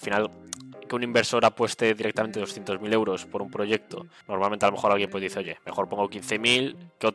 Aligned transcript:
Al 0.00 0.04
final, 0.04 0.30
que 0.88 0.96
un 0.96 1.02
inversor 1.02 1.44
apueste 1.44 1.94
directamente 1.94 2.40
200.000 2.40 2.92
euros 2.92 3.24
por 3.26 3.42
un 3.42 3.50
proyecto, 3.50 4.06
normalmente 4.28 4.66
a 4.66 4.68
lo 4.68 4.76
mejor 4.76 4.92
alguien 4.92 5.10
pues 5.10 5.22
dice, 5.22 5.38
oye, 5.38 5.56
mejor 5.64 5.88
pongo 5.88 6.08
15.000, 6.08 6.76
que, 6.98 7.14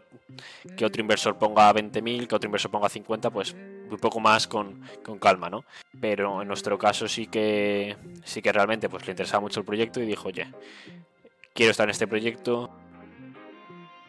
que 0.75 0.86
otro 0.86 1.02
inversor 1.02 1.38
ponga 1.38 1.73
20.000, 1.73 2.28
que 2.28 2.36
otro 2.36 2.47
inversor 2.47 2.71
ponga 2.71 2.89
50, 2.89 3.29
pues 3.29 3.54
un 3.54 3.97
poco 3.97 4.20
más 4.20 4.47
con, 4.47 4.81
con, 5.04 5.20
calma, 5.20 5.50
¿no? 5.50 5.63
Pero 6.00 6.42
en 6.42 6.47
nuestro 6.47 6.78
caso 6.78 7.07
sí 7.07 7.28
que 7.28 7.96
sí 8.23 8.42
que 8.42 8.52
realmente 8.52 8.89
pues 8.89 9.05
le 9.05 9.11
interesaba 9.11 9.41
mucho 9.41 9.59
el 9.59 9.66
proyecto 9.66 10.02
y 10.02 10.05
dijo, 10.05 10.30
oye, 10.30 10.48
quiero 11.54 11.71
estar 11.71 11.88
en 11.88 11.91
este 11.91 12.07
proyecto. 12.07 12.70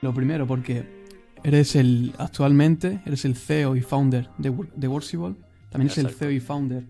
Lo 0.00 0.14
primero, 0.14 0.46
porque 0.46 1.00
eres 1.43 1.77
el 1.77 2.14
actualmente 2.18 3.00
eres 3.07 3.25
el 3.25 3.37
CEO 3.37 3.77
y 3.77 3.80
founder 3.80 4.29
de, 4.39 4.55
de 4.75 4.89
Worsible, 4.89 5.34
también 5.71 5.91
es 5.91 5.98
el 5.98 6.11
CEO 6.11 6.30
y 6.30 6.41
founder 6.41 6.84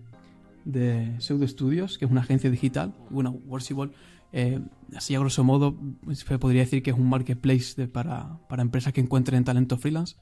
de 0.65 1.19
Pseudo 1.19 1.47
Studios, 1.47 1.97
que 1.97 2.05
es 2.05 2.11
una 2.11 2.21
agencia 2.21 2.49
digital. 2.49 2.93
Bueno, 3.09 3.31
Worsible, 3.45 3.91
eh, 4.33 4.59
así 4.95 5.15
a 5.15 5.19
grosso 5.19 5.43
modo, 5.43 5.77
se 6.13 6.39
podría 6.39 6.61
decir 6.61 6.83
que 6.83 6.91
es 6.91 6.97
un 6.97 7.09
marketplace 7.09 7.87
para, 7.87 8.39
para 8.47 8.61
empresas 8.61 8.93
que 8.93 9.01
encuentren 9.01 9.43
talento 9.43 9.77
freelance. 9.77 10.15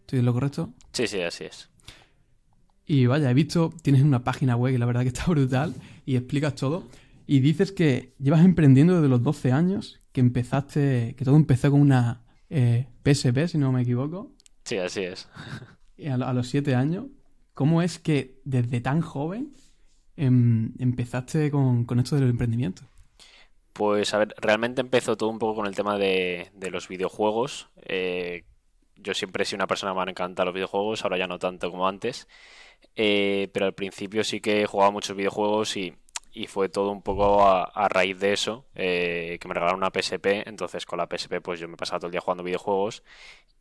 ¿Estoy 0.00 0.20
en 0.20 0.24
lo 0.24 0.32
correcto? 0.32 0.72
Sí, 0.92 1.06
sí, 1.06 1.20
así 1.20 1.44
es. 1.44 1.68
Y 2.86 3.06
vaya, 3.06 3.30
he 3.30 3.34
visto, 3.34 3.72
tienes 3.82 4.02
una 4.02 4.22
página 4.22 4.54
web 4.54 4.74
y 4.74 4.78
la 4.78 4.86
verdad 4.86 5.02
que 5.02 5.08
está 5.08 5.24
brutal 5.28 5.74
y 6.04 6.16
explicas 6.16 6.54
todo. 6.54 6.84
Y 7.26 7.40
dices 7.40 7.72
que 7.72 8.14
llevas 8.18 8.44
emprendiendo 8.44 8.94
desde 8.94 9.08
los 9.08 9.22
12 9.22 9.50
años, 9.50 10.00
que 10.12 10.20
empezaste, 10.20 11.14
que 11.16 11.24
todo 11.24 11.36
empezó 11.36 11.70
con 11.72 11.80
una 11.80 12.22
eh, 12.48 12.86
PSP, 13.02 13.48
si 13.48 13.58
no 13.58 13.72
me 13.72 13.82
equivoco. 13.82 14.32
Sí, 14.64 14.78
así 14.78 15.02
es. 15.02 15.28
A, 16.10 16.14
a 16.14 16.32
los 16.34 16.48
7 16.48 16.74
años. 16.74 17.06
¿Cómo 17.54 17.80
es 17.80 17.98
que 17.98 18.38
desde 18.44 18.82
tan 18.82 19.00
joven 19.00 19.54
em, 20.16 20.72
empezaste 20.78 21.50
con, 21.50 21.84
con, 21.84 22.00
esto 22.00 22.16
del 22.16 22.30
emprendimiento? 22.30 22.82
Pues 23.72 24.14
a 24.14 24.18
ver, 24.18 24.34
realmente 24.38 24.80
empezó 24.80 25.16
todo 25.16 25.28
un 25.28 25.38
poco 25.38 25.56
con 25.56 25.66
el 25.66 25.74
tema 25.74 25.98
de, 25.98 26.50
de 26.54 26.70
los 26.70 26.88
videojuegos. 26.88 27.68
Eh, 27.82 28.44
yo 28.96 29.14
siempre 29.14 29.42
he 29.42 29.46
sido 29.46 29.58
una 29.58 29.66
persona 29.66 29.92
que 29.92 29.96
me 29.96 30.02
han 30.02 30.08
encantado 30.08 30.46
los 30.46 30.54
videojuegos, 30.54 31.04
ahora 31.04 31.18
ya 31.18 31.26
no 31.26 31.38
tanto 31.38 31.70
como 31.70 31.86
antes. 31.86 32.28
Eh, 32.94 33.48
pero 33.52 33.66
al 33.66 33.74
principio 33.74 34.24
sí 34.24 34.40
que 34.40 34.66
jugaba 34.66 34.90
muchos 34.90 35.16
videojuegos 35.16 35.76
y, 35.76 35.94
y 36.32 36.46
fue 36.46 36.68
todo 36.68 36.90
un 36.90 37.02
poco 37.02 37.46
a, 37.46 37.64
a 37.64 37.88
raíz 37.88 38.18
de 38.18 38.32
eso, 38.32 38.66
eh, 38.74 39.38
que 39.40 39.48
me 39.48 39.54
regalaron 39.54 39.78
una 39.78 39.90
PSP, 39.90 40.46
entonces 40.46 40.86
con 40.86 40.98
la 40.98 41.06
PSP 41.06 41.40
pues 41.42 41.60
yo 41.60 41.68
me 41.68 41.76
pasaba 41.76 41.98
todo 41.98 42.08
el 42.08 42.12
día 42.12 42.20
jugando 42.20 42.44
videojuegos 42.44 43.02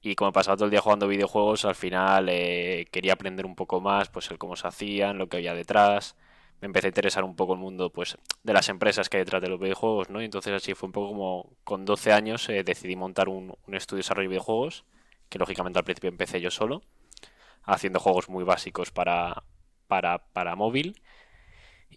y 0.02 0.16
como 0.16 0.32
pasaba 0.32 0.58
todo 0.58 0.66
el 0.66 0.72
día 0.72 0.82
jugando 0.82 1.08
videojuegos, 1.08 1.66
al 1.66 1.76
final 1.76 2.28
eh, 2.30 2.86
quería 2.92 3.14
aprender 3.14 3.46
un 3.46 3.56
poco 3.56 3.82
más, 3.82 4.10
pues 4.10 4.30
el 4.32 4.38
cómo 4.38 4.56
se 4.56 4.68
hacían, 4.68 5.18
lo 5.18 5.28
que 5.30 5.38
había 5.38 5.54
detrás, 5.54 6.16
me 6.62 6.68
empecé 6.68 6.88
a 6.88 6.90
interesar 6.90 7.24
un 7.24 7.36
poco 7.36 7.54
el 7.54 7.60
mundo 7.60 7.90
pues 7.90 8.18
de 8.44 8.54
las 8.54 8.70
empresas 8.70 9.10
que 9.10 9.18
hay 9.18 9.24
detrás 9.24 9.42
de 9.42 9.50
los 9.50 9.60
videojuegos, 9.60 10.10
¿no? 10.10 10.22
Y 10.22 10.26
entonces 10.26 10.54
así 10.54 10.74
fue 10.74 10.88
un 10.88 10.94
poco 10.94 11.10
como 11.10 11.50
con 11.64 11.86
12 11.86 12.14
años 12.14 12.48
eh, 12.50 12.64
decidí 12.64 12.96
montar 12.96 13.30
un, 13.30 13.56
estudio 13.74 13.98
de 13.98 14.04
desarrollo 14.04 14.30
de 14.30 14.34
videojuegos, 14.34 14.86
que 15.30 15.40
lógicamente 15.40 15.80
al 15.80 15.86
principio 15.86 16.10
empecé 16.10 16.42
yo 16.42 16.52
solo, 16.52 16.82
haciendo 17.64 18.00
juegos 18.00 18.30
muy 18.30 18.44
básicos 18.44 18.92
para, 18.92 19.44
para, 19.88 20.20
para 20.34 20.56
móvil 20.56 21.02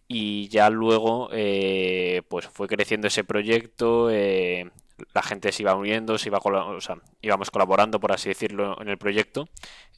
y 0.07 0.49
ya 0.49 0.71
luego 0.71 1.29
eh, 1.33 2.23
pues 2.29 2.47
fue 2.47 2.69
creciendo 2.69 3.07
ese 3.09 3.25
proyecto 3.25 4.11
eh, 4.11 4.71
la 5.15 5.23
gente 5.23 5.53
se 5.53 5.63
iba 5.63 5.75
uniendo 5.75 6.19
se 6.19 6.29
iba 6.29 6.39
o 6.39 6.81
sea, 6.81 6.97
íbamos 7.23 7.51
colaborando 7.51 8.01
por 8.01 8.13
así 8.13 8.29
decirlo 8.29 8.81
en 8.81 8.89
el 8.89 8.99
proyecto 8.99 9.49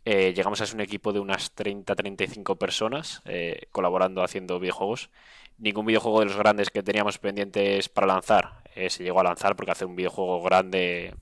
eh, 0.04 0.32
llegamos 0.34 0.60
a 0.60 0.66
ser 0.66 0.76
un 0.76 0.80
equipo 0.80 1.12
de 1.12 1.20
unas 1.20 1.52
30 1.52 1.94
35 1.94 2.56
personas 2.56 3.22
eh, 3.24 3.66
colaborando 3.72 4.22
haciendo 4.22 4.58
videojuegos 4.60 5.10
ningún 5.58 5.86
videojuego 5.86 6.20
de 6.20 6.26
los 6.26 6.36
grandes 6.36 6.70
que 6.70 6.82
teníamos 6.82 7.18
pendientes 7.18 7.88
para 7.88 8.06
lanzar 8.06 8.62
eh, 8.74 8.90
se 8.90 9.04
llegó 9.04 9.20
a 9.20 9.24
lanzar 9.24 9.56
porque 9.56 9.72
hacer 9.72 9.86
un 9.86 9.96
videojuego 9.96 10.42
grande 10.42 11.14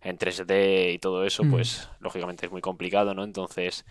en 0.00 0.18
3D 0.18 0.94
y 0.94 0.98
todo 0.98 1.24
eso 1.24 1.44
mm. 1.44 1.50
pues 1.50 1.88
lógicamente 2.00 2.46
es 2.46 2.52
muy 2.52 2.60
complicado 2.60 3.14
no 3.14 3.24
entonces 3.24 3.84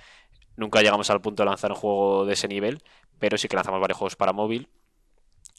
nunca 0.55 0.81
llegamos 0.81 1.09
al 1.09 1.21
punto 1.21 1.43
de 1.43 1.49
lanzar 1.49 1.71
un 1.71 1.77
juego 1.77 2.25
de 2.25 2.33
ese 2.33 2.47
nivel 2.47 2.81
pero 3.23 3.37
sí 3.37 3.47
que 3.47 3.55
lanzamos 3.55 3.79
varios 3.79 3.97
juegos 3.97 4.17
para 4.17 4.33
móvil. 4.33 4.67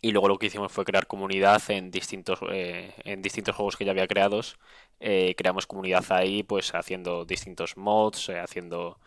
Y 0.05 0.13
luego 0.13 0.29
lo 0.29 0.39
que 0.39 0.49
hicimos 0.49 0.71
fue 0.71 0.85
crear 0.85 1.07
comunidad 1.07 1.63
en 1.71 1.91
distintos, 1.91 2.39
eh, 2.53 2.93
en 3.05 3.23
distintos 3.23 3.57
juegos 3.57 3.75
que 3.75 3.87
ya 3.87 3.93
había 3.93 4.07
creados. 4.07 4.59
Eh, 5.01 5.35
creamos 5.35 5.67
comunidad 5.67 6.05
ahí, 6.11 6.43
pues 6.43 6.75
haciendo 6.75 7.25
distintos 7.25 7.79
mods, 7.79 8.29
eh, 8.29 8.39
haciendo 8.39 9.01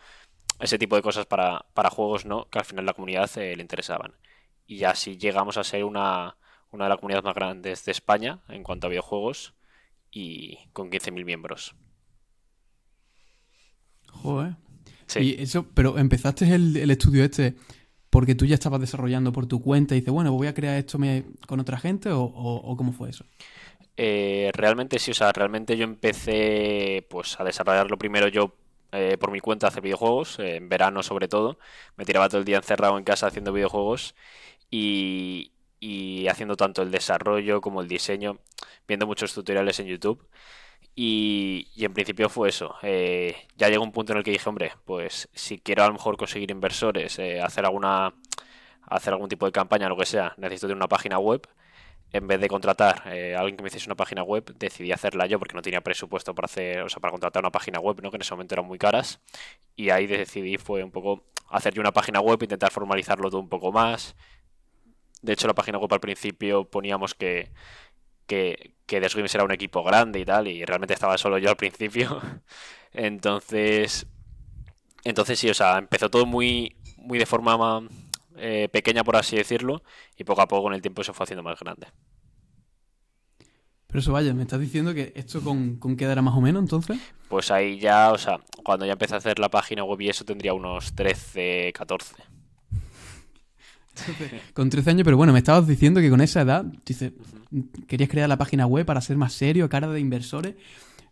ese 0.58 0.76
tipo 0.76 0.96
de 0.96 1.02
cosas 1.02 1.24
para, 1.24 1.66
para, 1.72 1.90
juegos 1.90 2.24
¿no? 2.24 2.50
que 2.50 2.58
al 2.58 2.64
final 2.64 2.84
la 2.84 2.94
comunidad 2.94 3.30
le 3.36 3.62
interesaban. 3.62 4.16
Y 4.66 4.82
así 4.82 5.16
llegamos 5.16 5.56
a 5.56 5.62
ser 5.62 5.84
una, 5.84 6.36
una 6.72 6.86
de 6.86 6.88
las 6.88 6.98
comunidades 6.98 7.24
más 7.24 7.36
grandes 7.36 7.84
de 7.84 7.92
España 7.92 8.40
en 8.48 8.64
cuanto 8.64 8.88
a 8.88 8.90
videojuegos 8.90 9.54
y 10.10 10.58
con 10.72 10.90
15.000 10.90 11.24
miembros. 11.24 11.76
Joder. 14.10 14.56
Sí. 15.06 15.20
Y 15.20 15.42
eso, 15.44 15.64
pero 15.74 15.96
empezaste 15.96 16.52
el, 16.52 16.76
el 16.76 16.90
estudio 16.90 17.22
este 17.22 17.54
porque 18.10 18.34
tú 18.34 18.46
ya 18.46 18.54
estabas 18.54 18.80
desarrollando 18.80 19.32
por 19.32 19.46
tu 19.46 19.62
cuenta 19.62 19.94
y 19.94 20.00
dices, 20.00 20.12
bueno, 20.12 20.32
voy 20.32 20.46
a 20.46 20.54
crear 20.54 20.76
esto 20.76 20.98
con 21.46 21.60
otra 21.60 21.78
gente 21.78 22.10
o, 22.10 22.22
o, 22.22 22.76
cómo 22.76 22.92
fue 22.92 23.10
eso? 23.10 23.24
Eh, 23.96 24.50
realmente 24.54 24.98
sí, 24.98 25.10
o 25.10 25.14
sea, 25.14 25.32
realmente 25.32 25.76
yo 25.76 25.84
empecé 25.84 27.06
pues 27.10 27.38
a 27.40 27.44
desarrollarlo 27.44 27.98
primero 27.98 28.28
yo 28.28 28.54
eh, 28.92 29.18
por 29.18 29.30
mi 29.32 29.40
cuenta 29.40 29.66
hacer 29.66 29.82
videojuegos, 29.82 30.38
eh, 30.38 30.56
en 30.56 30.68
verano 30.68 31.02
sobre 31.02 31.28
todo, 31.28 31.58
me 31.96 32.04
tiraba 32.04 32.28
todo 32.28 32.38
el 32.38 32.44
día 32.46 32.56
encerrado 32.56 32.96
en 32.96 33.04
casa 33.04 33.26
haciendo 33.26 33.52
videojuegos 33.52 34.14
y, 34.70 35.52
y 35.80 36.26
haciendo 36.28 36.56
tanto 36.56 36.82
el 36.82 36.90
desarrollo 36.90 37.60
como 37.60 37.82
el 37.82 37.88
diseño, 37.88 38.38
viendo 38.86 39.06
muchos 39.06 39.34
tutoriales 39.34 39.78
en 39.80 39.86
YouTube. 39.88 40.26
Y, 40.94 41.68
en 41.76 41.94
principio 41.94 42.28
fue 42.28 42.48
eso. 42.48 42.74
Eh, 42.82 43.36
ya 43.56 43.68
llegó 43.68 43.84
un 43.84 43.92
punto 43.92 44.12
en 44.12 44.18
el 44.18 44.24
que 44.24 44.32
dije, 44.32 44.48
hombre, 44.48 44.72
pues 44.84 45.28
si 45.32 45.58
quiero 45.58 45.84
a 45.84 45.86
lo 45.86 45.92
mejor 45.92 46.16
conseguir 46.16 46.50
inversores, 46.50 47.18
eh, 47.20 47.40
hacer 47.40 47.64
alguna 47.64 48.14
hacer 48.88 49.12
algún 49.12 49.28
tipo 49.28 49.46
de 49.46 49.52
campaña, 49.52 49.88
lo 49.88 49.96
que 49.96 50.06
sea, 50.06 50.34
necesito 50.38 50.66
tener 50.66 50.76
una 50.76 50.88
página 50.88 51.18
web. 51.18 51.46
En 52.10 52.26
vez 52.26 52.40
de 52.40 52.48
contratar 52.48 53.02
eh, 53.06 53.36
a 53.36 53.40
alguien 53.40 53.56
que 53.56 53.62
me 53.62 53.68
hiciese 53.68 53.86
una 53.86 53.94
página 53.94 54.22
web, 54.22 54.44
decidí 54.58 54.92
hacerla 54.92 55.26
yo 55.26 55.38
porque 55.38 55.54
no 55.54 55.60
tenía 55.60 55.82
presupuesto 55.82 56.34
para 56.34 56.46
hacer, 56.46 56.80
o 56.82 56.88
sea, 56.88 57.00
para 57.00 57.10
contratar 57.12 57.42
una 57.42 57.50
página 57.50 57.80
web, 57.80 58.00
¿no? 58.02 58.10
que 58.10 58.16
en 58.16 58.22
ese 58.22 58.32
momento 58.34 58.54
eran 58.54 58.66
muy 58.66 58.78
caras. 58.78 59.20
Y 59.76 59.90
ahí 59.90 60.06
decidí 60.06 60.56
fue 60.56 60.82
un 60.82 60.90
poco 60.90 61.24
hacer 61.50 61.74
yo 61.74 61.80
una 61.80 61.92
página 61.92 62.20
web, 62.20 62.42
intentar 62.42 62.70
formalizarlo 62.70 63.30
todo 63.30 63.40
un 63.40 63.48
poco 63.48 63.72
más. 63.72 64.16
De 65.22 65.32
hecho, 65.34 65.46
la 65.46 65.54
página 65.54 65.78
web 65.78 65.92
al 65.92 66.00
principio 66.00 66.64
poníamos 66.64 67.14
que, 67.14 67.50
que, 68.26 68.74
que 68.88 69.00
The 69.00 69.08
Swims 69.10 69.34
era 69.34 69.44
un 69.44 69.52
equipo 69.52 69.84
grande 69.84 70.18
y 70.18 70.24
tal, 70.24 70.48
y 70.48 70.64
realmente 70.64 70.94
estaba 70.94 71.18
solo 71.18 71.38
yo 71.38 71.50
al 71.50 71.56
principio. 71.56 72.20
entonces, 72.92 74.06
entonces 75.04 75.38
sí, 75.38 75.50
o 75.50 75.54
sea, 75.54 75.78
empezó 75.78 76.10
todo 76.10 76.24
muy, 76.26 76.74
muy 76.96 77.18
de 77.18 77.26
forma 77.26 77.86
eh, 78.36 78.68
pequeña, 78.72 79.04
por 79.04 79.16
así 79.16 79.36
decirlo, 79.36 79.82
y 80.16 80.24
poco 80.24 80.40
a 80.40 80.48
poco 80.48 80.64
con 80.64 80.74
el 80.74 80.80
tiempo 80.80 81.04
se 81.04 81.12
fue 81.12 81.24
haciendo 81.24 81.42
más 81.42 81.60
grande. 81.60 81.86
Pero 83.86 84.00
eso 84.00 84.12
vaya, 84.12 84.32
¿me 84.34 84.42
estás 84.42 84.60
diciendo 84.60 84.94
que 84.94 85.12
esto 85.14 85.42
con, 85.42 85.76
con 85.76 85.96
qué 85.96 86.06
edad 86.06 86.16
más 86.22 86.34
o 86.34 86.40
menos 86.40 86.62
entonces? 86.62 86.98
Pues 87.28 87.50
ahí 87.50 87.78
ya, 87.78 88.10
o 88.12 88.18
sea, 88.18 88.40
cuando 88.64 88.86
ya 88.86 88.92
empecé 88.92 89.14
a 89.14 89.18
hacer 89.18 89.38
la 89.38 89.50
página 89.50 89.84
web 89.84 90.00
y 90.00 90.08
eso 90.08 90.24
tendría 90.24 90.54
unos 90.54 90.94
13, 90.94 91.72
14. 91.74 92.14
Con 94.54 94.70
13 94.70 94.90
años, 94.90 95.04
pero 95.04 95.16
bueno, 95.16 95.32
me 95.32 95.38
estabas 95.38 95.66
diciendo 95.66 96.00
que 96.00 96.10
con 96.10 96.20
esa 96.20 96.42
edad, 96.42 96.64
dices, 96.84 97.12
querías 97.86 98.10
crear 98.10 98.28
la 98.28 98.38
página 98.38 98.66
web 98.66 98.86
para 98.86 99.00
ser 99.00 99.16
más 99.16 99.32
serio, 99.32 99.68
cara 99.68 99.88
de 99.88 100.00
inversores. 100.00 100.54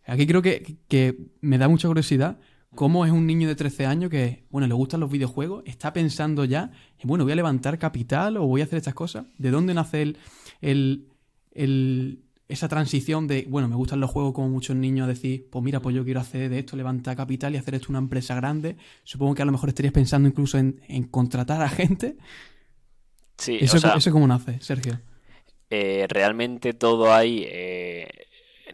Aquí 0.06 0.26
creo 0.26 0.42
que, 0.42 0.76
que 0.88 1.16
me 1.40 1.58
da 1.58 1.68
mucha 1.68 1.88
curiosidad 1.88 2.38
cómo 2.76 3.06
es 3.06 3.10
un 3.10 3.26
niño 3.26 3.48
de 3.48 3.56
13 3.56 3.86
años 3.86 4.10
que, 4.10 4.44
bueno, 4.50 4.68
le 4.68 4.74
gustan 4.74 5.00
los 5.00 5.10
videojuegos, 5.10 5.64
está 5.66 5.92
pensando 5.92 6.44
ya, 6.44 6.70
bueno, 7.02 7.24
voy 7.24 7.32
a 7.32 7.36
levantar 7.36 7.78
capital 7.78 8.36
o 8.36 8.46
voy 8.46 8.60
a 8.60 8.64
hacer 8.64 8.76
estas 8.76 8.94
cosas. 8.94 9.26
¿De 9.38 9.50
dónde 9.50 9.74
nace 9.74 10.02
el, 10.02 10.18
el, 10.60 11.08
el, 11.52 12.22
esa 12.48 12.68
transición 12.68 13.26
de, 13.26 13.46
bueno, 13.48 13.66
me 13.66 13.74
gustan 13.74 13.98
los 13.98 14.10
juegos 14.10 14.34
como 14.34 14.48
muchos 14.48 14.76
niños 14.76 15.08
decir, 15.08 15.48
pues 15.50 15.64
mira, 15.64 15.80
pues 15.80 15.96
yo 15.96 16.04
quiero 16.04 16.20
hacer 16.20 16.48
de 16.50 16.60
esto, 16.60 16.76
levantar 16.76 17.16
capital 17.16 17.54
y 17.54 17.56
hacer 17.56 17.74
esto 17.74 17.88
una 17.88 17.98
empresa 17.98 18.34
grande? 18.34 18.76
Supongo 19.02 19.34
que 19.34 19.42
a 19.42 19.46
lo 19.46 19.52
mejor 19.52 19.70
estarías 19.70 19.92
pensando 19.92 20.28
incluso 20.28 20.58
en, 20.58 20.80
en 20.86 21.04
contratar 21.04 21.62
a 21.62 21.68
gente. 21.68 22.16
Sí, 23.36 23.58
¿Eso, 23.60 23.76
o 23.76 23.80
sea, 23.80 23.94
¿Eso 23.94 24.10
cómo 24.12 24.26
nace, 24.26 24.60
Sergio? 24.60 24.98
Eh, 25.68 26.06
realmente 26.08 26.74
todo 26.74 27.12
ahí 27.12 27.44
eh, 27.48 28.08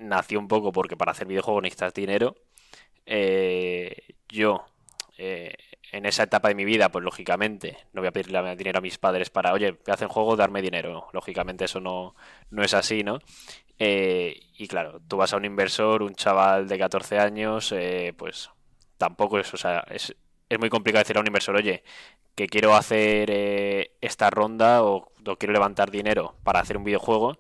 nació 0.01 0.39
un 0.39 0.49
poco 0.49 0.73
porque 0.73 0.97
para 0.97 1.13
hacer 1.13 1.27
videojuegos 1.27 1.63
necesitas 1.63 1.95
dinero. 1.95 2.37
Eh, 3.07 4.15
yo, 4.29 4.65
en 5.19 6.07
esa 6.07 6.25
etapa 6.25 6.49
de 6.49 6.55
mi 6.55 6.65
vida, 6.65 6.91
pues 6.91 7.05
lógicamente 7.05 7.77
no 7.93 8.01
voy 8.01 8.09
a 8.09 8.13
pedirle 8.13 8.57
dinero 8.57 8.79
a 8.79 8.83
mis 8.83 8.99
padres 8.99 9.31
para, 9.31 9.53
oye, 9.53 9.79
me 9.87 9.93
hacen 9.93 10.09
juego, 10.09 10.37
darme 10.37 10.63
dinero. 10.63 11.09
Lógicamente 11.13 11.65
eso 11.65 11.81
no, 11.81 12.15
no 12.51 12.63
es 12.63 12.75
así, 12.75 13.03
¿no? 13.03 13.21
Y 13.79 14.69
claro, 14.69 15.01
tú 15.09 15.17
vas 15.17 15.33
a 15.33 15.37
un 15.37 15.45
inversor, 15.45 16.03
un 16.03 16.15
chaval 16.15 16.69
de 16.69 16.79
14 16.79 17.19
años, 17.19 17.75
pues 18.17 18.49
tampoco 18.97 19.41
es, 19.41 19.53
o 19.53 19.57
sea, 19.57 19.85
es, 19.91 20.15
es 20.53 20.61
muy 20.61 20.69
complicado 20.69 21.03
decirle 21.03 21.21
a 21.21 21.23
un 21.23 21.27
inversor, 21.27 21.57
oye, 21.57 21.83
que 22.35 22.47
quiero 22.47 22.75
hacer 22.75 23.31
eh, 23.31 23.93
esta 24.03 24.29
ronda 24.31 24.85
o, 24.85 25.11
quiero 25.39 25.53
levantar 25.53 25.91
dinero 25.91 26.35
para 26.45 26.61
hacer 26.61 26.77
un 26.77 26.85
videojuego. 26.85 27.39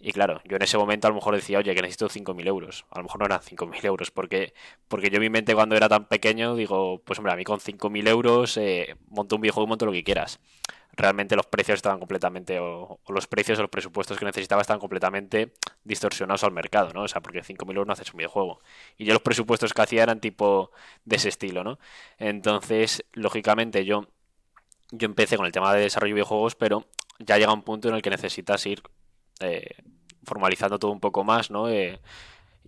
Y 0.00 0.12
claro, 0.12 0.40
yo 0.44 0.56
en 0.56 0.62
ese 0.62 0.78
momento 0.78 1.06
a 1.06 1.10
lo 1.10 1.16
mejor 1.16 1.34
decía, 1.36 1.58
oye, 1.58 1.74
que 1.74 1.82
necesito 1.82 2.08
5.000 2.08 2.46
euros. 2.48 2.86
A 2.90 2.98
lo 2.98 3.04
mejor 3.04 3.20
no 3.20 3.26
eran 3.26 3.40
5.000 3.40 3.84
euros, 3.84 4.10
porque, 4.10 4.54
porque 4.88 5.10
yo 5.10 5.20
mi 5.20 5.30
mente 5.30 5.54
cuando 5.54 5.76
era 5.76 5.88
tan 5.88 6.06
pequeño 6.06 6.56
digo, 6.56 7.02
pues 7.04 7.18
hombre, 7.18 7.32
a 7.32 7.36
mí 7.36 7.44
con 7.44 7.60
5.000 7.60 8.08
euros 8.08 8.56
eh, 8.56 8.96
monto 9.08 9.36
un 9.36 9.42
videojuego, 9.42 9.66
monto 9.68 9.86
lo 9.86 9.92
que 9.92 10.02
quieras 10.02 10.40
realmente 11.00 11.34
los 11.34 11.46
precios 11.46 11.76
estaban 11.76 11.98
completamente, 11.98 12.60
o, 12.60 13.00
los 13.08 13.26
precios 13.26 13.58
o 13.58 13.62
los 13.62 13.70
presupuestos 13.70 14.18
que 14.18 14.24
necesitaba 14.24 14.60
estaban 14.60 14.80
completamente 14.80 15.52
distorsionados 15.84 16.44
al 16.44 16.52
mercado, 16.52 16.92
¿no? 16.92 17.02
O 17.02 17.08
sea, 17.08 17.22
porque 17.22 17.42
5.000 17.42 17.68
euros 17.70 17.86
no 17.86 17.92
haces 17.92 18.12
un 18.12 18.18
videojuego. 18.18 18.60
Y 18.98 19.04
yo 19.06 19.14
los 19.14 19.22
presupuestos 19.22 19.72
que 19.72 19.82
hacía 19.82 20.02
eran 20.02 20.20
tipo 20.20 20.70
de 21.04 21.16
ese 21.16 21.30
estilo, 21.30 21.64
¿no? 21.64 21.78
Entonces, 22.18 23.04
lógicamente, 23.12 23.84
yo, 23.84 24.08
yo 24.90 25.06
empecé 25.06 25.36
con 25.36 25.46
el 25.46 25.52
tema 25.52 25.72
de 25.74 25.80
desarrollo 25.80 26.10
de 26.10 26.14
videojuegos, 26.16 26.54
pero 26.54 26.86
ya 27.18 27.38
llega 27.38 27.52
un 27.52 27.62
punto 27.62 27.88
en 27.88 27.94
el 27.94 28.02
que 28.02 28.10
necesitas 28.10 28.64
ir 28.66 28.82
eh, 29.40 29.76
formalizando 30.24 30.78
todo 30.78 30.90
un 30.90 31.00
poco 31.00 31.24
más, 31.24 31.50
¿no? 31.50 31.68
Eh, 31.70 32.00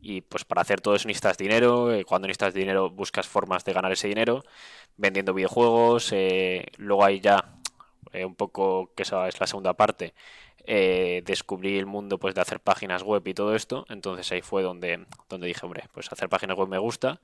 y 0.00 0.23
pues 0.23 0.44
para 0.44 0.62
hacer 0.62 0.81
todo 0.81 0.94
eso 0.94 1.06
necesitas 1.06 1.38
dinero. 1.38 1.93
Eh, 1.93 2.05
cuando 2.05 2.29
necesitas 2.29 2.55
dinero 2.55 2.90
buscas 2.90 3.29
formas 3.29 3.64
de 3.64 3.73
ganar 3.73 3.93
ese 3.93 4.08
dinero, 4.08 4.43
vendiendo 4.96 5.34
videojuegos. 5.34 6.12
luego 6.79 7.05
hay 7.05 7.20
ya 7.20 7.62
eh, 8.12 8.25
un 8.25 8.34
poco, 8.34 8.93
que 8.94 9.02
esa 9.04 9.28
es 9.28 9.40
la 9.40 9.46
segunda 9.46 9.75
parte, 9.75 10.14
eh, 10.64 11.22
descubrí 11.26 11.76
el 11.76 11.87
mundo 11.87 12.19
pues 12.19 12.34
de 12.34 12.40
hacer 12.40 12.60
páginas 12.60 13.02
web 13.02 13.26
y 13.26 13.34
todo 13.34 13.54
esto. 13.54 13.84
Entonces 13.88 14.31
ahí 14.32 14.43
fue 14.43 14.62
donde, 14.62 15.06
donde 15.28 15.46
dije, 15.46 15.60
hombre, 15.64 15.84
pues 15.93 16.10
hacer 16.12 16.28
páginas 16.28 16.56
web 16.56 16.69
me 16.69 16.78
gusta. 16.78 17.20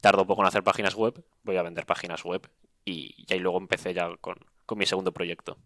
Tardo 0.00 0.26
poco 0.26 0.42
en 0.42 0.48
hacer 0.48 0.62
páginas 0.62 0.94
web, 0.94 1.22
voy 1.42 1.56
a 1.56 1.62
vender 1.62 1.86
páginas 1.86 2.24
web. 2.24 2.48
Y, 2.84 3.26
ahí 3.30 3.38
luego 3.40 3.58
empecé 3.58 3.92
ya 3.92 4.16
con, 4.20 4.38
mi 4.76 4.86
segundo 4.86 5.12
proyecto. 5.12 5.58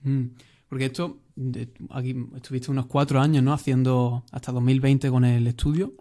Mm, 0.00 0.26
porque 0.68 0.86
esto, 0.86 1.18
aquí 1.90 2.16
estuviste 2.34 2.70
unos 2.70 2.86
cuatro 2.86 3.20
años, 3.20 3.42
¿no? 3.42 3.52
Haciendo 3.52 4.24
hasta 4.32 4.52
2020 4.52 5.10
con 5.10 5.24
el 5.24 5.46
estudio. 5.46 5.92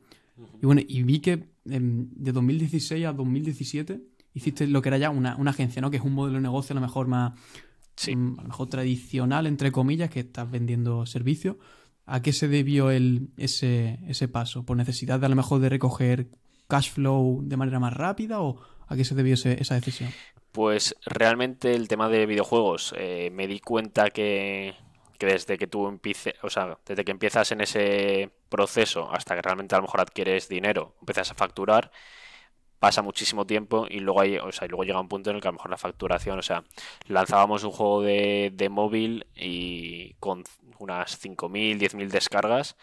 Y 0.62 0.66
bueno, 0.66 0.82
y 0.88 1.04
vi 1.04 1.20
que 1.20 1.52
de 1.64 2.32
2016 2.32 3.06
a 3.06 3.14
2017 3.14 4.02
hiciste 4.34 4.68
lo 4.68 4.82
que 4.82 4.90
era 4.90 4.98
ya 4.98 5.10
una, 5.10 5.36
agencia, 5.48 5.82
¿no? 5.82 5.92
Que 5.92 5.98
es 5.98 6.04
un 6.04 6.14
modelo 6.14 6.38
de 6.38 6.44
negocio 6.44 6.74
a 6.74 6.76
lo 6.76 6.82
mejor 6.82 7.08
más, 7.08 7.34
mm, 8.08 8.40
a 8.40 8.42
lo 8.44 8.48
mejor 8.48 8.70
tradicional, 8.70 9.48
entre 9.48 9.72
comillas, 9.72 10.10
que 10.10 10.22
estás 10.22 10.50
vendiendo 10.50 11.06
servicios. 11.06 11.58
¿A 12.06 12.22
qué 12.22 12.34
se 12.34 12.48
debió 12.48 12.92
el, 12.92 13.30
ese, 13.38 14.00
ese 14.08 14.28
paso? 14.28 14.66
¿Por 14.66 14.78
necesidad 14.78 15.20
de 15.20 15.28
a 15.28 15.30
lo 15.30 15.36
mejor 15.36 15.62
de 15.62 15.70
recoger 15.70 16.30
cash 16.68 16.92
flow 16.92 17.42
de 17.44 17.58
manera 17.58 17.80
más 17.80 17.94
rápida 17.94 18.42
o 18.42 18.62
a 18.88 18.96
qué 18.96 19.06
se 19.06 19.16
debió 19.16 19.36
esa 19.36 19.76
decisión? 19.76 20.10
Pues 20.52 20.96
realmente 21.06 21.74
el 21.74 21.88
tema 21.88 22.10
de 22.10 22.26
videojuegos, 22.26 22.94
eh, 22.98 23.30
me 23.32 23.48
di 23.48 23.60
cuenta 23.60 24.10
que, 24.10 24.76
que 25.18 25.28
desde 25.28 25.58
que 25.58 25.68
tú 25.68 25.88
empieces, 25.88 26.34
o 26.42 26.50
sea, 26.50 26.78
desde 26.86 27.06
que 27.06 27.12
empiezas 27.12 27.52
en 27.52 27.62
ese 27.62 28.32
proceso 28.50 29.10
hasta 29.14 29.36
que 29.36 29.42
realmente 29.42 29.76
a 29.76 29.78
lo 29.78 29.84
mejor 29.84 30.02
adquieres 30.02 30.50
dinero, 30.50 30.96
empiezas 31.00 31.32
a 31.32 31.36
facturar, 31.36 31.92
pasa 32.82 33.04
muchísimo 33.04 33.46
tiempo 33.46 33.86
y 33.88 34.00
luego 34.00 34.22
hay, 34.22 34.38
o 34.40 34.52
sea, 34.52 34.68
luego 34.68 34.84
llega 34.84 35.00
un 35.00 35.08
punto 35.08 35.30
en 35.30 35.36
el 35.36 35.42
que 35.42 35.48
a 35.48 35.52
lo 35.52 35.58
mejor 35.58 35.70
la 35.70 35.78
facturación, 35.78 36.40
o 36.40 36.42
sea, 36.42 36.64
lanzábamos 37.08 37.64
un 37.64 37.70
juego 37.70 38.02
de, 38.02 38.52
de 38.56 38.70
móvil 38.70 39.28
y 39.36 40.16
con 40.16 40.44
unas 40.80 41.16
5.000, 41.24 41.78
10.000 41.78 42.10
descargas, 42.10 42.76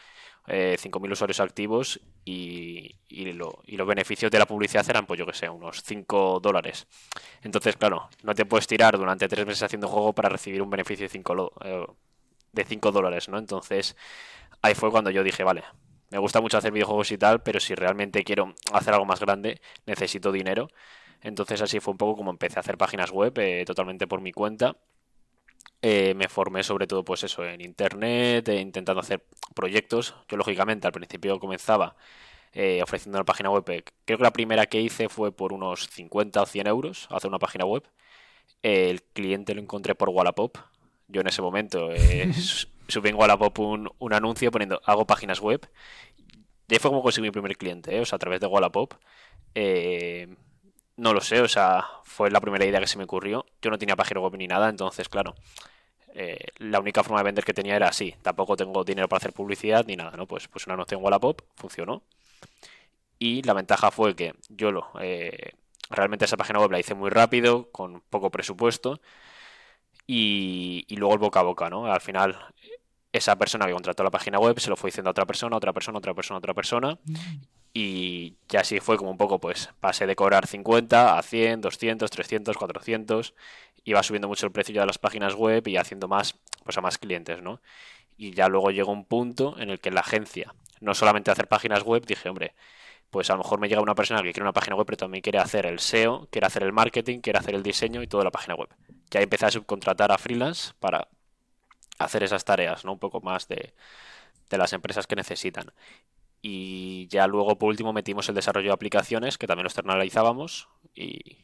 eh, 0.47 0.77
5.000 0.79 1.11
usuarios 1.11 1.41
activos 1.41 2.01
y, 2.25 2.95
y, 3.09 3.33
lo, 3.33 3.61
y, 3.67 3.77
los 3.77 3.89
beneficios 3.89 4.31
de 4.31 4.39
la 4.39 4.47
publicidad 4.47 4.89
eran, 4.89 5.05
pues 5.05 5.19
yo 5.19 5.27
que 5.27 5.35
sé, 5.35 5.49
unos 5.49 5.83
5 5.83 6.39
dólares. 6.41 6.87
Entonces, 7.43 7.77
claro, 7.77 8.09
no 8.23 8.37
te 8.37 8.47
puedes 8.47 8.69
tirar 8.69 8.97
durante 8.97 9.27
tres 9.27 9.47
meses 9.47 9.65
haciendo 9.65 9.89
juego 9.89 10.13
para 10.13 10.29
recibir 10.29 10.63
un 10.63 10.71
beneficio 10.71 11.07
de 11.07 11.11
5 11.11 11.53
eh, 11.65 11.87
de 12.53 12.65
5 12.65 12.93
dólares, 12.93 13.29
¿no? 13.29 13.37
Entonces, 13.37 13.97
ahí 14.63 14.77
fue 14.77 14.93
cuando 14.93 15.11
yo 15.11 15.25
dije, 15.25 15.43
vale, 15.43 15.65
me 16.11 16.19
gusta 16.19 16.41
mucho 16.41 16.59
hacer 16.59 16.73
videojuegos 16.73 17.13
y 17.13 17.19
tal, 17.19 17.43
pero 17.43 17.61
si 17.61 17.75
realmente 17.75 18.25
quiero 18.25 18.55
hacer 18.73 18.95
algo 18.95 19.07
más 19.07 19.21
grande, 19.21 19.61
necesito 19.87 20.33
dinero. 20.33 20.71
Entonces 21.23 21.61
así 21.63 21.81
fue 21.81 21.93
un 21.93 21.99
poco 21.99 22.17
como 22.17 22.31
empecé 22.31 22.59
a 22.59 22.61
hacer 22.61 22.79
páginas 22.79 23.11
web 23.11 23.39
eh, 23.39 23.65
totalmente 23.67 24.07
por 24.07 24.21
mi 24.21 24.33
cuenta. 24.33 24.77
Eh, 25.83 26.15
me 26.15 26.29
formé 26.29 26.63
sobre 26.65 26.87
todo 26.87 27.05
pues 27.05 27.23
eso 27.25 27.45
en 27.45 27.61
internet, 27.61 28.49
eh, 28.49 28.61
intentando 28.61 29.01
hacer 29.01 29.25
proyectos. 29.55 30.15
Yo 30.29 30.37
lógicamente 30.37 30.87
al 30.87 30.93
principio 30.93 31.39
comenzaba 31.41 31.97
ofreciendo 32.83 33.19
una 33.19 33.25
página 33.25 33.51
web. 33.51 33.65
creo 34.05 34.19
que 34.19 34.25
la 34.25 34.33
primera 34.33 34.67
que 34.67 34.81
hice 34.81 35.09
fue 35.09 35.31
por 35.31 35.53
unos 35.53 35.89
50 35.91 36.43
o 36.43 36.47
100 36.47 36.67
euros 36.67 37.07
hacer 37.11 37.29
una 37.29 37.39
página 37.39 37.65
web. 37.65 37.85
el 38.63 39.03
cliente 39.03 39.55
lo 39.55 39.61
encontré 39.61 39.95
por 39.95 40.09
Wallapop. 40.09 40.59
Yo 41.09 41.21
en 41.21 41.29
ese 41.29 41.43
momento 41.43 41.91
subí 42.89 43.11
en 43.11 43.17
Wallapop 43.17 43.59
un, 43.61 43.91
un 43.99 44.13
anuncio 44.13 44.51
poniendo 44.51 44.81
hago 44.85 45.07
páginas 45.07 45.41
web. 45.41 45.69
Y 46.69 46.75
ahí 46.75 46.79
fue 46.79 46.91
como 46.91 47.03
conseguí 47.03 47.27
mi 47.27 47.31
primer 47.31 47.57
cliente, 47.57 47.97
¿eh? 47.97 48.01
o 48.01 48.05
sea, 48.05 48.17
a 48.17 48.19
través 48.19 48.41
de 48.41 48.47
Wallapop. 48.47 48.95
Eh, 49.55 50.29
no 50.97 51.15
lo 51.15 51.21
sé, 51.21 51.41
o 51.41 51.49
sea, 51.49 51.85
fue 52.05 52.31
la 52.31 52.41
primera 52.41 52.65
idea 52.67 52.81
que 52.81 52.87
se 52.87 52.99
me 52.99 53.05
ocurrió. 53.05 53.47
Yo 53.63 53.71
no 53.71 53.79
tenía 53.79 53.97
página 53.97 54.21
web 54.21 54.37
ni 54.37 54.47
nada, 54.47 54.69
entonces, 54.69 55.09
claro, 55.09 55.35
eh, 56.15 56.39
la 56.59 56.81
única 56.81 57.03
forma 57.03 57.21
de 57.21 57.25
vender 57.25 57.45
que 57.45 57.55
tenía 57.55 57.77
era 57.77 57.89
así. 57.89 58.15
Tampoco 58.23 58.57
tengo 58.57 58.85
dinero 58.85 59.09
para 59.09 59.19
hacer 59.19 59.33
publicidad 59.33 59.87
ni 59.87 59.97
nada, 59.97 60.17
¿no? 60.17 60.27
Pues, 60.27 60.49
pues 60.49 60.67
una 60.67 60.77
noche 60.77 60.95
en 60.97 61.03
Wallapop 61.03 61.43
funcionó. 61.57 62.03
Y 63.19 63.43
la 63.43 63.55
ventaja 63.55 63.91
fue 63.91 64.15
que 64.15 64.35
yo 64.49 64.71
lo, 64.71 64.93
realmente 65.91 66.25
esa 66.25 66.37
página 66.37 66.61
web 66.61 66.71
la 66.71 66.81
hice 66.81 66.95
muy 66.95 67.11
rápido, 67.11 67.71
con 67.73 68.01
poco 68.11 68.31
presupuesto. 68.31 69.01
Y, 70.11 70.87
luego 70.97 71.13
el 71.13 71.21
boca 71.21 71.41
a 71.41 71.43
boca, 71.43 71.69
¿no? 71.69 71.93
Al 71.93 72.01
final, 72.01 72.35
esa 73.13 73.37
persona 73.37 73.67
que 73.67 73.73
contrató 73.73 74.03
la 74.03 74.11
página 74.11 74.39
web 74.39 74.59
se 74.59 74.71
lo 74.71 74.77
fue 74.77 74.89
diciendo 74.89 75.11
a 75.11 75.13
otra 75.13 75.27
persona, 75.27 75.55
otra 75.55 75.75
persona, 75.75 75.99
otra 75.99 76.15
persona, 76.15 76.39
otra 76.39 76.55
persona. 76.55 76.99
Y 77.75 78.37
ya 78.49 78.61
así 78.61 78.81
fue 78.81 78.97
como 78.97 79.11
un 79.11 79.19
poco, 79.19 79.39
pues, 79.39 79.69
pasé 79.81 80.07
de 80.07 80.17
cobrar 80.17 80.47
50 80.47 81.19
a 81.19 81.23
100, 81.23 81.61
200, 81.61 82.11
300, 82.11 82.57
400. 82.57 83.35
Iba 83.85 84.03
subiendo 84.03 84.29
mucho 84.29 84.47
el 84.47 84.53
precio 84.53 84.75
ya 84.75 84.81
de 84.81 84.87
las 84.87 84.99
páginas 84.99 85.35
web 85.35 85.69
y 85.69 85.77
haciendo 85.77 86.09
más, 86.09 86.35
pues, 86.65 86.79
a 86.79 86.81
más 86.81 86.97
clientes, 86.97 87.43
¿no? 87.43 87.61
Y 88.17 88.33
ya 88.33 88.49
luego 88.49 88.71
llegó 88.71 88.91
un 88.91 89.05
punto 89.05 89.57
en 89.59 89.69
el 89.69 89.79
que 89.79 89.91
la 89.91 90.01
agencia, 90.01 90.55
no 90.81 90.95
solamente 90.95 91.31
hacer 91.31 91.49
páginas 91.49 91.83
web, 91.83 92.07
dije, 92.07 92.31
hombre, 92.31 92.55
pues 93.11 93.29
a 93.29 93.35
lo 93.35 93.39
mejor 93.43 93.61
me 93.61 93.69
llega 93.69 93.83
una 93.83 93.95
persona 93.95 94.23
que 94.23 94.33
quiere 94.33 94.43
una 94.43 94.53
página 94.53 94.75
web, 94.77 94.87
pero 94.87 94.97
también 94.97 95.21
quiere 95.21 95.39
hacer 95.39 95.67
el 95.67 95.81
SEO, 95.81 96.29
quiere 96.31 96.47
hacer 96.47 96.63
el 96.63 96.73
marketing, 96.73 97.21
quiere 97.21 97.39
hacer 97.39 97.55
el 97.55 97.63
diseño 97.63 98.03
y 98.03 98.07
toda 98.07 98.25
la 98.25 98.31
página 98.31 98.55
web. 98.55 98.69
Ya 99.11 99.21
empecé 99.21 99.47
a 99.47 99.51
subcontratar 99.51 100.13
a 100.13 100.19
freelance 100.19 100.73
para 100.79 101.09
hacer 101.99 102.23
esas 102.23 102.45
tareas, 102.45 102.85
¿no? 102.85 102.93
Un 102.93 102.99
poco 102.99 103.21
más 103.21 103.49
de, 103.49 103.75
las 104.51 104.73
empresas 104.73 105.07
que 105.07 105.17
necesitan. 105.17 105.73
Y 106.41 107.09
ya 107.09 107.27
luego, 107.27 107.59
por 107.59 107.69
último, 107.69 107.93
metimos 107.93 108.29
el 108.29 108.35
desarrollo 108.35 108.69
de 108.69 108.75
aplicaciones, 108.75 109.39
que 109.39 109.47
también 109.47 109.65
lo 109.65 109.69
externalizábamos, 109.69 110.69
y, 110.95 111.39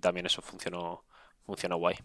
también 0.00 0.26
eso 0.26 0.42
funcionó, 0.42 1.04
funcionó 1.44 1.76
guay. 1.76 1.96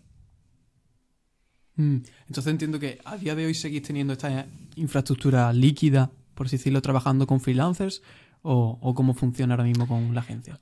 Mm, 1.76 1.98
entonces 2.28 2.48
entiendo 2.48 2.80
que 2.80 3.00
a 3.06 3.18
día 3.18 3.34
de 3.34 3.46
hoy 3.46 3.54
seguís 3.54 3.84
teniendo 3.84 4.14
esta 4.14 4.46
infraestructura 4.76 5.54
líquida, 5.54 6.12
por 6.36 6.48
así 6.48 6.58
decirlo, 6.58 6.82
trabajando 6.82 7.26
con 7.26 7.40
freelancers, 7.40 8.04
o 8.44 8.94
cómo 8.96 9.14
funciona 9.14 9.56
ahora 9.56 9.66
mismo 9.66 9.88
con 9.88 10.14
la 10.14 10.22
agencia. 10.22 10.60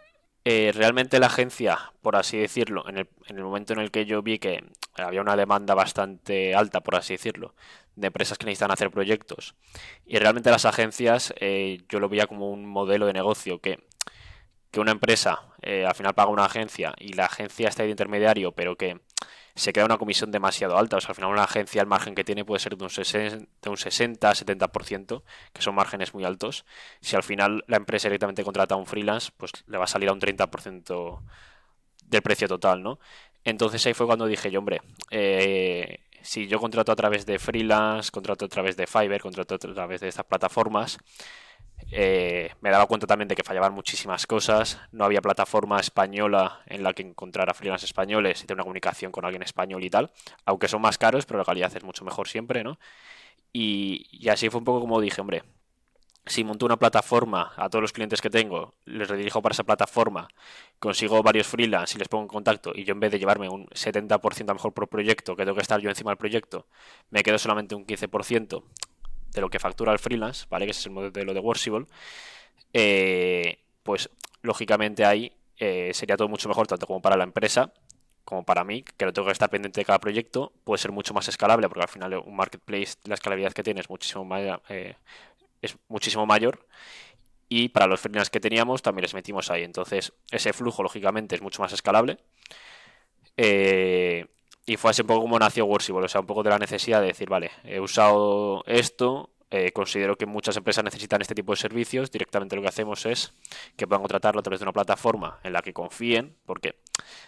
Eh, 0.47 0.71
realmente 0.75 1.19
la 1.19 1.25
agencia, 1.25 1.91
por 2.03 2.15
así 2.15 2.37
decirlo, 2.37 2.87
en 2.87 2.99
el, 2.99 3.09
en 3.27 3.37
el, 3.37 3.43
momento 3.43 3.73
en 3.73 3.79
el 3.79 3.89
que 3.89 4.05
yo 4.05 4.21
vi 4.21 4.37
que 4.37 4.63
había 4.93 5.21
una 5.21 5.35
demanda 5.35 5.73
bastante 5.73 6.53
alta, 6.53 6.81
por 6.81 6.95
así 6.95 7.15
decirlo, 7.15 7.55
de 7.95 8.07
empresas 8.07 8.37
que 8.37 8.45
necesitan 8.45 8.71
hacer 8.71 8.91
proyectos, 8.91 9.55
y 10.05 10.19
realmente 10.19 10.51
las 10.51 10.65
agencias 10.65 11.33
eh, 11.39 11.79
yo 11.89 11.99
lo 11.99 12.09
veía 12.09 12.27
como 12.27 12.51
un 12.51 12.67
modelo 12.67 13.07
de 13.07 13.13
negocio 13.13 13.59
que, 13.59 13.79
que 14.69 14.79
una 14.79 14.91
empresa 14.91 15.41
eh, 15.63 15.83
al 15.83 15.95
final 15.95 16.13
paga 16.13 16.29
una 16.29 16.45
agencia 16.45 16.93
y 16.99 17.13
la 17.13 17.25
agencia 17.25 17.67
está 17.67 17.81
de 17.81 17.89
intermediario, 17.89 18.51
pero 18.51 18.75
que 18.75 18.99
se 19.55 19.71
queda 19.71 19.85
una 19.85 19.97
comisión 19.97 20.31
demasiado 20.31 20.77
alta. 20.77 20.97
O 20.97 21.01
sea, 21.01 21.09
al 21.09 21.15
final 21.15 21.31
una 21.31 21.43
agencia 21.43 21.81
el 21.81 21.87
margen 21.87 22.13
que 22.13 22.23
tiene 22.23 22.43
puede 22.43 22.59
ser 22.59 22.77
de 22.77 22.83
un 22.83 22.89
60, 22.89 23.45
de 23.61 23.69
un 23.69 23.77
60 23.77 24.31
70%, 24.31 25.23
que 25.53 25.61
son 25.61 25.75
márgenes 25.75 26.13
muy 26.13 26.25
altos. 26.25 26.65
Si 27.01 27.15
al 27.15 27.23
final 27.23 27.63
la 27.67 27.77
empresa 27.77 28.09
directamente 28.09 28.43
contrata 28.43 28.75
a 28.75 28.77
un 28.77 28.85
freelance, 28.85 29.31
pues 29.37 29.51
le 29.67 29.77
va 29.77 29.85
a 29.85 29.87
salir 29.87 30.09
a 30.09 30.13
un 30.13 30.19
30% 30.19 31.21
del 32.05 32.21
precio 32.21 32.47
total, 32.47 32.83
¿no? 32.83 32.99
Entonces 33.43 33.85
ahí 33.85 33.93
fue 33.93 34.07
cuando 34.07 34.25
dije 34.25 34.51
yo, 34.51 34.59
hombre, 34.59 34.81
eh, 35.11 35.99
si 36.21 36.47
yo 36.47 36.59
contrato 36.59 36.91
a 36.91 36.95
través 36.95 37.25
de 37.25 37.39
freelance, 37.39 38.11
contrato 38.11 38.45
a 38.45 38.47
través 38.47 38.75
de 38.75 38.87
Fiverr, 38.87 39.21
contrato 39.21 39.55
a 39.55 39.57
través 39.57 40.01
de 40.01 40.07
estas 40.09 40.25
plataformas, 40.25 40.97
eh, 41.91 42.51
me 42.61 42.71
daba 42.71 42.87
cuenta 42.87 43.07
también 43.07 43.27
de 43.27 43.35
que 43.35 43.43
fallaban 43.43 43.73
muchísimas 43.73 44.25
cosas. 44.27 44.79
No 44.91 45.05
había 45.05 45.21
plataforma 45.21 45.79
española 45.79 46.61
en 46.65 46.83
la 46.83 46.93
que 46.93 47.03
encontrar 47.03 47.49
a 47.49 47.53
freelance 47.53 47.85
españoles 47.85 48.41
y 48.41 48.45
tener 48.45 48.57
una 48.57 48.63
comunicación 48.63 49.11
con 49.11 49.25
alguien 49.25 49.43
español 49.43 49.83
y 49.83 49.89
tal. 49.89 50.11
Aunque 50.45 50.67
son 50.67 50.81
más 50.81 50.97
caros, 50.97 51.25
pero 51.25 51.39
la 51.39 51.45
calidad 51.45 51.75
es 51.75 51.83
mucho 51.83 52.03
mejor 52.05 52.27
siempre, 52.27 52.63
¿no? 52.63 52.79
Y, 53.53 54.27
así 54.29 54.49
fue 54.49 54.59
un 54.59 54.65
poco 54.65 54.81
como 54.81 54.99
dije, 54.99 55.21
hombre, 55.21 55.43
si 56.25 56.43
monto 56.43 56.65
una 56.65 56.77
plataforma 56.77 57.53
a 57.55 57.69
todos 57.69 57.81
los 57.83 57.93
clientes 57.93 58.21
que 58.21 58.29
tengo, 58.29 58.73
les 58.85 59.07
redirijo 59.07 59.41
para 59.41 59.53
esa 59.53 59.63
plataforma, 59.63 60.27
consigo 60.79 61.23
varios 61.23 61.47
freelance 61.47 61.95
y 61.95 61.99
les 61.99 62.09
pongo 62.09 62.23
en 62.23 62.27
contacto 62.27 62.73
y 62.75 62.83
yo 62.83 62.93
en 62.93 62.99
vez 62.99 63.11
de 63.11 63.19
llevarme 63.19 63.47
un 63.47 63.67
70% 63.67 64.43
a 64.43 64.47
lo 64.47 64.55
mejor 64.55 64.73
por 64.73 64.89
proyecto, 64.89 65.35
que 65.35 65.43
tengo 65.45 65.55
que 65.55 65.61
estar 65.61 65.79
yo 65.79 65.89
encima 65.89 66.11
del 66.11 66.17
proyecto, 66.17 66.67
me 67.11 67.23
quedo 67.23 67.37
solamente 67.37 67.75
un 67.75 67.85
15% 67.85 68.63
de 69.35 69.41
lo 69.41 69.49
que 69.49 69.59
factura 69.59 69.91
el 69.91 69.99
freelance, 69.99 70.45
¿vale? 70.49 70.65
Que 70.65 70.71
es 70.71 70.85
el 70.85 70.93
modelo 70.93 71.33
de 71.33 71.39
Worsible, 71.39 71.85
eh, 72.73 73.59
pues 73.83 74.09
lógicamente 74.41 75.05
ahí 75.05 75.31
eh, 75.57 75.91
sería 75.93 76.17
todo 76.17 76.27
mucho 76.27 76.49
mejor 76.49 76.67
tanto 76.67 76.87
como 76.87 77.01
para 77.01 77.17
la 77.17 77.23
empresa 77.23 77.71
como 78.25 78.43
para 78.43 78.63
mí, 78.63 78.83
que 78.97 79.05
no 79.05 79.13
tengo 79.13 79.27
que 79.27 79.31
estar 79.33 79.49
pendiente 79.49 79.79
de 79.79 79.85
cada 79.85 79.99
proyecto, 79.99 80.51
puede 80.63 80.79
ser 80.79 80.91
mucho 80.91 81.13
más 81.13 81.27
escalable, 81.27 81.69
porque 81.69 81.83
al 81.83 81.87
final 81.87 82.15
un 82.15 82.35
marketplace, 82.35 82.95
la 83.03 83.13
escalabilidad 83.13 83.53
que 83.53 83.61
tiene 83.61 83.81
es 83.81 83.89
muchísimo 83.89 84.27
eh, 84.69 84.95
es 85.61 85.77
muchísimo 85.87 86.25
mayor. 86.25 86.65
Y 87.47 87.69
para 87.69 87.85
los 87.85 88.01
freelance 88.01 88.31
que 88.31 88.39
teníamos 88.39 88.81
también 88.81 89.03
les 89.03 89.13
metimos 89.13 89.51
ahí. 89.51 89.63
Entonces, 89.63 90.13
ese 90.31 90.51
flujo, 90.53 90.81
lógicamente, 90.81 91.35
es 91.35 91.41
mucho 91.41 91.61
más 91.61 91.71
escalable. 91.73 92.17
Eh, 93.37 94.25
y 94.65 94.77
fue 94.77 94.91
así 94.91 95.01
un 95.01 95.07
poco 95.07 95.21
como 95.21 95.39
nació 95.39 95.65
Worsible, 95.65 96.05
o 96.05 96.07
sea, 96.07 96.21
un 96.21 96.27
poco 96.27 96.43
de 96.43 96.49
la 96.49 96.59
necesidad 96.59 97.01
de 97.01 97.07
decir, 97.07 97.29
vale, 97.29 97.51
he 97.63 97.79
usado 97.79 98.63
esto, 98.65 99.29
eh, 99.51 99.71
considero 99.71 100.17
que 100.17 100.25
muchas 100.25 100.57
empresas 100.57 100.83
necesitan 100.83 101.21
este 101.21 101.35
tipo 101.35 101.53
de 101.53 101.57
servicios. 101.57 102.11
Directamente 102.11 102.55
lo 102.55 102.61
que 102.61 102.67
hacemos 102.67 103.05
es 103.05 103.33
que 103.77 103.87
puedan 103.87 104.01
contratarlo 104.01 104.39
a 104.39 104.43
través 104.43 104.59
de 104.59 104.65
una 104.65 104.73
plataforma 104.73 105.39
en 105.43 105.53
la 105.53 105.61
que 105.61 105.71
confíen, 105.71 106.35
porque 106.45 106.75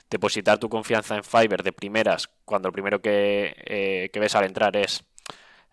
depositar 0.10 0.58
tu 0.58 0.68
confianza 0.68 1.16
en 1.16 1.24
Fiverr 1.24 1.64
de 1.64 1.72
primeras, 1.72 2.28
cuando 2.44 2.70
lo 2.70 2.74
primero 2.74 3.02
que, 3.02 3.56
eh, 3.66 4.10
que 4.12 4.20
ves 4.20 4.36
al 4.36 4.46
entrar 4.46 4.76
es 4.76 5.06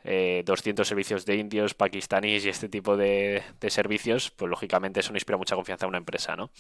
200 0.05 0.87
eh, 0.87 0.89
servicios 0.89 1.25
de 1.25 1.37
indios, 1.37 1.73
pakistaníes 1.73 2.45
y 2.45 2.51
este 2.51 2.69
tipo 2.69 2.97
de, 2.97 3.43
servicios, 3.69 4.31
pues 4.31 4.51
lógicamente 4.51 5.01
eso 5.01 5.13
no 5.13 5.17
inspira 5.17 5.39
mucha 5.39 5.57
confianza 5.57 5.87
a 5.87 5.89
una 5.89 5.99
empresa, 5.99 6.37
¿no? 6.37 6.51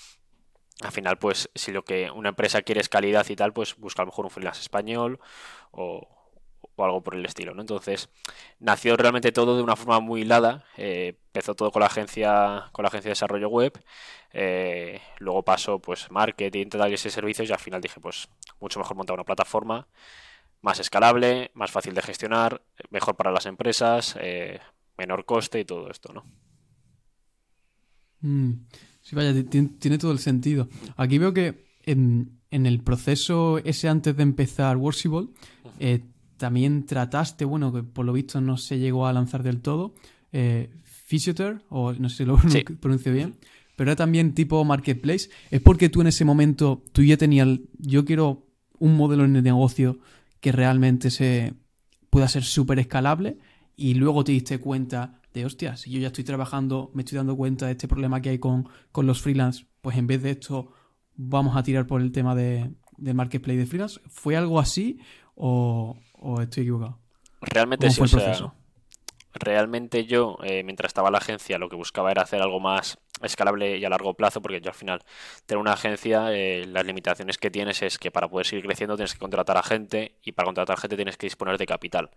Al 0.80 0.92
final, 0.92 1.18
pues 1.18 1.50
si 1.54 1.72
lo 1.72 1.84
que 1.84 2.10
una 2.10 2.30
empresa 2.30 2.62
quiere 2.62 2.80
es 2.80 2.88
calidad 2.88 3.26
y 3.28 3.36
tal, 3.36 3.52
pues 3.52 3.76
busca 3.76 4.02
a 4.02 4.04
lo 4.04 4.10
mejor 4.10 4.24
un 4.24 4.30
freelance 4.30 4.60
español 4.60 5.20
o, 5.70 6.08
algo 6.78 7.02
por 7.02 7.14
el 7.14 7.24
estilo, 7.24 7.54
¿no? 7.54 7.60
Entonces, 7.60 8.08
nació 8.58 8.96
realmente 8.96 9.30
todo 9.30 9.56
de 9.56 9.62
una 9.62 9.76
forma 9.76 10.00
muy 10.00 10.22
hilada. 10.22 10.64
Eh, 10.76 11.16
empezó 11.26 11.54
todo 11.54 11.70
con 11.70 11.80
la 11.80 11.86
agencia, 11.86 12.68
con 12.72 12.82
la 12.82 12.88
agencia 12.88 13.10
de 13.10 13.12
desarrollo 13.12 13.48
web. 13.48 13.80
Eh, 14.32 15.00
luego 15.18 15.44
pasó, 15.44 15.78
pues, 15.78 16.10
marketing, 16.10 16.68
tal 16.68 16.90
y 16.90 16.94
ese 16.94 17.10
servicios. 17.10 17.48
Y 17.48 17.52
al 17.52 17.60
final 17.60 17.80
dije, 17.80 18.00
pues, 18.00 18.28
mucho 18.60 18.80
mejor 18.80 18.96
montar 18.96 19.14
una 19.14 19.24
plataforma 19.24 19.86
más 20.64 20.80
escalable, 20.80 21.50
más 21.54 21.70
fácil 21.70 21.94
de 21.94 22.02
gestionar, 22.02 22.62
mejor 22.90 23.16
para 23.16 23.30
las 23.30 23.44
empresas, 23.44 24.16
eh, 24.18 24.60
menor 24.96 25.26
coste 25.26 25.60
y 25.60 25.64
todo 25.66 25.90
esto, 25.90 26.12
¿no? 26.14 26.24
Mm, 28.22 28.66
sí, 29.04 29.14
vaya, 29.14 29.32
tiene, 29.44 29.98
todo 29.98 30.10
el 30.10 30.18
sentido. 30.18 30.68
Aquí 30.96 31.18
veo 31.18 31.32
que 31.32 31.64
en, 31.84 32.40
el 32.50 32.80
proceso 32.80 33.58
ese 33.58 33.88
antes 33.88 34.16
de 34.16 34.22
empezar 34.24 34.76
Worsible, 34.76 35.28
eh, 35.78 36.00
también 36.36 36.86
trataste, 36.86 37.44
bueno, 37.44 37.72
que 37.72 37.82
por 37.82 38.04
lo 38.04 38.12
visto 38.12 38.40
no 38.40 38.56
se 38.56 38.78
llegó 38.78 39.06
a 39.06 39.12
lanzar 39.12 39.42
del 39.42 39.60
todo, 39.60 39.94
eh, 40.32 40.70
o 41.68 41.92
no 41.92 42.08
sé 42.08 42.16
si 42.16 42.24
lo 42.24 42.36
pronuncio 42.80 43.12
bien, 43.12 43.36
pero 43.76 43.90
era 43.90 43.96
también 43.96 44.34
tipo 44.34 44.64
marketplace. 44.64 45.30
Es 45.50 45.60
porque 45.60 45.88
tú 45.88 46.00
en 46.00 46.08
ese 46.08 46.24
momento, 46.24 46.82
tú 46.92 47.02
ya 47.02 47.16
tenías, 47.16 47.48
yo 47.78 48.04
quiero 48.04 48.46
un 48.78 48.96
modelo 48.96 49.22
de 49.22 49.42
negocio 49.42 49.98
que 50.40 50.52
realmente 50.52 51.10
se 51.10 51.54
pueda 52.10 52.28
ser 52.28 52.42
súper 52.44 52.78
escalable 52.78 53.38
y 53.76 53.94
luego 53.94 54.24
te 54.24 54.32
diste 54.32 54.58
cuenta 54.58 55.20
de, 55.34 55.44
hostia, 55.44 55.76
si 55.76 55.90
yo 55.90 56.00
ya 56.00 56.06
estoy 56.06 56.24
trabajando, 56.24 56.90
me 56.94 57.02
estoy 57.02 57.16
dando 57.16 57.36
cuenta 57.36 57.66
de 57.66 57.72
este 57.72 57.88
problema 57.88 58.22
que 58.22 58.30
hay 58.30 58.38
con, 58.38 58.68
los 58.94 59.20
freelance, 59.20 59.66
pues 59.82 59.96
en 59.98 60.06
vez 60.06 60.22
de 60.22 60.30
esto 60.30 60.72
vamos 61.16 61.56
a 61.56 61.62
tirar 61.62 61.86
por 61.86 62.00
el 62.00 62.12
tema 62.12 62.34
de, 62.34 62.70
del 62.96 63.14
marketplace 63.14 63.58
de 63.58 63.66
freelance. 63.66 64.00
¿Fue 64.08 64.36
algo 64.36 64.60
así 64.60 65.00
o, 65.34 65.98
estoy 66.40 66.62
equivocado? 66.62 66.98
Realmente 67.40 67.90
sí, 67.90 68.00
o 68.00 68.54
realmente 69.34 70.06
yo, 70.06 70.38
eh, 70.44 70.62
mientras 70.62 70.90
estaba 70.90 71.08
en 71.08 71.12
la 71.12 71.18
agencia, 71.18 71.58
lo 71.58 71.68
que 71.68 71.76
buscaba 71.76 72.10
era 72.10 72.22
hacer 72.22 72.40
algo 72.40 72.60
más 72.60 72.98
escalable 73.20 73.78
y 73.78 73.84
a 73.84 73.88
largo 73.88 74.14
plazo, 74.14 74.40
porque 74.40 74.60
yo 74.60 74.70
al 74.70 74.76
final 74.76 75.00
tener 75.46 75.60
una 75.60 75.72
agencia, 75.72 76.32
eh, 76.32 76.64
las 76.66 76.86
limitaciones 76.86 77.38
que 77.38 77.50
tienes 77.50 77.82
es 77.82 77.98
que 77.98 78.10
para 78.10 78.28
poder 78.28 78.46
seguir 78.46 78.64
creciendo 78.64 78.96
tienes 78.96 79.14
que 79.14 79.18
contratar 79.18 79.56
a 79.56 79.62
gente 79.62 80.14
y 80.22 80.32
para 80.32 80.46
contratar 80.46 80.78
gente 80.78 80.96
tienes 80.96 81.16
que 81.16 81.26
disponer 81.26 81.58
de 81.58 81.66
capital. 81.66 82.10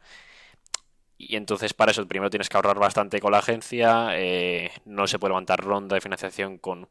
Y 1.17 1.35
entonces 1.35 1.73
para 1.73 1.91
eso 1.91 2.07
primero 2.07 2.29
tienes 2.29 2.49
que 2.49 2.57
ahorrar 2.57 2.79
bastante 2.79 3.19
con 3.19 3.31
la 3.31 3.39
agencia, 3.39 4.09
eh, 4.13 4.71
no 4.85 5.07
se 5.07 5.19
puede 5.19 5.31
levantar 5.31 5.59
ronda 5.59 5.95
de 5.95 6.01
financiación 6.01 6.57
con, 6.59 6.87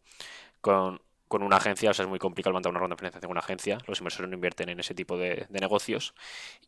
con, 0.61 1.01
una 1.29 1.57
agencia, 1.57 1.91
o 1.91 1.95
sea, 1.95 2.05
es 2.05 2.09
muy 2.09 2.19
complicado 2.19 2.53
levantar 2.53 2.71
una 2.71 2.81
ronda 2.81 2.97
de 2.97 2.99
financiación 2.99 3.29
con 3.29 3.37
una 3.37 3.45
agencia, 3.45 3.79
los 3.87 4.01
inversores 4.01 4.29
no 4.29 4.35
invierten 4.35 4.69
en 4.69 4.81
ese 4.81 4.95
tipo 4.95 5.17
de, 5.17 5.47
negocios 5.51 6.15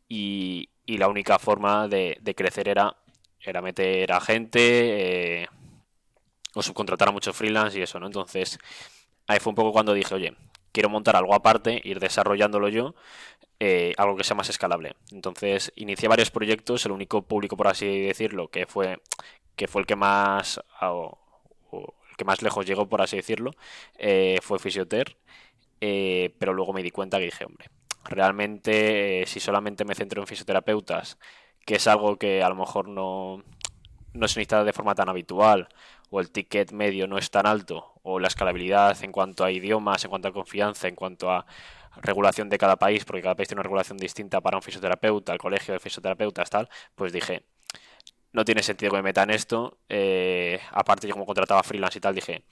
y, 0.08 0.68
y, 0.86 0.98
la 0.98 1.08
única 1.08 1.38
forma 1.38 1.88
de, 1.88 2.18
de 2.20 2.34
crecer 2.34 2.68
era, 2.68 2.96
era 3.40 3.60
meter 3.62 4.12
a 4.12 4.20
gente, 4.20 5.42
eh, 5.42 5.48
o 6.54 6.62
subcontratar 6.62 7.08
a 7.08 7.12
muchos 7.12 7.36
freelance 7.36 7.78
y 7.78 7.82
eso, 7.82 8.00
¿no? 8.00 8.06
Entonces, 8.06 8.58
ahí 9.26 9.38
fue 9.40 9.50
un 9.50 9.56
poco 9.56 9.72
cuando 9.72 9.94
dije, 9.94 10.14
oye, 10.14 10.34
quiero 10.72 10.88
montar 10.88 11.16
algo 11.16 11.34
aparte, 11.34 11.80
ir 11.84 12.00
desarrollándolo 12.00 12.68
yo, 12.68 12.94
eh, 13.60 13.94
algo 13.96 14.16
que 14.16 14.24
sea 14.24 14.36
más 14.36 14.48
escalable. 14.48 14.94
Entonces, 15.12 15.72
inicié 15.76 16.08
varios 16.08 16.30
proyectos, 16.30 16.86
el 16.86 16.92
único 16.92 17.22
público, 17.22 17.56
por 17.56 17.68
así 17.68 18.02
decirlo, 18.02 18.48
que 18.48 18.66
fue, 18.66 19.00
que 19.56 19.68
fue 19.68 19.82
el 19.82 19.86
que 19.86 19.96
más, 19.96 20.60
o, 20.80 21.18
el 22.10 22.16
que 22.16 22.24
más 22.24 22.42
lejos 22.42 22.66
llegó, 22.66 22.88
por 22.88 23.02
así 23.02 23.16
decirlo, 23.16 23.50
eh, 23.98 24.38
fue 24.42 24.58
Fisioter, 24.58 25.16
eh, 25.80 26.34
pero 26.38 26.52
luego 26.52 26.72
me 26.72 26.82
di 26.82 26.90
cuenta 26.90 27.18
que 27.18 27.26
dije, 27.26 27.44
hombre, 27.44 27.68
realmente 28.04 29.24
si 29.26 29.40
solamente 29.40 29.84
me 29.84 29.94
centro 29.94 30.20
en 30.22 30.26
fisioterapeutas, 30.26 31.18
que 31.66 31.76
es 31.76 31.86
algo 31.86 32.16
que 32.16 32.42
a 32.42 32.48
lo 32.48 32.54
mejor 32.54 32.88
no, 32.88 33.44
no 34.14 34.28
se 34.28 34.40
necesita 34.40 34.64
de 34.64 34.72
forma 34.72 34.94
tan 34.94 35.08
habitual, 35.08 35.68
o 36.10 36.20
el 36.20 36.30
ticket 36.30 36.72
medio 36.72 37.06
no 37.06 37.18
es 37.18 37.30
tan 37.30 37.46
alto, 37.46 37.92
o 38.02 38.18
la 38.18 38.28
escalabilidad 38.28 39.02
en 39.04 39.12
cuanto 39.12 39.44
a 39.44 39.50
idiomas, 39.50 40.04
en 40.04 40.10
cuanto 40.10 40.28
a 40.28 40.32
confianza, 40.32 40.88
en 40.88 40.94
cuanto 40.94 41.30
a 41.30 41.46
regulación 42.02 42.48
de 42.48 42.58
cada 42.58 42.76
país, 42.76 43.04
porque 43.04 43.22
cada 43.22 43.34
país 43.34 43.48
tiene 43.48 43.60
una 43.60 43.64
regulación 43.64 43.98
distinta 43.98 44.40
para 44.40 44.56
un 44.56 44.62
fisioterapeuta, 44.62 45.32
el 45.32 45.38
colegio 45.38 45.74
de 45.74 45.80
fisioterapeutas, 45.80 46.50
tal, 46.50 46.68
pues 46.94 47.12
dije, 47.12 47.44
no 48.32 48.44
tiene 48.44 48.62
sentido 48.62 48.90
que 48.92 48.98
me 48.98 49.02
meta 49.02 49.22
en 49.22 49.30
esto. 49.30 49.78
Eh, 49.88 50.60
aparte, 50.72 51.08
yo 51.08 51.14
como 51.14 51.26
contrataba 51.26 51.62
freelance 51.62 51.98
y 51.98 52.00
tal, 52.00 52.14
dije, 52.14 52.44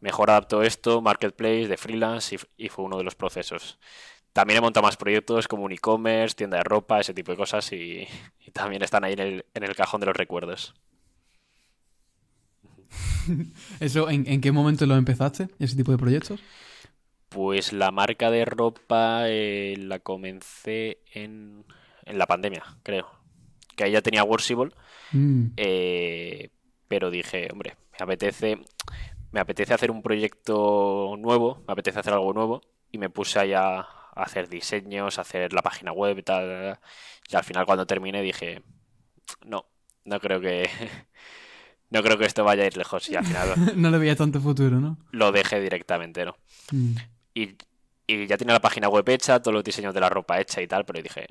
mejor 0.00 0.30
adapto 0.30 0.62
esto, 0.62 1.00
marketplace 1.00 1.68
de 1.68 1.76
freelance, 1.76 2.36
y, 2.56 2.68
fue 2.68 2.84
uno 2.84 2.98
de 2.98 3.04
los 3.04 3.14
procesos. 3.14 3.78
También 4.32 4.58
he 4.58 4.60
montado 4.60 4.84
más 4.86 4.96
proyectos 4.96 5.48
como 5.48 5.64
un 5.64 5.72
e-commerce, 5.72 6.36
tienda 6.36 6.58
de 6.58 6.64
ropa, 6.64 7.00
ese 7.00 7.14
tipo 7.14 7.32
de 7.32 7.38
cosas, 7.38 7.72
y, 7.72 8.06
también 8.52 8.82
están 8.82 9.04
ahí 9.04 9.14
en 9.14 9.20
el, 9.20 9.46
en 9.54 9.64
el 9.64 9.74
cajón 9.74 10.00
de 10.00 10.06
los 10.06 10.16
recuerdos. 10.16 10.74
¿Eso 13.80 14.08
en, 14.08 14.40
qué 14.40 14.52
momento 14.52 14.86
lo 14.86 14.96
empezaste, 14.96 15.48
ese 15.58 15.76
tipo 15.76 15.92
de 15.92 15.98
proyectos? 15.98 16.40
Pues 17.28 17.72
la 17.72 17.90
marca 17.90 18.30
de 18.30 18.44
ropa 18.44 19.28
eh, 19.28 19.76
la 19.78 19.98
comencé 19.98 20.98
en, 21.12 21.64
en, 22.04 22.18
la 22.18 22.26
pandemia, 22.26 22.64
creo. 22.82 23.08
Que 23.76 23.84
ahí 23.84 23.92
ya 23.92 24.02
tenía 24.02 24.24
Worsible. 24.24 24.72
Mm. 25.12 25.48
Eh, 25.56 26.50
pero 26.88 27.10
dije, 27.10 27.48
hombre, 27.52 27.76
me 27.98 28.04
apetece, 28.04 28.58
me 29.30 29.40
apetece 29.40 29.74
hacer 29.74 29.90
un 29.90 30.02
proyecto 30.02 31.16
nuevo, 31.18 31.62
me 31.66 31.72
apetece 31.72 32.00
hacer 32.00 32.14
algo 32.14 32.32
nuevo. 32.32 32.62
Y 32.90 32.98
me 32.98 33.10
puse 33.10 33.38
ahí 33.38 33.52
a, 33.52 33.86
hacer 34.16 34.48
diseños, 34.48 35.18
a 35.18 35.22
hacer 35.22 35.52
la 35.52 35.62
página 35.62 35.92
web 35.92 36.18
y 36.18 36.22
tal. 36.22 36.78
Y 37.28 37.36
al 37.36 37.44
final 37.44 37.66
cuando 37.66 37.86
terminé 37.86 38.22
dije, 38.22 38.62
no, 39.44 39.66
no 40.04 40.20
creo 40.20 40.40
que 40.40 40.68
no 41.90 42.02
creo 42.02 42.18
que 42.18 42.26
esto 42.26 42.44
vaya 42.44 42.64
a 42.64 42.66
ir 42.66 42.76
lejos 42.76 43.08
y 43.08 43.16
al 43.16 43.24
final... 43.24 43.54
no 43.76 43.90
le 43.90 43.98
veía 43.98 44.16
tanto 44.16 44.40
futuro, 44.40 44.80
¿no? 44.80 44.98
Lo 45.10 45.32
dejé 45.32 45.60
directamente, 45.60 46.24
¿no? 46.24 46.36
Mm. 46.72 46.96
Y, 47.34 47.56
ya 48.26 48.38
tiene 48.38 48.54
la 48.54 48.60
página 48.60 48.88
web 48.88 49.06
hecha, 49.10 49.40
todos 49.40 49.52
los 49.52 49.64
diseños 49.64 49.92
de 49.92 50.00
la 50.00 50.08
ropa 50.08 50.40
hecha 50.40 50.62
y 50.62 50.66
tal, 50.66 50.86
pero 50.86 51.02
dije, 51.02 51.26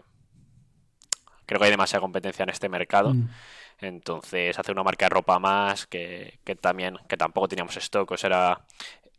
creo 1.45 1.59
que 1.59 1.65
hay 1.65 1.71
demasiada 1.71 2.01
competencia 2.01 2.43
en 2.43 2.49
este 2.49 2.69
mercado. 2.69 3.13
Mm. 3.13 3.29
Entonces, 3.79 4.57
hacer 4.59 4.73
una 4.73 4.83
marca 4.83 5.05
de 5.05 5.09
ropa 5.09 5.39
más, 5.39 5.87
que, 5.87 6.39
también, 6.61 6.97
que 7.07 7.17
tampoco 7.17 7.47
teníamos 7.47 7.75
stock, 7.77 8.11
o 8.11 8.17
sea, 8.17 8.61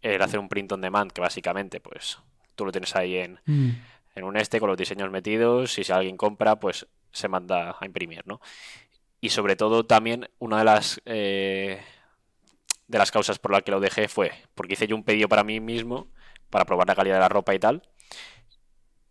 era 0.01 0.25
hacer 0.25 0.39
un 0.39 0.49
print 0.49 0.71
on 0.71 0.81
demand, 0.81 1.11
que 1.11 1.21
básicamente, 1.21 1.81
pues, 1.81 2.19
tú 2.55 2.65
lo 2.65 2.71
tienes 2.71 2.95
ahí 2.95 3.17
en, 3.17 3.41
mm. 3.45 3.71
en 4.15 4.25
un 4.25 4.37
este 4.37 4.61
con 4.61 4.69
los 4.69 4.79
diseños 4.79 5.11
metidos, 5.11 5.79
y 5.79 5.85
si 5.85 5.93
alguien 5.93 6.17
compra, 6.17 6.61
pues 6.61 6.87
se 7.11 7.27
manda 7.27 7.77
a 7.81 7.87
imprimir, 7.87 8.25
¿no? 8.25 8.41
y 9.21 9.31
sobre 9.31 9.57
todo 9.57 9.85
también 9.85 10.29
una 10.39 10.59
de 10.59 10.65
las 10.65 11.01
eh, 11.05 11.81
de 12.87 12.99
las 12.99 13.11
causas 13.11 13.39
por 13.39 13.53
las 13.53 13.63
que 13.63 13.71
lo 13.71 13.81
dejé 13.81 14.09
fue 14.09 14.33
porque 14.55 14.75
hice 14.75 14.87
yo 14.87 14.97
un 14.97 15.05
pedido 15.05 15.29
para 15.29 15.45
mí 15.45 15.61
mismo 15.61 16.09
para 16.51 16.65
probar 16.65 16.89
la 16.89 16.95
calidad 16.95 17.17
de 17.17 17.21
la 17.21 17.29
ropa 17.29 17.55
y 17.55 17.59
tal 17.59 17.83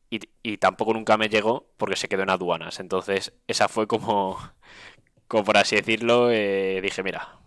y, 0.10 0.58
tampoco 0.58 0.94
nunca 0.94 1.18
me 1.18 1.28
llegó 1.28 1.68
porque 1.78 1.98
se 1.98 2.08
quedó 2.08 2.24
en 2.24 2.30
aduanas 2.30 2.80
entonces 2.80 3.34
esa 3.48 3.68
fue 3.68 3.88
como 3.88 4.38
como 5.28 5.44
por 5.44 5.58
así 5.58 5.76
decirlo 5.76 6.32
eh, 6.32 6.80
dije 6.82 7.04
mira 7.04 7.38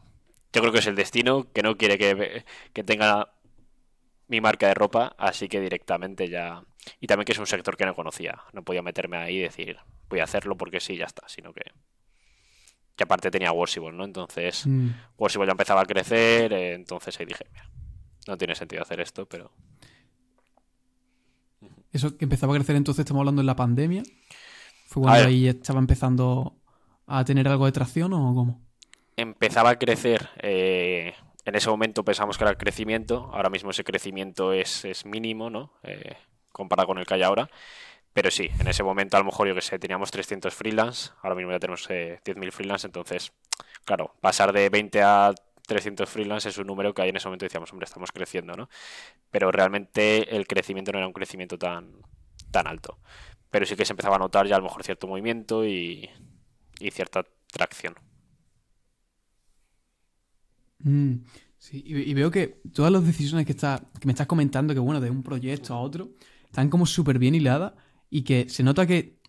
yo 0.52 0.60
creo 0.60 0.72
que 0.72 0.80
es 0.80 0.86
el 0.86 0.96
destino, 0.96 1.46
que 1.52 1.62
no 1.62 1.76
quiere 1.76 1.96
que, 1.98 2.44
que 2.72 2.84
tenga 2.84 3.32
mi 4.28 4.40
marca 4.40 4.66
de 4.68 4.74
ropa, 4.74 5.14
así 5.18 5.48
que 5.48 5.60
directamente 5.60 6.28
ya... 6.28 6.64
Y 7.00 7.06
también 7.06 7.24
que 7.24 7.32
es 7.32 7.38
un 7.38 7.46
sector 7.46 7.76
que 7.76 7.86
no 7.86 7.94
conocía, 7.94 8.42
no 8.52 8.62
podía 8.62 8.82
meterme 8.82 9.16
ahí 9.18 9.36
y 9.36 9.40
decir, 9.40 9.76
voy 10.08 10.20
a 10.20 10.24
hacerlo 10.24 10.56
porque 10.56 10.80
sí, 10.80 10.96
ya 10.96 11.06
está, 11.06 11.28
sino 11.28 11.52
que... 11.52 11.62
Que 12.96 13.04
aparte 13.04 13.30
tenía 13.30 13.52
Worshipable, 13.52 13.96
¿no? 13.96 14.04
Entonces, 14.04 14.66
mm. 14.66 14.88
ya 15.18 15.50
empezaba 15.50 15.82
a 15.82 15.86
crecer, 15.86 16.52
eh, 16.52 16.74
entonces 16.74 17.18
ahí 17.18 17.26
dije, 17.26 17.44
mira, 17.50 17.70
no 18.26 18.36
tiene 18.36 18.54
sentido 18.54 18.82
hacer 18.82 19.00
esto, 19.00 19.26
pero... 19.26 19.52
Eso 21.92 22.16
que 22.16 22.24
empezaba 22.24 22.54
a 22.54 22.56
crecer 22.56 22.76
entonces, 22.76 23.00
estamos 23.00 23.20
hablando 23.20 23.40
en 23.40 23.46
la 23.46 23.56
pandemia. 23.56 24.02
¿Fue 24.86 25.02
cuando 25.02 25.28
ahí 25.28 25.48
estaba 25.48 25.78
empezando 25.78 26.56
a 27.06 27.24
tener 27.24 27.48
algo 27.48 27.66
de 27.66 27.72
tracción 27.72 28.12
o 28.12 28.34
cómo? 28.34 28.60
Empezaba 29.16 29.70
a 29.70 29.78
crecer. 29.78 30.28
Eh, 30.42 31.14
en 31.44 31.54
ese 31.54 31.68
momento 31.68 32.04
pensamos 32.04 32.38
que 32.38 32.44
era 32.44 32.50
el 32.50 32.56
crecimiento. 32.56 33.30
Ahora 33.32 33.50
mismo 33.50 33.70
ese 33.70 33.84
crecimiento 33.84 34.52
es, 34.52 34.84
es 34.84 35.04
mínimo, 35.04 35.50
¿no? 35.50 35.72
Eh, 35.82 36.16
comparado 36.52 36.88
con 36.88 36.98
el 36.98 37.06
que 37.06 37.14
hay 37.14 37.22
ahora. 37.22 37.50
Pero 38.12 38.30
sí, 38.30 38.50
en 38.58 38.68
ese 38.68 38.82
momento 38.82 39.16
a 39.16 39.20
lo 39.20 39.26
mejor 39.26 39.48
yo 39.48 39.54
que 39.54 39.60
sé, 39.60 39.78
teníamos 39.78 40.10
300 40.10 40.52
freelance, 40.52 41.10
ahora 41.22 41.36
mismo 41.36 41.52
ya 41.52 41.60
tenemos 41.60 41.88
10.000 41.88 42.48
eh, 42.48 42.50
freelance, 42.50 42.86
entonces, 42.86 43.32
claro, 43.84 44.14
pasar 44.20 44.52
de 44.52 44.68
20 44.68 45.02
a 45.02 45.32
300 45.70 46.10
freelance 46.10 46.48
es 46.48 46.58
un 46.58 46.66
número 46.66 46.92
que 46.92 47.00
ahí 47.00 47.10
en 47.10 47.16
ese 47.16 47.28
momento 47.28 47.44
decíamos, 47.44 47.70
hombre, 47.72 47.84
estamos 47.84 48.10
creciendo, 48.10 48.56
¿no? 48.56 48.68
Pero 49.30 49.52
realmente 49.52 50.34
el 50.34 50.48
crecimiento 50.48 50.90
no 50.90 50.98
era 50.98 51.06
un 51.06 51.12
crecimiento 51.12 51.56
tan, 51.58 51.92
tan 52.50 52.66
alto. 52.66 52.98
Pero 53.50 53.64
sí 53.64 53.76
que 53.76 53.84
se 53.84 53.92
empezaba 53.92 54.16
a 54.16 54.18
notar 54.18 54.48
ya 54.48 54.56
a 54.56 54.58
lo 54.58 54.64
mejor 54.64 54.82
cierto 54.82 55.06
movimiento 55.06 55.64
y, 55.64 56.10
cierta 56.90 57.24
tracción. 57.52 57.94
Mm, 60.80 61.18
sí, 61.56 61.84
y, 61.86 62.14
veo 62.14 62.32
que 62.32 62.60
todas 62.74 62.90
las 62.90 63.06
decisiones 63.06 63.46
que, 63.46 63.52
está, 63.52 63.80
que 64.00 64.06
me 64.06 64.12
estás 64.12 64.26
comentando, 64.26 64.74
que 64.74 64.80
bueno, 64.80 65.00
de 65.00 65.08
un 65.08 65.22
proyecto 65.22 65.72
a 65.72 65.80
otro, 65.80 66.10
están 66.46 66.68
como 66.68 66.84
súper 66.84 67.20
bien 67.20 67.36
hiladas 67.36 67.74
y 68.10 68.22
que 68.22 68.48
se 68.48 68.64
nota 68.64 68.88
que, 68.88 69.20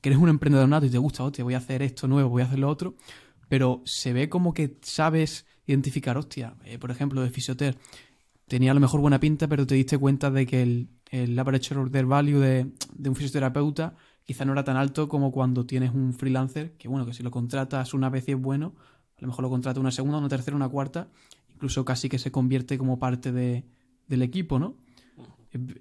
que, 0.00 0.08
eres 0.08 0.18
un 0.18 0.30
emprendedor 0.30 0.68
nato 0.68 0.86
y 0.86 0.90
te 0.90 0.98
gusta, 0.98 1.22
hostia, 1.22 1.44
voy 1.44 1.54
a 1.54 1.58
hacer 1.58 1.82
esto 1.82 2.08
nuevo, 2.08 2.30
voy 2.30 2.42
a 2.42 2.46
hacer 2.46 2.58
lo 2.58 2.68
otro, 2.68 2.96
pero 3.48 3.82
se 3.84 4.12
ve 4.12 4.28
como 4.28 4.52
que 4.52 4.78
sabes 4.82 5.46
identificar, 5.66 6.16
hostia, 6.16 6.54
eh, 6.64 6.78
por 6.78 6.90
ejemplo, 6.90 7.20
de 7.22 7.30
Fisioter, 7.30 7.76
tenía 8.48 8.70
a 8.70 8.74
lo 8.74 8.80
mejor 8.80 9.00
buena 9.00 9.20
pinta, 9.20 9.48
pero 9.48 9.66
te 9.66 9.74
diste 9.74 9.98
cuenta 9.98 10.30
de 10.30 10.46
que 10.46 10.62
el, 10.62 10.88
el 11.10 11.38
average 11.38 11.74
order 11.74 12.06
value 12.06 12.38
de, 12.38 12.70
de, 12.94 13.08
un 13.08 13.16
fisioterapeuta 13.16 13.94
quizá 14.24 14.44
no 14.44 14.52
era 14.52 14.64
tan 14.64 14.76
alto 14.76 15.08
como 15.08 15.32
cuando 15.32 15.66
tienes 15.66 15.92
un 15.92 16.12
freelancer, 16.12 16.72
que 16.72 16.88
bueno, 16.88 17.06
que 17.06 17.12
si 17.12 17.22
lo 17.22 17.30
contratas 17.30 17.94
una 17.94 18.10
vez 18.10 18.28
y 18.28 18.32
es 18.32 18.40
bueno, 18.40 18.74
a 19.18 19.22
lo 19.22 19.28
mejor 19.28 19.42
lo 19.42 19.50
contrata 19.50 19.80
una 19.80 19.90
segunda, 19.90 20.18
una 20.18 20.28
tercera, 20.28 20.56
una 20.56 20.68
cuarta, 20.68 21.08
incluso 21.54 21.84
casi 21.84 22.08
que 22.08 22.18
se 22.18 22.30
convierte 22.30 22.76
como 22.76 22.98
parte 22.98 23.32
de, 23.32 23.64
del 24.08 24.22
equipo, 24.22 24.58
¿no? 24.58 24.76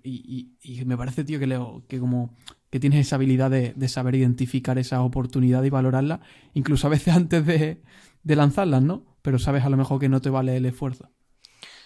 Y, 0.04 0.54
y, 0.62 0.86
me 0.86 0.96
parece, 0.96 1.26
tío, 1.26 1.38
que, 1.38 1.48
leo, 1.48 1.84
que 1.90 2.00
como 2.00 2.34
que 2.70 2.80
tienes 2.80 3.06
esa 3.06 3.18
habilidad 3.18 3.52
de, 3.52 3.74
de 3.76 3.88
saber 3.90 4.16
identificar 4.16 4.78
esa 4.78 5.02
oportunidad 5.02 5.64
y 5.64 5.70
valorarla, 5.70 6.22
incluso 6.54 6.88
a 6.88 6.92
veces 6.92 7.14
antes 7.14 7.46
de, 7.46 7.82
de 8.24 8.36
lanzarlas, 8.36 8.84
¿no? 8.84 9.04
Pero 9.26 9.40
sabes 9.40 9.66
a 9.66 9.70
lo 9.70 9.76
mejor 9.76 10.00
que 10.00 10.08
no 10.08 10.22
te 10.22 10.30
vale 10.30 10.56
el 10.56 10.68
esfuerzo. 10.68 11.10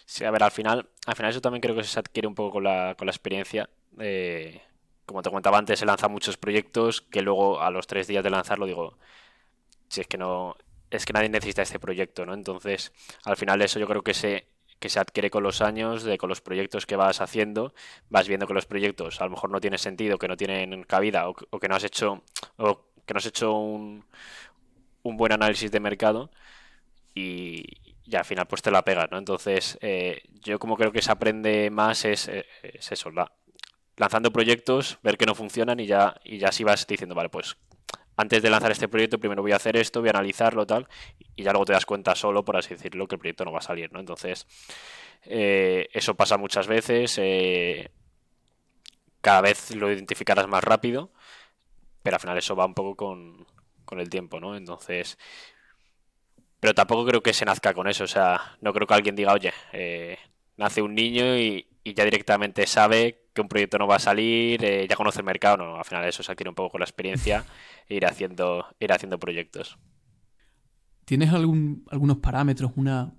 Sí, 0.06 0.26
a 0.26 0.32
ver, 0.32 0.44
al 0.44 0.52
final, 0.52 0.90
al 1.06 1.16
final 1.16 1.32
eso 1.32 1.40
también 1.40 1.62
creo 1.62 1.74
que 1.74 1.86
se 1.86 1.98
adquiere 1.98 2.28
un 2.28 2.36
poco 2.36 2.52
con 2.52 2.66
la, 2.66 2.96
con 2.98 3.06
la 3.06 3.12
experiencia. 3.12 3.70
como 5.06 5.22
te 5.22 5.30
comentaba 5.30 5.58
antes, 5.58 5.80
se 5.80 5.86
lanzan 5.86 6.12
muchos 6.12 6.36
proyectos 6.36 7.02
que 7.02 7.22
luego 7.22 7.62
a 7.62 7.72
los 7.72 7.88
tres 7.88 8.08
días 8.08 8.24
de 8.26 8.30
lanzarlo 8.30 8.66
digo, 8.66 8.98
si 9.88 10.02
es 10.02 10.08
que 10.08 10.18
no, 10.18 10.56
es 10.92 11.06
que 11.06 11.14
nadie 11.14 11.30
necesita 11.30 11.62
este 11.62 11.80
proyecto, 11.80 12.26
¿no? 12.26 12.34
Entonces, 12.34 12.92
al 13.24 13.38
final 13.38 13.62
eso 13.62 13.80
yo 13.80 13.88
creo 13.88 14.02
que 14.04 14.14
se, 14.14 14.48
que 14.80 14.90
se 14.90 15.00
adquiere 15.00 15.30
con 15.30 15.42
los 15.44 15.62
años, 15.62 16.04
de 16.04 16.18
con 16.18 16.28
los 16.28 16.42
proyectos 16.42 16.86
que 16.86 16.98
vas 16.98 17.22
haciendo, 17.22 17.74
vas 18.10 18.28
viendo 18.28 18.48
que 18.48 18.54
los 18.54 18.66
proyectos 18.66 19.22
a 19.22 19.26
lo 19.26 19.32
mejor 19.32 19.50
no 19.50 19.62
tienen 19.62 19.80
sentido, 19.80 20.18
que 20.18 20.28
no 20.28 20.36
tienen 20.36 20.84
cabida 20.84 21.30
o, 21.30 21.36
o 21.52 21.60
que 21.60 21.70
no 21.70 21.76
has 21.76 21.86
hecho, 21.86 22.22
o 22.58 22.82
que 23.06 23.14
no 23.14 23.20
has 23.20 23.26
hecho 23.28 23.54
un, 23.54 24.04
un 25.04 25.18
buen 25.18 25.32
análisis 25.32 25.72
de 25.72 25.80
mercado 25.80 26.30
y, 27.20 28.16
al 28.16 28.26
final 28.26 28.48
pues 28.48 28.62
te 28.62 28.72
la 28.72 28.84
pegas, 28.84 29.10
¿no? 29.12 29.18
Entonces, 29.18 29.78
eh, 29.82 30.24
yo 30.42 30.58
como 30.58 30.76
creo 30.78 30.92
que 30.92 31.02
se 31.02 31.12
aprende 31.12 31.70
más 31.70 32.06
es, 32.06 32.28
eh, 32.28 32.46
eso, 32.64 33.12
lanzando 33.98 34.32
proyectos, 34.32 34.98
ver 35.04 35.18
que 35.18 35.26
no 35.26 35.36
funcionan 35.36 35.80
y 35.80 35.86
ya, 35.86 36.16
y 36.24 36.40
ya 36.40 36.52
si 36.52 36.64
vas 36.64 36.88
diciendo, 36.88 37.14
vale, 37.14 37.30
pues 37.30 37.58
antes 38.16 38.42
de 38.42 38.50
lanzar 38.50 38.72
este 38.72 38.88
proyecto 38.88 39.20
primero 39.20 39.44
voy 39.44 39.52
a 39.52 39.58
hacer 39.58 39.78
esto, 39.78 40.00
voy 40.00 40.10
a 40.10 40.12
analizarlo, 40.12 40.66
tal, 40.66 40.88
y 41.36 41.44
ya 41.44 41.52
luego 41.52 41.66
te 41.66 41.74
das 41.74 41.86
cuenta 41.86 42.16
solo, 42.16 42.44
por 42.44 42.58
así 42.58 42.70
decirlo, 42.74 43.08
que 43.08 43.16
el 43.16 43.20
proyecto 43.20 43.46
no 43.46 43.52
va 43.52 43.60
a 43.60 43.62
salir, 43.62 43.94
¿no? 43.94 44.00
Entonces, 44.00 44.48
eh, 45.26 45.88
eso 45.94 46.16
pasa 46.16 46.38
muchas 46.38 46.68
veces, 46.68 47.22
cada 49.22 49.42
vez 49.42 49.76
lo 49.76 49.92
identificarás 49.92 50.48
más 50.48 50.64
rápido, 50.64 51.12
pero 52.02 52.16
al 52.16 52.22
final 52.22 52.38
eso 52.38 52.56
va 52.56 52.66
un 52.66 52.74
poco 52.74 52.96
con, 52.96 53.46
con 53.86 54.00
el 54.00 54.10
tiempo, 54.10 54.40
¿no? 54.40 54.56
Entonces, 54.56 55.18
pero 56.60 56.74
tampoco 56.74 57.06
creo 57.06 57.24
que 57.24 57.34
se 57.34 57.46
nazca 57.46 57.74
con 57.74 57.88
eso. 57.88 58.04
O 58.04 58.08
sea, 58.08 58.58
no 58.62 58.74
creo 58.74 58.88
que 58.88 58.94
alguien 58.94 59.16
diga, 59.16 59.34
oye, 59.34 59.54
eh, 59.74 60.18
nace 60.58 60.82
un 60.82 60.96
niño 60.96 61.38
y, 61.38 61.66
ya 61.96 62.06
directamente 62.06 62.68
sabe 62.68 63.30
que 63.34 63.42
un 63.42 63.48
proyecto 63.48 63.80
no 63.80 63.88
va 63.88 63.96
a 63.96 64.00
salir, 64.00 64.64
eh, 64.64 64.86
ya 64.88 64.96
conoce 64.96 65.22
el 65.22 65.26
mercado. 65.26 65.58
No, 65.58 65.76
al 65.78 65.86
final 65.86 66.06
eso 66.06 66.22
se 66.22 66.32
adquiere 66.32 66.50
un 66.50 66.56
poco 66.56 66.74
con 66.74 66.80
la 66.80 66.86
experiencia 66.86 67.46
e 67.88 67.96
ir 67.96 68.06
haciendo, 68.06 68.68
ir 68.80 68.94
haciendo 68.94 69.18
proyectos. 69.18 69.80
¿Tienes 71.06 71.34
algún, 71.34 71.84
algunos 71.90 72.18
parámetros, 72.18 72.74
una, 72.76 73.12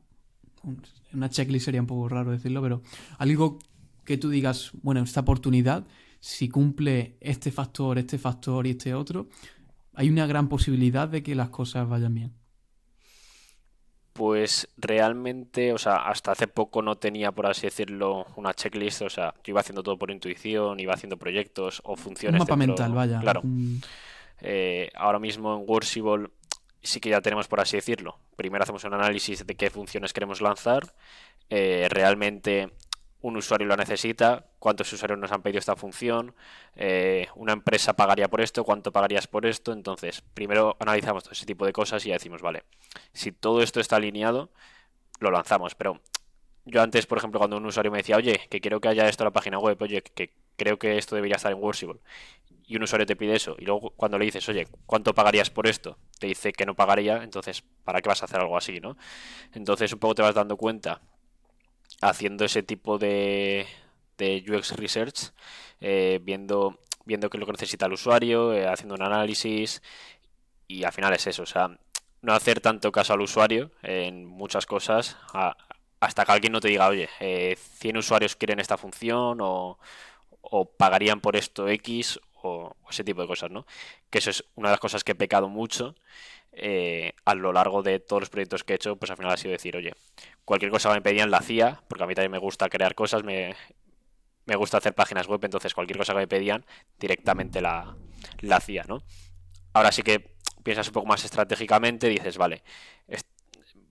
una 1.12 1.28
checklist 1.28 1.64
sería 1.64 1.80
un 1.80 1.88
poco 1.88 2.08
raro 2.08 2.30
decirlo, 2.30 2.62
pero 2.62 2.82
algo 3.18 3.58
que 4.04 4.18
tú 4.18 4.30
digas, 4.30 4.70
bueno, 4.82 5.02
esta 5.02 5.20
oportunidad, 5.20 5.84
si 6.20 6.48
cumple 6.48 7.16
este 7.20 7.50
factor, 7.50 7.98
este 7.98 8.18
factor 8.18 8.68
y 8.68 8.70
este 8.70 8.94
otro, 8.94 9.28
hay 9.94 10.08
una 10.08 10.26
gran 10.26 10.48
posibilidad 10.48 11.08
de 11.08 11.24
que 11.24 11.34
las 11.34 11.48
cosas 11.48 11.88
vayan 11.88 12.14
bien. 12.14 12.39
Pues 14.12 14.68
realmente, 14.76 15.72
o 15.72 15.78
sea, 15.78 15.96
hasta 15.96 16.32
hace 16.32 16.48
poco 16.48 16.82
no 16.82 16.96
tenía, 16.96 17.32
por 17.32 17.46
así 17.46 17.62
decirlo, 17.62 18.26
una 18.36 18.52
checklist. 18.52 19.02
O 19.02 19.10
sea, 19.10 19.34
yo 19.44 19.52
iba 19.52 19.60
haciendo 19.60 19.82
todo 19.82 19.96
por 19.96 20.10
intuición, 20.10 20.80
iba 20.80 20.94
haciendo 20.94 21.16
proyectos 21.16 21.80
o 21.84 21.96
funciones. 21.96 22.40
Un 22.40 22.46
mapa 22.46 22.56
mental, 22.56 22.92
vaya. 22.92 23.20
Claro. 23.20 23.42
Eh, 24.40 24.90
ahora 24.94 25.18
mismo 25.18 25.54
en 25.56 25.64
Worshipable 25.66 26.28
sí 26.82 27.00
que 27.00 27.10
ya 27.10 27.20
tenemos, 27.20 27.46
por 27.48 27.60
así 27.60 27.76
decirlo. 27.76 28.18
Primero 28.36 28.62
hacemos 28.62 28.84
un 28.84 28.94
análisis 28.94 29.46
de 29.46 29.54
qué 29.54 29.70
funciones 29.70 30.12
queremos 30.12 30.40
lanzar. 30.40 30.92
Eh, 31.48 31.88
realmente 31.90 32.70
un 33.22 33.36
usuario 33.36 33.66
lo 33.66 33.76
necesita, 33.76 34.46
cuántos 34.60 34.92
usuarios 34.92 35.18
nos 35.18 35.32
han 35.32 35.42
pedido 35.42 35.58
esta 35.58 35.74
función, 35.74 36.36
eh, 36.76 37.26
una 37.34 37.52
empresa 37.52 37.94
pagaría 37.94 38.28
por 38.28 38.40
esto, 38.40 38.62
cuánto 38.62 38.92
pagarías 38.92 39.26
por 39.26 39.46
esto. 39.46 39.72
Entonces, 39.72 40.22
primero 40.34 40.76
analizamos 40.78 41.24
todo 41.24 41.32
ese 41.32 41.46
tipo 41.46 41.66
de 41.66 41.72
cosas 41.72 42.04
y 42.06 42.10
ya 42.10 42.14
decimos, 42.14 42.42
vale, 42.42 42.62
si 43.12 43.32
todo 43.32 43.62
esto 43.62 43.80
está 43.80 43.96
alineado, 43.96 44.50
lo 45.18 45.32
lanzamos. 45.32 45.74
Pero 45.74 46.00
yo 46.66 46.82
antes, 46.82 47.06
por 47.06 47.18
ejemplo, 47.18 47.40
cuando 47.40 47.56
un 47.56 47.66
usuario 47.66 47.90
me 47.90 47.98
decía, 47.98 48.16
oye, 48.16 48.40
que 48.48 48.60
quiero 48.60 48.80
que 48.80 48.88
haya 48.88 49.08
esto 49.08 49.24
en 49.24 49.26
la 49.26 49.32
página 49.32 49.58
web, 49.58 49.76
oye, 49.80 50.02
que 50.02 50.32
creo 50.56 50.78
que 50.78 50.98
esto 50.98 51.16
debería 51.16 51.36
estar 51.36 51.50
en 51.50 51.58
Worshipable, 51.58 52.00
y 52.66 52.76
un 52.76 52.82
usuario 52.82 53.06
te 53.06 53.16
pide 53.16 53.34
eso, 53.34 53.56
y 53.58 53.64
luego 53.64 53.90
cuando 53.96 54.18
le 54.18 54.26
dices, 54.26 54.46
oye, 54.48 54.68
¿cuánto 54.86 55.14
pagarías 55.14 55.50
por 55.50 55.66
esto? 55.66 55.96
Te 56.18 56.26
dice 56.26 56.52
que 56.52 56.66
no 56.66 56.76
pagaría, 56.76 57.22
entonces, 57.24 57.64
¿para 57.84 58.00
qué 58.02 58.08
vas 58.08 58.22
a 58.22 58.26
hacer 58.26 58.40
algo 58.40 58.56
así, 58.56 58.78
no? 58.78 58.96
Entonces, 59.54 59.92
un 59.92 59.98
poco 59.98 60.16
te 60.16 60.22
vas 60.22 60.34
dando 60.34 60.56
cuenta 60.56 61.00
haciendo 62.02 62.44
ese 62.44 62.62
tipo 62.62 62.98
de, 62.98 63.66
de 64.20 64.44
UX 64.48 64.76
Research, 64.76 65.32
eh, 65.80 66.20
viendo, 66.22 66.78
viendo 67.04 67.28
qué 67.28 67.36
es 67.36 67.40
lo 67.40 67.46
que 67.46 67.52
necesita 67.52 67.86
el 67.86 67.94
usuario, 67.94 68.52
eh, 68.52 68.68
haciendo 68.68 68.94
un 68.94 69.02
análisis 69.02 69.82
y 70.68 70.84
al 70.84 70.92
final 70.92 71.12
es 71.14 71.26
eso, 71.26 71.42
o 71.42 71.46
sea, 71.46 71.76
no 72.22 72.32
hacer 72.32 72.60
tanto 72.60 72.92
caso 72.92 73.14
al 73.14 73.22
usuario 73.22 73.70
en 73.82 74.26
muchas 74.26 74.66
cosas 74.66 75.16
hasta 76.00 76.24
que 76.24 76.32
alguien 76.32 76.52
no 76.52 76.60
te 76.60 76.68
diga, 76.68 76.88
oye, 76.88 77.08
eh, 77.20 77.56
100 77.56 77.96
usuarios 77.96 78.36
quieren 78.36 78.60
esta 78.60 78.76
función 78.76 79.38
o, 79.40 79.78
o 80.40 80.64
pagarían 80.66 81.20
por 81.20 81.36
esto 81.36 81.68
X 81.68 82.20
o, 82.42 82.76
ese 82.90 83.04
tipo 83.04 83.22
de 83.22 83.28
cosas, 83.28 83.50
¿no? 83.50 83.66
Que 84.10 84.18
eso 84.18 84.30
es 84.30 84.44
una 84.54 84.68
de 84.68 84.72
las 84.74 84.80
cosas 84.80 85.04
que 85.04 85.12
he 85.12 85.14
pecado 85.14 85.48
mucho 85.48 85.94
eh, 86.52 87.12
a 87.24 87.34
lo 87.34 87.52
largo 87.52 87.82
de 87.82 88.00
todos 88.00 88.22
los 88.22 88.30
proyectos 88.30 88.64
que 88.64 88.72
he 88.72 88.76
hecho, 88.76 88.96
pues 88.96 89.10
al 89.10 89.16
final 89.16 89.32
ha 89.32 89.36
sido 89.36 89.52
decir, 89.52 89.76
oye, 89.76 89.94
cualquier 90.44 90.70
cosa 90.70 90.92
me 90.92 91.02
pedían 91.02 91.30
la 91.30 91.38
hacía, 91.38 91.80
porque 91.88 92.04
a 92.04 92.06
mí 92.06 92.14
también 92.14 92.32
me 92.32 92.38
gusta 92.38 92.68
crear 92.68 92.94
cosas, 92.94 93.22
me, 93.22 93.54
me 94.50 94.56
gusta 94.56 94.78
hacer 94.78 94.94
páginas 94.94 95.28
web, 95.28 95.38
entonces 95.44 95.74
cualquier 95.74 95.96
cosa 95.96 96.12
que 96.12 96.18
me 96.18 96.26
pedían 96.26 96.66
directamente 96.98 97.60
la, 97.60 97.96
la 98.40 98.56
hacía, 98.56 98.82
¿no? 98.88 99.04
Ahora 99.74 99.92
sí 99.92 100.02
que 100.02 100.34
piensas 100.64 100.88
un 100.88 100.92
poco 100.92 101.06
más 101.06 101.24
estratégicamente, 101.24 102.08
dices, 102.08 102.36
vale, 102.36 102.64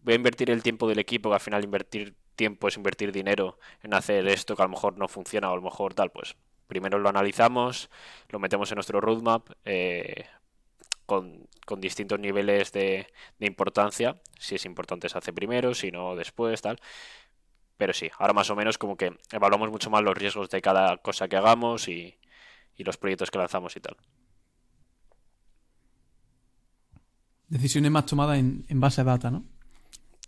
voy 0.03 0.13
a 0.13 0.15
invertir 0.15 0.51
el 0.51 0.61
tiempo 0.61 0.85
del 0.89 0.99
equipo, 0.99 1.29
que 1.29 1.35
al 1.35 1.39
final 1.39 1.63
invertir 1.63 2.13
tiempo 2.35 2.67
es 2.67 2.75
invertir 2.75 3.13
dinero 3.13 3.57
en 3.83 3.93
hacer 3.93 4.27
esto 4.27 4.57
que 4.57 4.61
a 4.61 4.65
lo 4.65 4.71
mejor 4.71 4.97
no 4.97 5.07
funciona 5.07 5.49
o 5.49 5.53
a 5.53 5.55
lo 5.55 5.61
mejor 5.61 5.93
tal, 5.93 6.11
pues 6.11 6.35
primero 6.67 6.99
lo 6.99 7.07
analizamos, 7.07 7.89
lo 8.27 8.39
metemos 8.39 8.69
en 8.71 8.75
nuestro 8.75 8.99
roadmap, 8.99 9.49
eh, 9.63 10.25
con, 11.05 11.47
con 11.65 11.79
distintos 11.79 12.19
niveles 12.19 12.71
de, 12.73 13.07
de 13.39 13.47
importancia. 13.47 14.15
Si 14.37 14.55
es 14.55 14.65
importante 14.65 15.07
se 15.09 15.17
hace 15.17 15.33
primero, 15.33 15.73
si 15.73 15.89
no 15.89 16.15
después, 16.15 16.61
tal. 16.61 16.79
Pero 17.79 17.93
sí, 17.93 18.11
ahora 18.17 18.33
más 18.33 18.49
o 18.49 18.57
menos 18.57 18.77
como 18.77 18.97
que 18.97 19.17
evaluamos 19.31 19.71
mucho 19.71 19.89
más 19.89 20.03
los 20.03 20.17
riesgos 20.17 20.49
de 20.49 20.61
cada 20.61 20.97
cosa 20.97 21.29
que 21.29 21.37
hagamos 21.37 21.87
y, 21.87 22.19
y 22.75 22.83
los 22.83 22.97
proyectos 22.97 23.31
que 23.31 23.37
lanzamos 23.37 23.73
y 23.77 23.79
tal. 23.79 23.95
Decisiones 27.47 27.89
más 27.89 28.05
tomadas 28.05 28.37
en, 28.37 28.65
en 28.67 28.81
base 28.81 28.99
a 28.99 29.05
data, 29.05 29.31
¿no? 29.31 29.45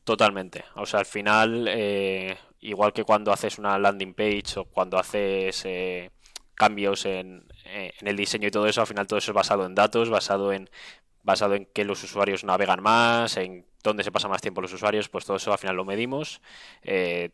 Totalmente. 0.06 0.64
O 0.76 0.86
sea, 0.86 1.02
al 1.02 1.06
final, 1.06 1.66
eh, 1.68 2.38
igual 2.62 2.94
que 2.94 3.04
cuando 3.04 3.34
haces 3.34 3.60
una 3.60 3.78
landing 3.78 4.14
page 4.14 4.58
o 4.58 4.64
cuando 4.64 4.98
haces 4.98 5.62
eh, 5.66 6.10
cambios 6.56 7.06
en, 7.06 7.46
eh, 7.66 7.92
en, 8.00 8.08
el 8.08 8.16
diseño 8.16 8.48
y 8.48 8.52
todo 8.52 8.66
eso, 8.66 8.80
al 8.80 8.88
final 8.88 9.08
todo 9.08 9.20
eso 9.20 9.32
es 9.32 9.36
basado 9.36 9.66
en 9.66 9.76
datos, 9.76 10.10
basado 10.10 10.54
en 10.54 10.70
basado 11.24 11.56
en 11.56 11.66
que 11.66 11.86
los 11.86 12.04
usuarios 12.04 12.44
navegan 12.44 12.82
más, 12.82 13.38
en 13.38 13.66
dónde 13.84 14.04
se 14.04 14.12
pasa 14.12 14.28
más 14.28 14.42
tiempo 14.42 14.62
los 14.62 14.74
usuarios, 14.74 15.10
pues 15.10 15.26
todo 15.26 15.38
eso 15.38 15.52
al 15.52 15.58
final 15.58 15.76
lo 15.76 15.86
medimos. 15.86 16.42
Eh, 16.84 17.32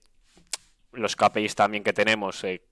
los 0.91 1.15
KPIs 1.15 1.55
también 1.55 1.83
que 1.83 1.93
tenemos, 1.93 2.43
eh, 2.43 2.63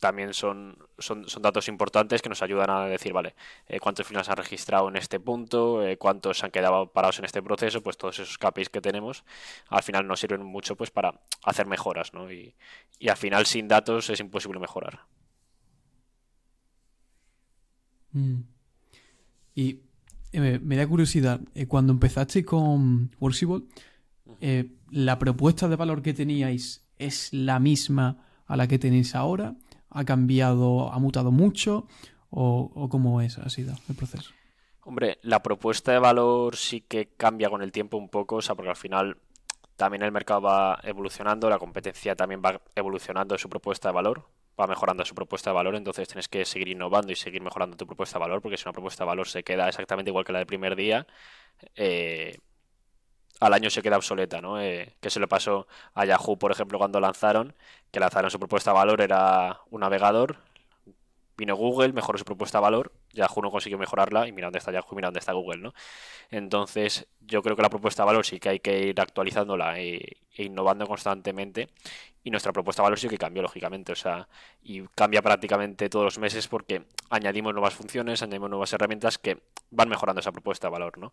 también 0.00 0.34
son, 0.34 0.76
son, 0.98 1.24
datos 1.40 1.68
importantes 1.68 2.22
que 2.22 2.28
nos 2.28 2.42
ayudan 2.42 2.70
a 2.70 2.86
decir, 2.86 3.12
vale, 3.12 3.34
eh, 3.68 3.78
cuántos 3.78 4.06
finales 4.06 4.28
han 4.28 4.36
registrado 4.36 4.88
en 4.88 4.96
este 4.96 5.20
punto, 5.20 5.80
cuántos 5.98 6.42
han 6.42 6.50
quedado 6.50 6.92
parados 6.92 7.18
en 7.20 7.24
este 7.24 7.42
proceso, 7.42 7.82
pues 7.82 7.96
todos 7.96 8.18
esos 8.18 8.36
KPIs 8.38 8.68
que 8.68 8.80
tenemos 8.80 9.24
al 9.68 9.82
final 9.82 10.06
nos 10.06 10.20
sirven 10.20 10.42
mucho 10.42 10.76
pues 10.76 10.90
para 10.90 11.20
hacer 11.44 11.66
mejoras, 11.66 12.12
¿no? 12.14 12.30
Y, 12.32 12.54
y 12.98 13.08
al 13.08 13.16
final 13.16 13.46
sin 13.46 13.68
datos 13.68 14.10
es 14.10 14.20
imposible 14.20 14.58
mejorar. 14.58 15.06
Mm. 18.12 18.40
Y 19.54 19.80
eh, 20.32 20.58
me 20.62 20.76
da 20.76 20.86
curiosidad, 20.86 21.40
eh, 21.54 21.66
cuando 21.66 21.92
empezaste 21.92 22.44
con 22.44 23.14
Workable, 23.20 23.64
eh, 24.40 24.70
¿la 24.90 25.18
propuesta 25.18 25.68
de 25.68 25.76
valor 25.76 26.02
que 26.02 26.14
teníais 26.14 26.88
es 26.98 27.32
la 27.32 27.58
misma 27.58 28.24
a 28.46 28.56
la 28.56 28.66
que 28.66 28.78
tenéis 28.78 29.14
ahora? 29.14 29.54
¿Ha 29.90 30.04
cambiado, 30.04 30.92
ha 30.92 30.98
mutado 30.98 31.30
mucho? 31.30 31.86
¿O, 32.30 32.70
o 32.74 32.88
cómo 32.88 33.20
es, 33.20 33.36
ha 33.38 33.50
sido 33.50 33.74
el 33.88 33.94
proceso? 33.94 34.30
Hombre, 34.84 35.18
la 35.22 35.42
propuesta 35.42 35.92
de 35.92 35.98
valor 35.98 36.56
sí 36.56 36.80
que 36.80 37.10
cambia 37.16 37.50
con 37.50 37.62
el 37.62 37.70
tiempo 37.70 37.98
un 37.98 38.08
poco, 38.08 38.36
o 38.36 38.42
sea, 38.42 38.54
porque 38.54 38.70
al 38.70 38.76
final 38.76 39.18
también 39.76 40.02
el 40.02 40.12
mercado 40.12 40.42
va 40.42 40.80
evolucionando, 40.82 41.50
la 41.50 41.58
competencia 41.58 42.16
también 42.16 42.40
va 42.44 42.60
evolucionando 42.74 43.36
su 43.36 43.48
propuesta 43.48 43.88
de 43.88 43.94
valor, 43.94 44.28
va 44.60 44.66
mejorando 44.66 45.04
su 45.04 45.14
propuesta 45.14 45.50
de 45.50 45.54
valor, 45.54 45.74
entonces 45.74 46.08
tienes 46.08 46.28
que 46.28 46.44
seguir 46.44 46.68
innovando 46.68 47.12
y 47.12 47.16
seguir 47.16 47.42
mejorando 47.42 47.76
tu 47.76 47.86
propuesta 47.86 48.18
de 48.18 48.24
valor, 48.24 48.42
porque 48.42 48.56
si 48.56 48.64
una 48.66 48.72
propuesta 48.72 49.04
de 49.04 49.08
valor 49.08 49.28
se 49.28 49.42
queda 49.42 49.68
exactamente 49.68 50.10
igual 50.10 50.24
que 50.24 50.32
la 50.32 50.38
del 50.38 50.46
primer 50.46 50.76
día, 50.76 51.06
eh, 51.76 52.36
al 53.40 53.54
año 53.54 53.70
se 53.70 53.82
queda 53.82 53.96
obsoleta, 53.96 54.40
¿no? 54.40 54.60
Eh, 54.60 54.96
que 55.00 55.10
se 55.10 55.20
le 55.20 55.26
pasó 55.26 55.66
a 55.94 56.04
Yahoo, 56.04 56.38
por 56.38 56.52
ejemplo, 56.52 56.78
cuando 56.78 57.00
lanzaron, 57.00 57.54
que 57.90 58.00
lanzaron 58.00 58.30
su 58.30 58.38
propuesta 58.38 58.70
de 58.70 58.76
valor 58.76 59.00
era 59.00 59.60
un 59.70 59.80
navegador, 59.80 60.38
vino 61.42 61.56
Google, 61.56 61.92
mejoró 61.92 62.18
su 62.18 62.24
propuesta 62.24 62.58
de 62.58 62.62
valor, 62.62 62.92
Yahoo 63.12 63.42
no 63.42 63.50
consiguió 63.50 63.76
mejorarla 63.76 64.28
y 64.28 64.32
mira 64.32 64.46
dónde 64.46 64.60
está 64.60 64.70
Yahoo, 64.70 64.94
mira 64.94 65.08
dónde 65.08 65.18
está 65.18 65.32
Google, 65.32 65.60
¿no? 65.60 65.74
Entonces, 66.30 67.08
yo 67.20 67.42
creo 67.42 67.56
que 67.56 67.62
la 67.62 67.68
propuesta 67.68 68.04
de 68.04 68.06
valor 68.06 68.24
sí 68.24 68.38
que 68.38 68.48
hay 68.48 68.60
que 68.60 68.78
ir 68.86 69.00
actualizándola 69.00 69.80
e, 69.80 70.18
e 70.36 70.44
innovando 70.44 70.86
constantemente 70.86 71.70
y 72.22 72.30
nuestra 72.30 72.52
propuesta 72.52 72.82
de 72.82 72.84
valor 72.84 72.98
sí 73.00 73.08
que 73.08 73.18
cambió, 73.18 73.42
lógicamente, 73.42 73.90
o 73.90 73.96
sea, 73.96 74.28
y 74.62 74.82
cambia 74.94 75.20
prácticamente 75.20 75.88
todos 75.88 76.04
los 76.04 76.18
meses 76.20 76.46
porque 76.46 76.84
añadimos 77.10 77.52
nuevas 77.52 77.74
funciones, 77.74 78.22
añadimos 78.22 78.48
nuevas 78.48 78.72
herramientas 78.72 79.18
que 79.18 79.42
van 79.70 79.88
mejorando 79.88 80.20
esa 80.20 80.30
propuesta 80.30 80.68
de 80.68 80.72
valor, 80.72 80.96
¿no? 80.98 81.12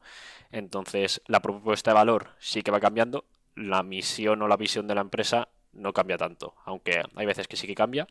Entonces, 0.52 1.24
la 1.26 1.40
propuesta 1.42 1.90
de 1.90 1.96
valor 1.96 2.30
sí 2.38 2.62
que 2.62 2.70
va 2.70 2.80
cambiando, 2.80 3.26
la 3.56 3.82
misión 3.82 4.44
o 4.44 4.48
la 4.48 4.58
visión 4.58 4.88
de 4.88 4.94
la 4.94 5.02
empresa 5.02 5.50
no 5.74 5.92
cambia 5.92 6.18
tanto, 6.18 6.54
aunque 6.66 7.02
hay 7.16 7.26
veces 7.26 7.48
que 7.48 7.58
sí 7.58 7.66
que 7.66 7.74
cambia, 7.74 8.08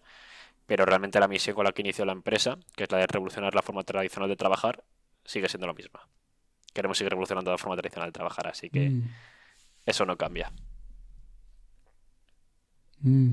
pero 0.68 0.85
realmente 0.85 1.18
la 1.18 1.28
misión 1.28 1.57
con 1.57 1.64
la 1.64 1.72
que 1.72 1.81
inició 1.81 2.04
la 2.04 2.12
empresa, 2.12 2.59
que 2.76 2.85
es 2.85 2.92
la 2.92 2.98
de 2.98 3.07
revolucionar 3.07 3.54
la 3.54 3.62
forma 3.62 3.85
tradicional 3.85 4.28
de 4.28 4.37
trabajar, 4.37 4.85
sigue 5.24 5.48
siendo 5.48 5.66
la 5.66 5.72
misma. 5.72 6.07
Queremos 6.74 6.98
seguir 6.98 7.09
revolucionando 7.09 7.50
la 7.50 7.57
forma 7.57 7.74
tradicional 7.74 8.11
de 8.11 8.12
trabajar, 8.12 8.48
así 8.48 8.68
que 8.68 8.90
mm. 8.90 9.02
eso 9.87 10.04
no 10.04 10.18
cambia. 10.18 10.52
Mm. 13.00 13.31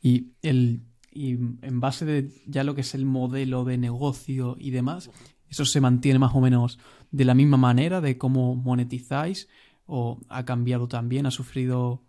Y, 0.00 0.32
el, 0.40 0.80
y 1.12 1.32
en 1.32 1.80
base 1.80 2.06
de 2.06 2.30
ya 2.46 2.64
lo 2.64 2.74
que 2.74 2.80
es 2.80 2.94
el 2.94 3.04
modelo 3.04 3.64
de 3.64 3.76
negocio 3.76 4.56
y 4.58 4.70
demás, 4.70 5.10
¿eso 5.50 5.66
se 5.66 5.82
mantiene 5.82 6.18
más 6.18 6.34
o 6.34 6.40
menos 6.40 6.78
de 7.10 7.26
la 7.26 7.34
misma 7.34 7.58
manera 7.58 8.00
de 8.00 8.16
cómo 8.16 8.56
monetizáis? 8.56 9.50
¿O 9.84 10.18
ha 10.30 10.46
cambiado 10.46 10.88
también? 10.88 11.26
¿Ha 11.26 11.30
sufrido 11.30 12.02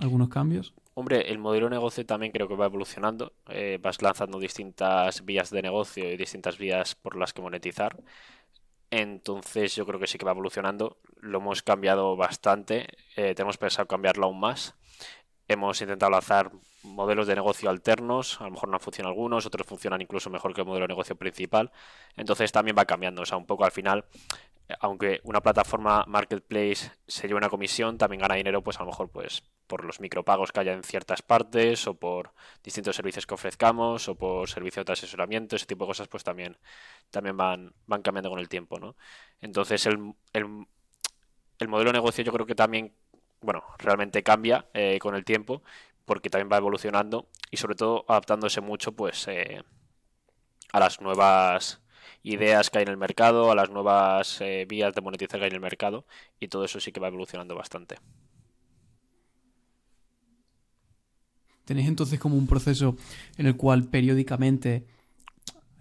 algunos 0.00 0.30
cambios? 0.30 0.74
Hombre, 0.94 1.30
el 1.30 1.38
modelo 1.38 1.66
de 1.66 1.70
negocio 1.70 2.04
también 2.04 2.32
creo 2.32 2.48
que 2.48 2.54
va 2.54 2.66
evolucionando. 2.66 3.32
Eh, 3.48 3.78
vas 3.80 4.02
lanzando 4.02 4.38
distintas 4.38 5.24
vías 5.24 5.50
de 5.50 5.62
negocio 5.62 6.10
y 6.10 6.16
distintas 6.16 6.58
vías 6.58 6.94
por 6.94 7.16
las 7.16 7.32
que 7.32 7.40
monetizar. 7.40 7.96
Entonces 8.90 9.74
yo 9.74 9.86
creo 9.86 9.98
que 9.98 10.06
sí 10.06 10.18
que 10.18 10.26
va 10.26 10.32
evolucionando. 10.32 10.98
Lo 11.20 11.38
hemos 11.38 11.62
cambiado 11.62 12.14
bastante. 12.16 12.88
Eh, 13.16 13.34
tenemos 13.34 13.56
pensado 13.56 13.88
cambiarlo 13.88 14.26
aún 14.26 14.40
más. 14.40 14.74
Hemos 15.52 15.80
intentado 15.80 16.10
lanzar 16.10 16.50
modelos 16.82 17.26
de 17.26 17.34
negocio 17.34 17.70
alternos. 17.70 18.40
A 18.40 18.44
lo 18.44 18.52
mejor 18.52 18.68
no 18.68 18.78
funcionan 18.78 19.10
algunos, 19.10 19.46
otros 19.46 19.66
funcionan 19.66 20.00
incluso 20.00 20.30
mejor 20.30 20.54
que 20.54 20.62
el 20.62 20.66
modelo 20.66 20.84
de 20.84 20.88
negocio 20.88 21.16
principal. 21.16 21.70
Entonces 22.16 22.50
también 22.52 22.76
va 22.76 22.84
cambiando. 22.84 23.22
O 23.22 23.26
sea, 23.26 23.36
un 23.36 23.46
poco 23.46 23.64
al 23.64 23.72
final 23.72 24.04
aunque 24.80 25.20
una 25.24 25.40
plataforma 25.40 26.04
marketplace 26.06 26.90
se 27.06 27.26
lleve 27.26 27.38
una 27.38 27.48
comisión, 27.48 27.98
también 27.98 28.20
gana 28.20 28.34
dinero, 28.34 28.62
pues 28.62 28.78
a 28.78 28.80
lo 28.80 28.86
mejor 28.86 29.10
pues 29.10 29.42
por 29.66 29.84
los 29.84 30.00
micropagos 30.00 30.52
que 30.52 30.60
haya 30.60 30.72
en 30.72 30.82
ciertas 30.82 31.22
partes, 31.22 31.86
o 31.86 31.94
por 31.94 32.32
distintos 32.62 32.96
servicios 32.96 33.26
que 33.26 33.34
ofrezcamos, 33.34 34.08
o 34.08 34.14
por 34.14 34.48
servicios 34.48 34.84
de 34.84 34.92
asesoramiento, 34.92 35.56
ese 35.56 35.66
tipo 35.66 35.84
de 35.84 35.88
cosas, 35.88 36.08
pues 36.08 36.24
también, 36.24 36.58
también 37.10 37.36
van, 37.36 37.72
van 37.86 38.02
cambiando 38.02 38.30
con 38.30 38.38
el 38.38 38.48
tiempo, 38.48 38.78
¿no? 38.78 38.96
Entonces 39.40 39.86
el, 39.86 40.14
el, 40.32 40.66
el 41.58 41.68
modelo 41.68 41.90
de 41.90 41.94
negocio 41.94 42.24
yo 42.24 42.32
creo 42.32 42.46
que 42.46 42.54
también, 42.54 42.94
bueno, 43.42 43.62
realmente 43.78 44.22
cambia 44.22 44.66
eh, 44.72 44.98
con 45.00 45.14
el 45.14 45.24
tiempo, 45.24 45.62
porque 46.04 46.30
también 46.30 46.50
va 46.50 46.56
evolucionando 46.56 47.28
y 47.50 47.56
sobre 47.56 47.74
todo 47.74 48.04
adaptándose 48.08 48.60
mucho, 48.60 48.92
pues, 48.92 49.28
eh, 49.28 49.62
a 50.72 50.80
las 50.80 51.00
nuevas 51.00 51.80
ideas 52.22 52.70
que 52.70 52.78
hay 52.78 52.82
en 52.82 52.90
el 52.90 52.96
mercado, 52.96 53.50
a 53.50 53.54
las 53.54 53.70
nuevas 53.70 54.40
eh, 54.40 54.64
vías 54.68 54.94
de 54.94 55.00
monetizar 55.00 55.38
que 55.40 55.44
hay 55.44 55.50
en 55.50 55.56
el 55.56 55.60
mercado 55.60 56.06
y 56.40 56.48
todo 56.48 56.64
eso 56.64 56.80
sí 56.80 56.92
que 56.92 57.00
va 57.00 57.08
evolucionando 57.08 57.54
bastante. 57.54 57.96
¿Tenéis 61.64 61.88
entonces 61.88 62.18
como 62.18 62.36
un 62.36 62.46
proceso 62.46 62.96
en 63.36 63.46
el 63.46 63.56
cual 63.56 63.84
periódicamente 63.84 64.84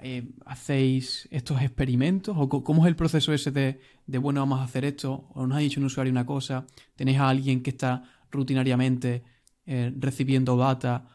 eh, 0.01 0.29
hacéis 0.45 1.27
estos 1.31 1.61
experimentos? 1.61 2.35
¿O 2.37 2.49
cómo 2.49 2.85
es 2.85 2.89
el 2.89 2.95
proceso 2.95 3.33
ese 3.33 3.51
de, 3.51 4.17
bueno, 4.17 4.41
vamos 4.41 4.59
a 4.59 4.63
hacer 4.63 4.85
esto? 4.85 5.29
¿O 5.33 5.45
nos 5.45 5.57
ha 5.57 5.61
dicho 5.61 5.79
un 5.79 5.85
usuario 5.85 6.11
una 6.11 6.25
cosa? 6.25 6.65
¿Tenéis 6.95 7.19
a 7.19 7.29
alguien 7.29 7.61
que 7.63 7.69
está 7.69 8.03
rutinariamente 8.31 9.23
eh, 9.65 9.93
recibiendo 9.97 10.57
data 10.57 11.07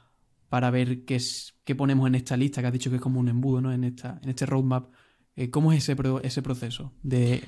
para 0.49 0.71
ver 0.71 1.05
qué, 1.05 1.17
es, 1.17 1.55
qué 1.65 1.75
ponemos 1.75 2.07
en 2.07 2.15
esta 2.15 2.37
lista 2.37 2.61
que 2.61 2.69
has 2.69 2.73
dicho 2.73 2.91
que 2.91 2.97
es 2.97 3.03
como 3.03 3.21
un 3.21 3.29
embudo, 3.29 3.61
¿no? 3.61 3.73
En, 3.73 3.85
esta, 3.85 4.19
en 4.23 4.29
este 4.29 4.47
roadmap 4.47 4.93
eh, 5.35 5.51
¿Cómo 5.51 5.73
es 5.73 5.87
ese, 5.87 5.97
ese 6.23 6.43
proceso? 6.43 6.93
De 7.03 7.43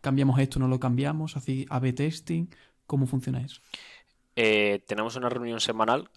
cambiamos 0.00 0.38
esto, 0.38 0.60
no 0.60 0.68
lo 0.68 0.78
cambiamos, 0.78 1.36
así 1.36 1.66
A-B 1.70 1.92
testing, 1.94 2.46
¿cómo 2.86 3.06
funciona 3.06 3.40
eso? 3.40 3.60
Tenemos 4.34 5.16
una 5.16 5.28
reunión 5.28 5.60
semanal 5.60 6.10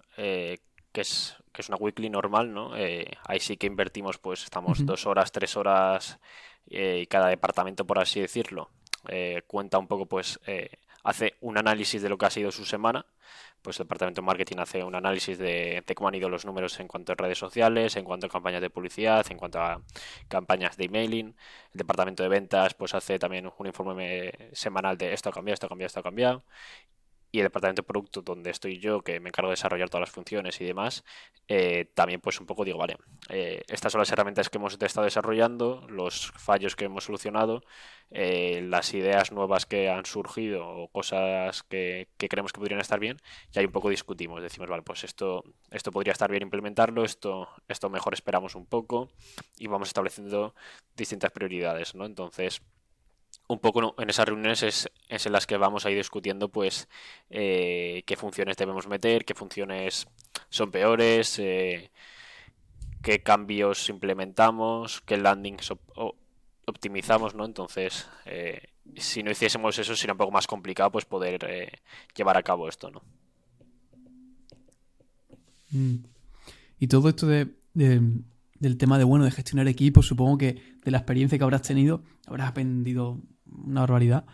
que, 0.92 1.02
es, 1.02 1.36
que 1.52 1.62
es 1.62 1.68
una 1.68 1.78
weekly 1.78 2.10
normal, 2.10 2.52
¿no? 2.52 2.72
ahí 2.74 3.40
sí 3.40 3.56
que 3.56 3.66
invertimos, 3.66 4.18
pues 4.18 4.44
estamos 4.44 4.80
uh 4.80 4.82
-huh. 4.82 4.86
dos 4.86 5.06
horas, 5.06 5.32
tres 5.32 5.56
horas 5.56 6.18
y 6.66 7.06
cada 7.06 7.28
departamento, 7.28 7.86
por 7.86 7.98
así 7.98 8.20
decirlo, 8.20 8.70
cuenta 9.46 9.78
un 9.78 9.86
poco, 9.86 10.06
pues 10.06 10.40
hace 11.04 11.34
un 11.40 11.58
análisis 11.58 12.02
de 12.02 12.08
lo 12.08 12.18
que 12.18 12.26
ha 12.26 12.30
sido 12.30 12.50
su 12.50 12.64
semana 12.64 13.06
pues 13.62 13.78
el 13.80 13.84
departamento 13.84 14.20
de 14.20 14.26
marketing 14.26 14.56
hace 14.58 14.84
un 14.84 14.94
análisis 14.94 15.38
de, 15.38 15.82
de, 15.86 15.94
cómo 15.94 16.08
han 16.08 16.14
ido 16.14 16.28
los 16.28 16.44
números 16.44 16.78
en 16.80 16.88
cuanto 16.88 17.12
a 17.12 17.14
redes 17.16 17.38
sociales, 17.38 17.96
en 17.96 18.04
cuanto 18.04 18.26
a 18.26 18.30
campañas 18.30 18.60
de 18.60 18.70
publicidad, 18.70 19.26
en 19.30 19.36
cuanto 19.36 19.60
a 19.60 19.82
campañas 20.28 20.76
de 20.76 20.84
emailing. 20.84 21.26
El 21.72 21.78
departamento 21.78 22.22
de 22.22 22.28
ventas 22.28 22.74
pues 22.74 22.94
hace 22.94 23.18
también 23.18 23.50
un 23.58 23.66
informe 23.66 24.32
semanal 24.52 24.96
de 24.96 25.12
esto 25.12 25.30
ha 25.30 25.32
cambiado, 25.32 25.54
esto 25.54 25.66
ha 25.66 25.68
cambiado, 25.68 25.86
esto 25.88 26.00
ha 26.00 26.02
cambiado 26.02 26.44
y 27.30 27.38
el 27.40 27.44
departamento 27.44 27.82
de 27.82 27.86
producto 27.86 28.22
donde 28.22 28.50
estoy 28.50 28.78
yo, 28.78 29.02
que 29.02 29.20
me 29.20 29.28
encargo 29.28 29.50
de 29.50 29.52
desarrollar 29.52 29.90
todas 29.90 30.08
las 30.08 30.10
funciones 30.10 30.60
y 30.60 30.64
demás, 30.64 31.04
eh, 31.46 31.86
también 31.94 32.20
pues 32.20 32.40
un 32.40 32.46
poco 32.46 32.64
digo, 32.64 32.78
vale, 32.78 32.96
eh, 33.28 33.62
estas 33.68 33.92
son 33.92 34.00
las 34.00 34.10
herramientas 34.10 34.48
que 34.48 34.58
hemos 34.58 34.74
estado 34.80 35.04
desarrollando, 35.04 35.86
los 35.88 36.32
fallos 36.32 36.74
que 36.76 36.86
hemos 36.86 37.04
solucionado, 37.04 37.62
eh, 38.10 38.62
las 38.62 38.94
ideas 38.94 39.32
nuevas 39.32 39.66
que 39.66 39.90
han 39.90 40.06
surgido 40.06 40.66
o 40.66 40.88
cosas 40.88 41.62
que, 41.64 42.08
que, 42.16 42.28
creemos 42.28 42.52
que 42.52 42.60
podrían 42.60 42.80
estar 42.80 42.98
bien, 42.98 43.18
y 43.52 43.58
ahí 43.58 43.66
un 43.66 43.72
poco 43.72 43.90
discutimos, 43.90 44.42
decimos, 44.42 44.68
vale, 44.70 44.82
pues 44.82 45.04
esto, 45.04 45.44
esto 45.70 45.92
podría 45.92 46.12
estar 46.12 46.30
bien 46.30 46.42
implementarlo, 46.42 47.04
esto, 47.04 47.48
esto 47.68 47.90
mejor 47.90 48.14
esperamos 48.14 48.54
un 48.54 48.66
poco 48.66 49.10
y 49.58 49.66
vamos 49.66 49.88
estableciendo 49.88 50.54
distintas 50.96 51.30
prioridades, 51.30 51.94
¿no? 51.94 52.06
Entonces 52.06 52.62
un 53.48 53.58
poco 53.58 53.94
en 53.98 54.10
esas 54.10 54.26
reuniones 54.26 54.62
es, 54.62 54.88
en 55.08 55.32
las 55.32 55.46
que 55.46 55.56
vamos 55.56 55.84
a 55.84 55.90
ir 55.90 55.96
discutiendo 55.96 56.50
pues 56.50 56.88
eh, 57.30 58.02
qué 58.06 58.16
funciones 58.16 58.56
debemos 58.56 58.86
meter, 58.86 59.24
qué 59.24 59.34
funciones 59.34 60.06
son 60.50 60.70
peores, 60.70 61.38
eh, 61.38 61.90
qué 63.02 63.22
cambios 63.22 63.88
implementamos, 63.88 65.00
qué 65.00 65.16
landings 65.16 65.72
optimizamos, 66.66 67.34
¿no? 67.34 67.46
Entonces, 67.46 68.06
eh, 68.26 68.68
si 68.96 69.22
no 69.22 69.30
hiciésemos 69.30 69.78
eso 69.78 69.96
sería 69.96 70.12
un 70.12 70.18
poco 70.18 70.30
más 70.30 70.46
complicado 70.46 70.92
pues 70.92 71.06
poder 71.06 71.80
llevar 72.14 72.36
a 72.36 72.42
cabo 72.42 72.68
esto, 72.68 72.90
¿no? 72.90 73.02
Mm. 75.70 75.96
Y 76.80 76.86
todo 76.86 77.08
esto 77.08 77.26
de, 77.26 77.48
del 78.58 78.76
tema 78.76 78.98
de 78.98 79.04
bueno 79.04 79.24
de 79.24 79.30
gestionar 79.30 79.68
equipos, 79.68 80.06
supongo 80.06 80.38
que 80.38 80.62
de 80.84 80.90
la 80.90 80.98
experiencia 80.98 81.38
que 81.38 81.44
habrás 81.44 81.62
tenido 81.62 82.02
habrás 82.26 82.48
aprendido 82.48 83.20
una 83.46 83.80
barbaridad. 83.80 84.24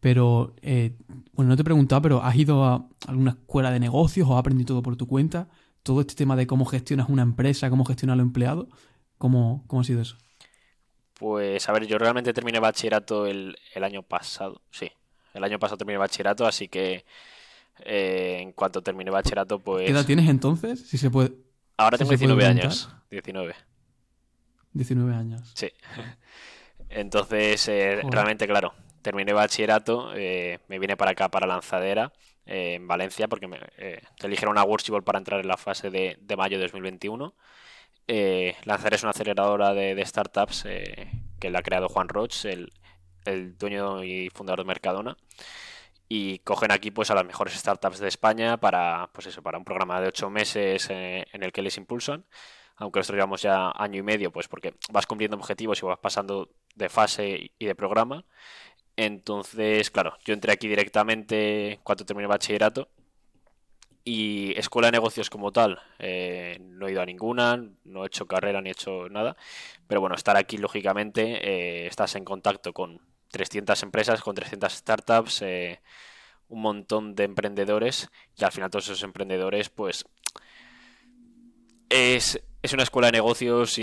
Pero, 0.00 0.54
eh, 0.62 0.96
bueno, 1.32 1.48
no 1.48 1.56
te 1.56 1.62
he 1.62 1.64
preguntado, 1.64 2.02
pero 2.02 2.22
¿has 2.22 2.36
ido 2.36 2.64
a 2.64 2.86
alguna 3.08 3.32
escuela 3.32 3.70
de 3.70 3.80
negocios 3.80 4.28
o 4.28 4.34
has 4.34 4.40
aprendido 4.40 4.66
todo 4.66 4.82
por 4.82 4.96
tu 4.96 5.08
cuenta? 5.08 5.48
Todo 5.82 6.00
este 6.00 6.14
tema 6.14 6.36
de 6.36 6.46
cómo 6.46 6.64
gestionas 6.64 7.08
una 7.08 7.22
empresa, 7.22 7.70
cómo 7.70 7.84
gestionas 7.84 8.14
a 8.14 8.16
los 8.18 8.26
empleados, 8.26 8.66
¿cómo, 9.18 9.64
cómo 9.66 9.82
ha 9.82 9.84
sido 9.84 10.02
eso? 10.02 10.16
Pues, 11.14 11.68
a 11.68 11.72
ver, 11.72 11.86
yo 11.86 11.98
realmente 11.98 12.32
terminé 12.32 12.60
bachillerato 12.60 13.26
el, 13.26 13.56
año 13.82 14.02
pasado, 14.02 14.60
sí. 14.70 14.90
El 15.32 15.44
año 15.44 15.58
pasado 15.58 15.78
terminé 15.78 15.98
bachillerato, 15.98 16.46
así 16.46 16.68
que 16.68 17.04
eh, 17.84 18.38
en 18.40 18.52
cuanto 18.52 18.82
terminé 18.82 19.10
bachillerato, 19.10 19.58
pues... 19.58 19.86
¿Qué 19.86 19.92
edad 19.92 20.06
tienes 20.06 20.28
entonces? 20.28 20.86
Si 20.86 20.98
se 20.98 21.10
puede... 21.10 21.32
Ahora 21.78 21.98
tengo 21.98 22.10
19 22.10 22.44
años. 22.44 22.90
19. 23.10 23.54
19 24.72 25.14
años. 25.14 25.52
Sí. 25.54 25.72
Entonces, 26.88 27.66
eh, 27.68 28.02
realmente, 28.08 28.46
claro, 28.46 28.74
terminé 29.02 29.32
bachillerato, 29.32 30.12
eh, 30.14 30.60
me 30.68 30.78
vine 30.78 30.96
para 30.96 31.12
acá, 31.12 31.30
para 31.30 31.46
Lanzadera, 31.46 32.12
eh, 32.44 32.74
en 32.74 32.86
Valencia, 32.86 33.28
porque 33.28 33.48
me 33.48 33.58
eligieron 34.22 34.52
una 34.52 34.64
Worshipable 34.64 35.04
para 35.04 35.18
entrar 35.18 35.40
en 35.40 35.48
la 35.48 35.56
fase 35.56 35.90
de, 35.90 36.18
mayo 36.36 36.58
de 36.58 36.64
2021. 36.64 37.34
Lanzadera 38.64 38.96
es 38.96 39.02
una 39.02 39.10
aceleradora 39.10 39.74
de, 39.74 40.04
startups 40.04 40.62
que 40.62 41.50
la 41.50 41.58
ha 41.58 41.62
creado 41.62 41.88
Juan 41.88 42.08
Roch, 42.08 42.44
el, 42.44 42.70
dueño 43.58 44.04
y 44.04 44.30
fundador 44.30 44.60
de 44.60 44.66
Mercadona 44.66 45.16
y 46.08 46.38
cogen 46.40 46.70
aquí 46.70 46.92
pues 46.92 47.10
a 47.10 47.16
las 47.16 47.24
mejores 47.24 47.54
startups 47.54 47.98
de 47.98 48.06
España 48.06 48.56
para 48.58 49.10
pues 49.12 49.26
eso 49.26 49.42
para 49.42 49.58
un 49.58 49.64
programa 49.64 50.00
de 50.00 50.06
ocho 50.06 50.30
meses 50.30 50.88
en 50.88 51.42
el 51.42 51.50
que 51.50 51.62
les 51.62 51.76
impulsan 51.76 52.24
aunque 52.76 53.00
nosotros 53.00 53.16
llevamos 53.16 53.42
ya 53.42 53.70
año 53.70 54.00
y 54.00 54.02
medio, 54.02 54.30
pues 54.32 54.48
porque 54.48 54.74
vas 54.90 55.06
cumpliendo 55.06 55.36
objetivos 55.36 55.82
y 55.82 55.86
vas 55.86 55.98
pasando 55.98 56.50
de 56.74 56.88
fase 56.88 57.52
y 57.58 57.66
de 57.66 57.74
programa. 57.74 58.24
Entonces, 58.96 59.90
claro, 59.90 60.16
yo 60.24 60.34
entré 60.34 60.52
aquí 60.52 60.68
directamente 60.68 61.80
cuando 61.82 62.04
terminé 62.06 62.24
el 62.24 62.28
bachillerato 62.28 62.88
y 64.04 64.56
escuela 64.56 64.86
de 64.86 64.92
negocios 64.92 65.28
como 65.30 65.52
tal, 65.52 65.80
eh, 65.98 66.58
no 66.60 66.86
he 66.86 66.92
ido 66.92 67.02
a 67.02 67.06
ninguna, 67.06 67.62
no 67.84 68.04
he 68.04 68.06
hecho 68.06 68.26
carrera 68.26 68.60
ni 68.62 68.70
he 68.70 68.72
hecho 68.72 69.08
nada, 69.08 69.36
pero 69.88 70.00
bueno, 70.00 70.14
estar 70.14 70.36
aquí 70.36 70.58
lógicamente, 70.58 71.22
eh, 71.42 71.86
estás 71.88 72.14
en 72.14 72.24
contacto 72.24 72.72
con 72.72 73.00
300 73.32 73.82
empresas, 73.82 74.22
con 74.22 74.36
300 74.36 74.72
startups, 74.72 75.42
eh, 75.42 75.80
un 76.48 76.62
montón 76.62 77.16
de 77.16 77.24
emprendedores 77.24 78.08
y 78.36 78.44
al 78.44 78.52
final 78.52 78.70
todos 78.70 78.86
esos 78.86 79.02
emprendedores 79.02 79.70
pues 79.70 80.06
es, 81.88 82.40
es 82.66 82.72
una 82.72 82.82
escuela 82.82 83.06
de 83.06 83.12
negocios 83.12 83.78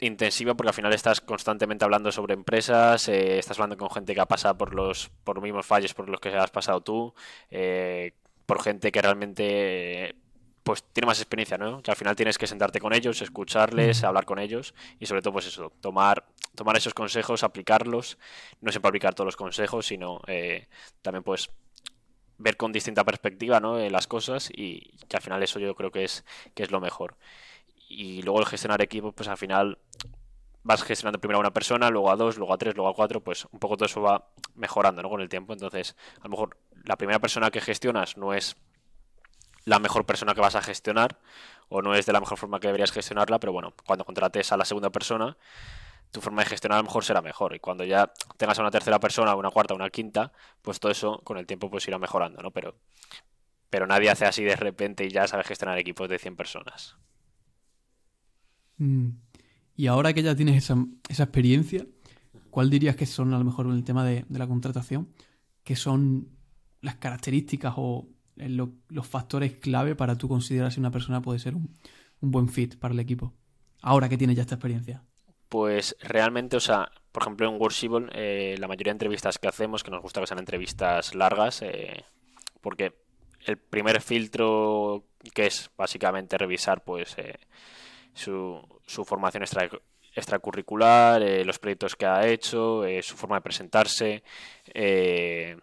intensiva 0.00 0.54
porque 0.54 0.68
al 0.68 0.74
final 0.74 0.92
estás 0.92 1.20
constantemente 1.22 1.84
hablando 1.84 2.12
sobre 2.12 2.34
empresas, 2.34 3.08
eh, 3.08 3.38
estás 3.38 3.58
hablando 3.58 3.78
con 3.78 3.90
gente 3.90 4.14
que 4.14 4.20
ha 4.20 4.26
pasado 4.26 4.56
por 4.58 4.74
los, 4.74 5.08
por 5.24 5.36
los 5.36 5.42
mismos 5.42 5.64
fallos 5.64 5.94
por 5.94 6.08
los 6.08 6.20
que 6.20 6.28
has 6.28 6.50
pasado 6.50 6.82
tú, 6.82 7.14
eh, 7.50 8.12
por 8.44 8.62
gente 8.62 8.92
que 8.92 9.00
realmente 9.00 10.14
pues 10.62 10.84
tiene 10.92 11.06
más 11.06 11.18
experiencia, 11.20 11.56
¿no? 11.56 11.82
Que 11.82 11.90
al 11.90 11.96
final 11.96 12.14
tienes 12.14 12.36
que 12.36 12.46
sentarte 12.46 12.80
con 12.80 12.92
ellos, 12.92 13.22
escucharles, 13.22 14.04
hablar 14.04 14.26
con 14.26 14.38
ellos 14.38 14.74
y 15.00 15.06
sobre 15.06 15.22
todo 15.22 15.32
pues 15.32 15.46
eso, 15.46 15.72
tomar, 15.80 16.26
tomar 16.54 16.76
esos 16.76 16.94
consejos, 16.94 17.42
aplicarlos, 17.42 18.18
no 18.60 18.70
siempre 18.70 18.90
aplicar 18.90 19.14
todos 19.14 19.26
los 19.26 19.36
consejos, 19.36 19.86
sino 19.86 20.20
eh, 20.26 20.68
también 21.00 21.24
pues 21.24 21.50
ver 22.38 22.56
con 22.56 22.72
distinta 22.72 23.04
perspectiva 23.04 23.58
¿no? 23.58 23.78
las 23.88 24.06
cosas 24.06 24.50
y 24.54 24.96
que 25.08 25.16
al 25.16 25.22
final 25.22 25.42
eso 25.42 25.58
yo 25.58 25.74
creo 25.74 25.90
que 25.90 26.04
es, 26.04 26.24
que 26.54 26.62
es 26.62 26.70
lo 26.70 26.80
mejor 26.80 27.16
y 27.92 28.22
luego 28.22 28.40
el 28.40 28.46
gestionar 28.46 28.80
equipos, 28.80 29.12
pues 29.14 29.28
al 29.28 29.36
final 29.36 29.78
vas 30.62 30.82
gestionando 30.82 31.20
primero 31.20 31.38
a 31.38 31.40
una 31.40 31.52
persona, 31.52 31.90
luego 31.90 32.10
a 32.10 32.16
dos, 32.16 32.38
luego 32.38 32.54
a 32.54 32.58
tres, 32.58 32.74
luego 32.74 32.88
a 32.90 32.94
cuatro, 32.94 33.20
pues 33.20 33.46
un 33.50 33.58
poco 33.58 33.76
todo 33.76 33.86
eso 33.86 34.00
va 34.00 34.28
mejorando 34.54 35.02
¿no? 35.02 35.10
con 35.10 35.20
el 35.20 35.28
tiempo. 35.28 35.52
Entonces, 35.52 35.96
a 36.20 36.24
lo 36.24 36.30
mejor 36.30 36.56
la 36.84 36.96
primera 36.96 37.18
persona 37.18 37.50
que 37.50 37.60
gestionas 37.60 38.16
no 38.16 38.32
es 38.32 38.56
la 39.64 39.78
mejor 39.78 40.06
persona 40.06 40.34
que 40.34 40.40
vas 40.40 40.56
a 40.56 40.62
gestionar 40.62 41.18
o 41.68 41.82
no 41.82 41.94
es 41.94 42.06
de 42.06 42.12
la 42.12 42.20
mejor 42.20 42.38
forma 42.38 42.60
que 42.60 42.68
deberías 42.68 42.92
gestionarla, 42.92 43.38
pero 43.38 43.52
bueno, 43.52 43.74
cuando 43.86 44.04
contrates 44.04 44.52
a 44.52 44.56
la 44.56 44.64
segunda 44.64 44.90
persona, 44.90 45.36
tu 46.10 46.20
forma 46.20 46.42
de 46.42 46.50
gestionar 46.50 46.78
a 46.78 46.82
lo 46.82 46.86
mejor 46.86 47.04
será 47.04 47.22
mejor. 47.22 47.54
Y 47.54 47.60
cuando 47.60 47.84
ya 47.84 48.12
tengas 48.36 48.58
a 48.58 48.62
una 48.62 48.70
tercera 48.70 49.00
persona, 49.00 49.34
una 49.34 49.50
cuarta, 49.50 49.74
una 49.74 49.90
quinta, 49.90 50.32
pues 50.62 50.80
todo 50.80 50.92
eso 50.92 51.20
con 51.24 51.38
el 51.38 51.46
tiempo 51.46 51.70
pues 51.70 51.86
irá 51.88 51.98
mejorando, 51.98 52.42
¿no? 52.42 52.50
Pero, 52.50 52.74
pero 53.70 53.86
nadie 53.86 54.10
hace 54.10 54.26
así 54.26 54.44
de 54.44 54.56
repente 54.56 55.04
y 55.04 55.10
ya 55.10 55.26
sabe 55.26 55.44
gestionar 55.44 55.78
equipos 55.78 56.08
de 56.08 56.18
100 56.18 56.36
personas. 56.36 56.96
Mm. 58.82 59.10
Y 59.76 59.86
ahora 59.86 60.12
que 60.12 60.22
ya 60.22 60.34
tienes 60.34 60.56
esa, 60.56 60.76
esa, 61.08 61.22
experiencia, 61.22 61.86
¿cuál 62.50 62.68
dirías 62.68 62.96
que 62.96 63.06
son 63.06 63.32
a 63.32 63.38
lo 63.38 63.44
mejor 63.44 63.66
en 63.66 63.72
el 63.72 63.84
tema 63.84 64.04
de, 64.04 64.24
la 64.28 64.46
contratación? 64.46 65.08
¿Qué 65.62 65.76
son 65.76 66.28
las 66.80 66.96
características 66.96 67.74
o 67.76 68.08
eh, 68.36 68.48
los 68.48 69.06
factores 69.06 69.54
clave 69.54 69.94
para 69.94 70.18
tú 70.18 70.28
considerar 70.28 70.72
si 70.72 70.80
una 70.80 70.90
persona 70.90 71.22
puede 71.22 71.38
ser 71.38 71.54
un, 71.54 71.78
buen 72.20 72.48
fit 72.48 72.76
para 72.76 72.92
el 72.92 73.00
equipo? 73.00 73.32
Ahora 73.82 74.08
que 74.08 74.18
tienes 74.18 74.36
ya 74.36 74.42
esta 74.42 74.56
experiencia. 74.56 75.02
Pues 75.48 75.96
realmente, 76.00 76.56
o 76.56 76.60
sea, 76.60 76.90
por 77.12 77.22
ejemplo 77.22 77.48
en 77.48 77.60
Worshipable, 77.60 78.08
eh, 78.14 78.56
la 78.58 78.68
mayoría 78.68 78.92
de 78.92 78.96
entrevistas 78.96 79.38
que 79.38 79.48
hacemos, 79.48 79.84
que 79.84 79.90
nos 79.90 80.02
gusta 80.02 80.20
que 80.20 80.26
sean 80.26 80.38
entrevistas 80.40 81.14
largas, 81.14 81.62
eh, 81.62 82.04
porque 82.60 82.94
el 83.46 83.58
primer 83.58 84.00
filtro, 84.00 85.04
que 85.34 85.46
es 85.46 85.70
básicamente 85.76 86.38
revisar, 86.38 86.84
pues, 86.84 87.16
su, 88.14 88.60
su 88.86 89.04
formación 89.04 89.44
extracurricular, 90.14 91.22
eh, 91.22 91.44
los 91.44 91.58
proyectos 91.58 91.96
que 91.96 92.06
ha 92.06 92.26
hecho, 92.26 92.84
eh, 92.84 93.02
su 93.02 93.16
forma 93.16 93.36
de 93.36 93.42
presentarse, 93.42 94.22
eh, 94.74 95.56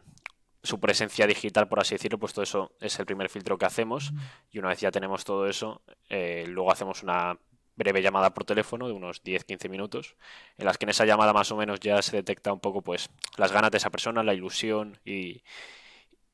su 0.64 0.80
presencia 0.80 1.28
digital, 1.28 1.68
por 1.68 1.80
así 1.80 1.96
decirlo, 1.96 2.18
pues 2.18 2.34
todo 2.34 2.44
eso 2.44 2.74
es 2.80 3.00
el 3.00 3.06
primer 3.06 3.30
filtro 3.30 3.58
que 3.58 3.66
hacemos. 3.66 4.12
Y 4.52 4.60
una 4.60 4.70
vez 4.70 4.80
ya 4.80 4.92
tenemos 4.92 5.24
todo 5.24 5.48
eso, 5.48 5.82
luego 6.10 6.72
hacemos 6.72 7.02
una 7.04 7.38
breve 7.76 8.02
llamada 8.02 8.34
por 8.34 8.44
teléfono 8.44 8.88
de 8.88 8.94
unos 8.94 9.24
10-15 9.24 9.70
minutos, 9.70 10.16
en 10.58 10.66
las 10.66 10.78
que 10.78 10.86
en 10.86 10.90
esa 10.90 11.06
llamada 11.06 11.32
más 11.32 11.50
o 11.52 11.56
menos 11.56 11.80
ya 11.80 12.02
se 12.02 12.18
detecta 12.18 12.52
un 12.52 12.60
poco 12.60 12.82
pues 12.82 13.10
las 13.38 13.54
ganas 13.54 13.72
de 13.72 13.78
esa 13.78 13.90
persona, 13.90 14.22
la 14.22 14.34
ilusión 14.34 15.00
y, 15.06 15.44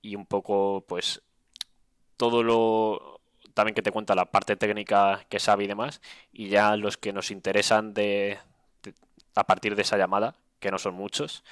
y 0.01 0.15
un 0.15 0.25
poco 0.25 0.83
pues 0.87 1.21
todo 2.17 2.41
lo 2.41 3.14
también 3.55 3.73
que 3.73 3.81
te 3.81 3.91
cuenta 3.91 4.13
la 4.13 4.25
parte 4.25 4.55
técnica 4.57 5.25
que 5.29 5.39
sabe 5.39 5.63
y 5.63 5.67
demás, 5.67 6.01
y 6.31 6.49
ya 6.49 6.75
los 6.75 6.97
que 6.97 7.13
nos 7.13 7.31
interesan 7.31 7.93
de, 7.95 8.37
a 9.33 9.47
partir 9.47 9.75
de 9.75 9.81
esa 9.81 9.97
llamada, 9.97 10.35
que 10.59 10.69
no 10.69 10.77
son 10.77 10.93
muchos, 10.93 11.43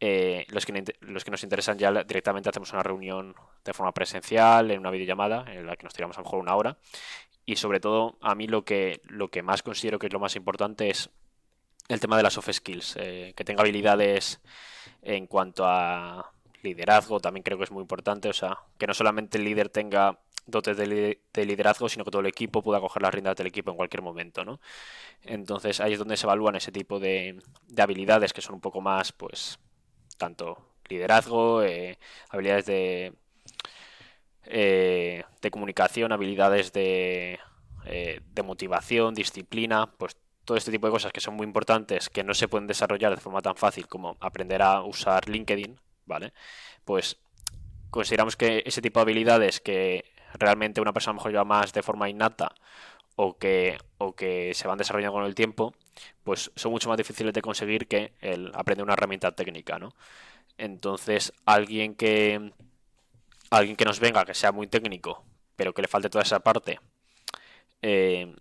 eh, 0.00 0.46
los, 0.48 0.66
que, 0.66 0.84
los 1.00 1.24
que 1.24 1.30
nos 1.30 1.44
interesan 1.44 1.78
ya 1.78 1.92
directamente 2.02 2.48
hacemos 2.48 2.72
una 2.72 2.82
reunión 2.82 3.34
de 3.64 3.72
forma 3.72 3.92
presencial, 3.92 4.72
en 4.72 4.80
una 4.80 4.90
videollamada, 4.90 5.44
en 5.48 5.66
la 5.66 5.76
que 5.76 5.84
nos 5.84 5.94
tiramos 5.94 6.18
a 6.18 6.20
lo 6.20 6.24
mejor 6.24 6.40
una 6.40 6.56
hora, 6.56 6.76
y 7.46 7.56
sobre 7.56 7.78
todo 7.78 8.18
a 8.20 8.34
mí 8.34 8.48
lo 8.48 8.64
que, 8.64 9.00
lo 9.04 9.28
que 9.28 9.42
más 9.42 9.62
considero 9.62 10.00
que 10.00 10.08
es 10.08 10.12
lo 10.12 10.18
más 10.18 10.34
importante 10.34 10.90
es 10.90 11.08
el 11.88 12.00
tema 12.00 12.16
de 12.16 12.24
las 12.24 12.34
soft 12.34 12.50
skills, 12.52 12.96
eh, 12.98 13.32
que 13.36 13.44
tenga 13.44 13.62
habilidades 13.62 14.40
en 15.02 15.28
cuanto 15.28 15.64
a 15.66 16.32
liderazgo, 16.64 17.20
también 17.20 17.44
creo 17.44 17.58
que 17.58 17.64
es 17.64 17.70
muy 17.70 17.82
importante, 17.82 18.28
o 18.28 18.32
sea, 18.32 18.58
que 18.76 18.88
no 18.88 18.94
solamente 18.94 19.38
el 19.38 19.44
líder 19.44 19.68
tenga 19.68 20.18
dotes 20.46 20.76
de, 20.76 21.18
liderazgo, 21.44 21.88
sino 21.88 22.04
que 22.04 22.10
todo 22.10 22.20
el 22.20 22.26
equipo 22.26 22.62
pueda 22.62 22.80
coger 22.80 23.02
las 23.02 23.14
riendas 23.14 23.36
del 23.36 23.46
equipo 23.46 23.70
en 23.70 23.76
cualquier 23.76 24.02
momento, 24.02 24.44
¿no? 24.44 24.60
Entonces 25.22 25.80
ahí 25.80 25.94
es 25.94 25.98
donde 25.98 26.16
se 26.16 26.26
evalúan 26.26 26.56
ese 26.56 26.72
tipo 26.72 27.00
de, 27.00 27.40
habilidades 27.78 28.32
que 28.32 28.42
son 28.42 28.56
un 28.56 28.60
poco 28.60 28.80
más, 28.80 29.12
pues, 29.12 29.58
tanto 30.18 30.58
liderazgo, 30.88 31.62
eh, 31.62 31.98
habilidades 32.30 32.66
de, 32.66 33.14
eh, 34.46 35.24
de 35.40 35.50
comunicación, 35.50 36.12
habilidades 36.12 36.72
de, 36.72 37.38
eh, 37.86 38.20
de 38.32 38.42
motivación, 38.42 39.14
disciplina, 39.14 39.92
pues 39.98 40.16
todo 40.44 40.56
este 40.56 40.70
tipo 40.70 40.86
de 40.86 40.92
cosas 40.92 41.12
que 41.12 41.20
son 41.20 41.34
muy 41.34 41.44
importantes, 41.44 42.10
que 42.10 42.24
no 42.24 42.34
se 42.34 42.48
pueden 42.48 42.66
desarrollar 42.66 43.14
de 43.14 43.20
forma 43.20 43.40
tan 43.42 43.56
fácil 43.56 43.86
como 43.88 44.16
aprender 44.20 44.62
a 44.62 44.82
usar 44.82 45.28
LinkedIn, 45.28 45.80
¿vale? 46.04 46.32
Pues 46.84 47.18
consideramos 47.90 48.36
que 48.36 48.62
ese 48.66 48.82
tipo 48.82 49.00
de 49.00 49.02
habilidades 49.02 49.60
que 49.60 50.04
realmente 50.34 50.80
una 50.80 50.92
persona 50.92 51.14
mejor 51.14 51.32
lleva 51.32 51.44
más 51.44 51.72
de 51.72 51.82
forma 51.82 52.08
innata 52.08 52.54
o 53.16 53.38
que, 53.38 53.78
o 53.98 54.14
que 54.14 54.52
se 54.54 54.68
van 54.68 54.78
desarrollando 54.78 55.14
con 55.14 55.24
el 55.24 55.34
tiempo, 55.34 55.74
pues 56.24 56.50
son 56.56 56.72
mucho 56.72 56.88
más 56.88 56.98
difíciles 56.98 57.32
de 57.32 57.42
conseguir 57.42 57.86
que 57.88 58.12
el 58.20 58.50
aprender 58.54 58.84
una 58.84 58.94
herramienta 58.94 59.32
técnica, 59.32 59.78
¿no? 59.78 59.94
Entonces, 60.58 61.32
alguien 61.46 61.94
que 61.94 62.52
alguien 63.50 63.76
que 63.76 63.84
nos 63.84 64.00
venga 64.00 64.24
que 64.24 64.34
sea 64.34 64.52
muy 64.52 64.66
técnico, 64.66 65.24
pero 65.56 65.72
que 65.74 65.82
le 65.82 65.88
falte 65.88 66.10
toda 66.10 66.22
esa 66.22 66.40
parte, 66.40 66.80
eh, 67.82 68.34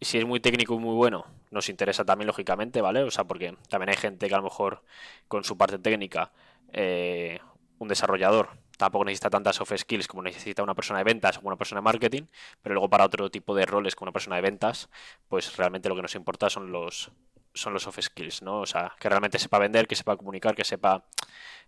si 0.00 0.18
es 0.18 0.24
muy 0.24 0.40
técnico 0.40 0.74
y 0.74 0.78
muy 0.78 0.94
bueno, 0.94 1.26
nos 1.50 1.68
interesa 1.68 2.04
también, 2.04 2.26
lógicamente, 2.28 2.80
¿vale? 2.80 3.02
O 3.02 3.10
sea, 3.10 3.24
porque 3.24 3.56
también 3.68 3.90
hay 3.90 3.96
gente 3.96 4.28
que 4.28 4.34
a 4.34 4.38
lo 4.38 4.44
mejor 4.44 4.82
con 5.28 5.44
su 5.44 5.58
parte 5.58 5.78
técnica, 5.78 6.32
eh, 6.72 7.40
un 7.78 7.88
desarrollador, 7.88 8.50
tampoco 8.80 9.04
necesita 9.04 9.30
tantas 9.30 9.56
soft 9.56 9.76
skills 9.76 10.08
como 10.08 10.22
necesita 10.22 10.62
una 10.62 10.74
persona 10.74 10.98
de 11.00 11.04
ventas 11.04 11.38
o 11.38 11.40
una 11.44 11.56
persona 11.56 11.80
de 11.80 11.84
marketing, 11.84 12.22
pero 12.62 12.74
luego 12.74 12.88
para 12.90 13.04
otro 13.04 13.30
tipo 13.30 13.54
de 13.54 13.66
roles 13.66 13.94
como 13.94 14.06
una 14.08 14.12
persona 14.12 14.36
de 14.36 14.42
ventas, 14.42 14.88
pues 15.28 15.56
realmente 15.56 15.88
lo 15.88 15.96
que 15.96 16.02
nos 16.02 16.14
importa 16.14 16.50
son 16.50 16.72
los 16.72 17.12
son 17.54 17.72
los 17.74 17.82
soft 17.82 18.00
skills, 18.00 18.42
¿no? 18.42 18.60
O 18.60 18.66
sea, 18.66 18.94
que 19.00 19.08
realmente 19.08 19.38
sepa 19.38 19.58
vender, 19.58 19.86
que 19.88 19.96
sepa 19.96 20.16
comunicar, 20.16 20.54
que 20.54 20.64
sepa 20.64 21.04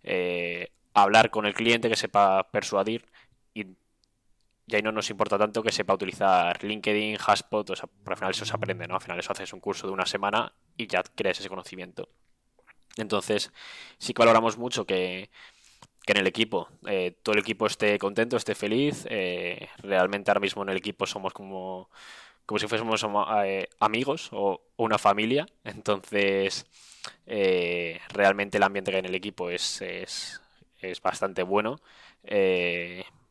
eh, 0.04 0.72
hablar 0.94 1.30
con 1.30 1.44
el 1.46 1.54
cliente, 1.54 1.88
que 1.88 1.96
sepa 1.96 2.50
persuadir 2.50 3.04
y 3.54 3.66
y 4.66 4.76
ahí 4.76 4.82
no 4.82 4.92
nos 4.92 5.10
importa 5.10 5.38
tanto 5.38 5.62
que 5.62 5.72
sepa 5.72 5.94
utilizar 5.94 6.62
LinkedIn, 6.64 7.16
Hashpot, 7.18 7.70
o 7.70 7.76
sea, 7.76 7.88
al 8.06 8.16
final 8.16 8.30
eso 8.30 8.44
se 8.46 8.54
aprende, 8.54 8.86
¿no? 8.88 8.94
Al 8.94 9.00
final 9.02 9.18
eso 9.18 9.32
haces 9.32 9.52
un 9.52 9.60
curso 9.60 9.86
de 9.86 9.92
una 9.92 10.06
semana 10.06 10.54
y 10.76 10.86
ya 10.86 11.02
creas 11.02 11.40
ese 11.40 11.48
conocimiento. 11.48 12.08
Entonces, 12.96 13.52
sí 13.98 14.12
que 14.14 14.20
valoramos 14.20 14.58
mucho 14.58 14.86
que, 14.86 15.30
en 16.06 16.16
el 16.18 16.26
equipo, 16.26 16.68
eh, 16.86 17.16
todo 17.22 17.34
el 17.34 17.40
equipo 17.40 17.66
esté 17.66 17.98
contento, 17.98 18.36
esté 18.36 18.54
feliz. 18.54 19.06
Eh, 19.08 19.68
realmente 19.78 20.30
ahora 20.30 20.40
mismo 20.40 20.62
en 20.62 20.70
el 20.70 20.76
equipo 20.76 21.06
somos 21.06 21.32
como, 21.32 21.90
como 22.46 22.58
si 22.58 22.66
fuésemos 22.66 23.06
eh, 23.44 23.68
amigos 23.80 24.30
o, 24.32 24.62
una 24.76 24.98
familia. 24.98 25.46
Entonces, 25.64 26.66
realmente 27.26 28.58
el 28.58 28.62
ambiente 28.62 28.90
que 28.90 28.96
hay 28.96 29.00
en 29.00 29.06
el 29.06 29.14
equipo 29.14 29.50
es, 29.50 29.80
es, 29.82 30.40
es 30.80 31.00
bastante 31.00 31.42
bueno 31.42 31.80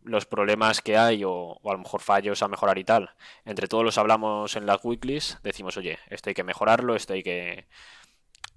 los 0.03 0.25
problemas 0.25 0.81
que 0.81 0.97
hay 0.97 1.23
o, 1.23 1.59
a 1.63 1.73
lo 1.73 1.79
mejor 1.79 2.01
fallos 2.01 2.41
a 2.41 2.47
mejorar 2.47 2.77
y 2.77 2.83
tal, 2.83 3.11
entre 3.45 3.67
todos 3.67 3.83
los 3.83 3.97
hablamos 3.97 4.55
en 4.55 4.65
las 4.65 4.83
weeklies, 4.83 5.37
decimos, 5.43 5.77
oye, 5.77 5.99
esto 6.09 6.29
hay 6.29 6.33
que 6.33 6.43
mejorarlo, 6.43 6.95
esto 6.95 7.13
hay 7.13 7.23
que... 7.23 7.67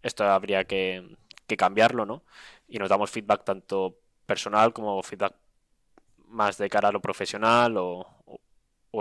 Esto 0.02 0.24
habría 0.24 0.64
que, 0.64 1.16
cambiarlo, 1.56 2.04
¿no? 2.04 2.24
Y 2.66 2.78
nos 2.78 2.88
damos 2.88 3.10
feedback 3.10 3.44
tanto 3.44 3.96
personal 4.26 4.72
como 4.72 5.02
feedback 5.02 5.34
más 6.28 6.58
de 6.58 6.68
cara 6.68 6.88
a 6.88 6.92
lo 6.92 7.00
profesional 7.00 7.76
o, 7.76 8.06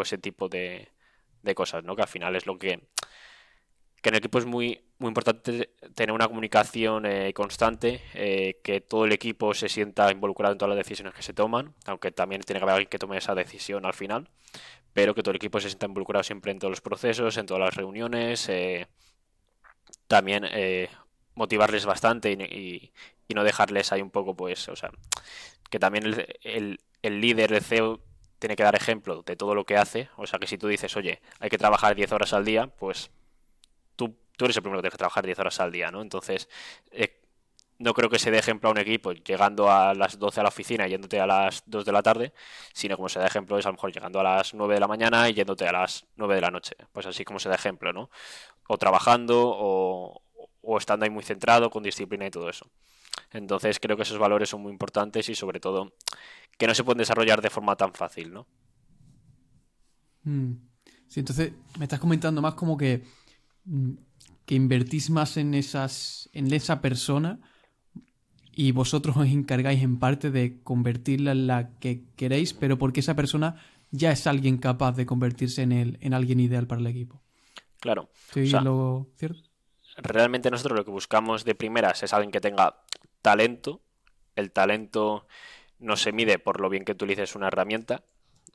ese 0.02 0.18
tipo 0.18 0.50
de, 0.50 0.90
de 1.44 1.56
cosas, 1.56 1.84
¿no? 1.84 1.96
Que 1.96 2.02
al 2.02 2.08
final 2.08 2.36
es 2.36 2.46
lo 2.48 2.58
que 2.58 2.82
que 4.04 4.10
en 4.10 4.16
el 4.16 4.20
equipo 4.20 4.38
es 4.38 4.46
muy, 4.46 4.82
muy 5.00 5.08
importante 5.08 5.70
tener 5.96 6.14
una 6.14 6.28
comunicación 6.28 7.06
eh, 7.06 7.34
constante, 7.34 8.02
eh, 8.14 8.60
que 8.62 8.82
todo 8.82 9.06
el 9.06 9.14
equipo 9.14 9.54
se 9.54 9.70
sienta 9.70 10.12
involucrado 10.12 10.52
en 10.52 10.58
todas 10.58 10.76
las 10.76 10.86
decisiones 10.86 11.14
que 11.14 11.24
se 11.24 11.34
toman, 11.34 11.74
aunque 11.86 12.12
también 12.12 12.42
tiene 12.42 12.60
que 12.60 12.64
haber 12.64 12.74
alguien 12.74 12.90
que 12.90 13.00
tome 13.00 13.18
esa 13.18 13.34
decisión 13.34 13.86
al 13.86 13.94
final, 13.94 14.28
pero 14.92 15.16
que 15.16 15.24
todo 15.24 15.32
el 15.32 15.38
equipo 15.38 15.62
se 15.62 15.70
sienta 15.70 15.86
involucrado 15.86 16.22
siempre 16.22 16.52
en 16.52 16.60
todos 16.60 16.72
los 16.72 16.82
procesos, 16.82 17.38
en 17.38 17.46
todas 17.46 17.62
las 17.62 17.76
reuniones, 17.76 18.50
eh, 18.50 18.88
también 20.08 20.50
motivarles 21.36 21.86
bastante 21.86 22.34
y, 22.34 22.92
no 23.30 23.44
dejarles 23.44 23.92
ahí 23.92 24.02
un 24.02 24.12
poco, 24.12 24.36
pues, 24.36 24.68
o 24.70 24.76
sea, 24.76 24.92
que 25.70 25.80
también 25.80 26.06
el, 26.44 26.80
el 27.02 27.22
líder, 27.22 27.54
el 27.54 27.64
CEO, 27.64 28.02
tiene 28.40 28.56
que 28.56 28.64
dar 28.64 28.76
ejemplo 28.76 29.24
de 29.24 29.36
todo 29.36 29.56
lo 29.56 29.66
que 29.66 29.78
hace, 29.78 30.10
o 30.18 30.28
sea, 30.28 30.38
que 30.38 30.48
si 30.48 30.58
tú 30.58 30.68
dices, 30.68 30.96
oye, 30.98 31.22
hay 31.40 31.50
que 31.50 31.58
trabajar 31.58 31.96
10 31.96 32.12
horas 32.12 32.34
al 32.34 32.46
día, 32.46 32.68
pues 32.68 33.10
tú 34.38 34.46
eres 34.46 34.58
el 34.58 34.64
primero 34.64 34.80
que 34.80 34.84
tienes 34.84 34.94
que 34.94 34.98
trabajar 34.98 35.26
10 35.26 35.40
horas 35.40 35.60
al 35.60 35.72
día, 35.72 35.92
¿no? 35.92 36.02
Entonces, 36.02 36.50
eh, 36.92 37.20
no 37.80 37.94
creo 37.94 38.10
que 38.10 38.20
se 38.20 38.32
dé 38.32 38.38
ejemplo 38.38 38.70
a 38.70 38.72
un 38.72 38.78
equipo 38.78 39.12
llegando 39.14 39.70
a 39.70 39.94
las 39.94 40.20
12 40.20 40.40
a 40.40 40.44
la 40.44 40.50
oficina 40.50 40.88
y 40.88 40.92
yéndote 40.92 41.20
a 41.20 41.28
las 41.28 41.64
2 41.66 41.86
de 41.86 41.92
la 41.92 42.02
tarde, 42.02 42.34
sino 42.74 42.96
como 42.96 43.10
se 43.10 43.20
da 43.20 43.28
ejemplo 43.28 43.58
es 43.58 43.66
a 43.66 43.70
lo 43.70 43.74
mejor 43.74 43.92
llegando 43.92 44.20
a 44.20 44.24
las 44.24 44.54
9 44.54 44.76
de 44.76 44.80
la 44.80 44.88
mañana 44.88 45.30
y 45.30 45.34
yéndote 45.34 45.68
a 45.68 45.72
las 45.72 46.06
9 46.16 46.36
de 46.36 46.42
la 46.42 46.52
noche. 46.52 46.76
Pues 46.92 47.06
así 47.06 47.26
como 47.26 47.40
se 47.40 47.50
da 47.50 47.56
ejemplo, 47.56 47.92
¿no? 47.94 48.10
O 48.68 48.78
trabajando 48.78 49.42
o, 49.46 50.22
o 50.62 50.78
estando 50.78 51.06
ahí 51.06 51.10
muy 51.10 51.24
centrado 51.24 51.70
con 51.70 51.84
disciplina 51.84 52.26
y 52.26 52.32
todo 52.32 52.50
eso. 52.50 52.70
Entonces 53.32 53.80
creo 53.80 53.98
que 53.98 54.04
esos 54.04 54.18
valores 54.18 54.50
son 54.50 54.62
muy 54.62 54.72
importantes 54.72 55.28
y 55.30 55.36
sobre 55.36 55.60
todo 55.60 55.94
que 56.58 56.68
no 56.68 56.76
se 56.76 56.84
pueden 56.84 57.00
desarrollar 57.00 57.42
de 57.42 57.50
forma 57.50 57.76
tan 57.76 57.94
fácil, 57.94 58.34
¿no? 58.34 58.48
Mm. 60.24 60.54
Sí, 61.08 61.20
entonces 61.20 61.54
me 61.78 61.86
estás 61.86 62.00
comentando 62.00 62.42
más 62.42 62.54
como 62.56 62.78
que 62.78 63.04
mm, 63.66 63.94
que 64.46 64.56
invertís 64.56 65.10
más 65.10 65.38
en, 65.38 65.54
esas, 65.54 66.30
en 66.34 66.54
esa 66.54 66.82
persona 66.82 67.40
y 68.52 68.72
vosotros 68.72 69.18
os 69.18 69.28
encargáis 69.28 69.82
en 69.82 70.00
parte 70.00 70.32
de 70.32 70.62
convertirla 70.64 71.32
en 71.32 71.48
la 71.48 71.72
que 71.80 72.06
queréis, 72.16 72.54
pero 72.54 72.78
porque 72.78 73.00
esa 73.00 73.16
persona 73.16 73.56
ya 73.92 74.12
es 74.12 74.28
alguien 74.28 74.58
capaz 74.58 74.94
de 74.94 75.06
convertirse 75.06 75.62
en, 75.62 75.72
el, 75.72 75.98
en 76.02 76.14
alguien 76.14 76.40
ideal 76.40 76.68
para 76.68 76.82
el 76.82 76.88
equipo. 76.88 77.22
Claro. 77.80 78.10
lo 78.36 79.08
cierto? 79.18 79.42
Realmente 79.98 80.50
nosotros 80.50 80.78
lo 80.78 80.86
que 80.86 80.92
buscamos 80.92 81.46
de 81.46 81.56
primeras 81.56 82.02
es 82.04 82.14
alguien 82.14 82.32
que 82.32 82.42
tenga 82.42 82.82
talento. 83.24 83.82
El 84.36 84.52
talento 84.52 85.26
no 85.80 85.98
se 85.98 86.12
mide 86.12 86.38
por 86.38 86.62
lo 86.62 86.70
bien 86.70 86.86
que 86.86 86.92
utilices 86.92 87.36
una 87.36 87.48
herramienta, 87.48 88.04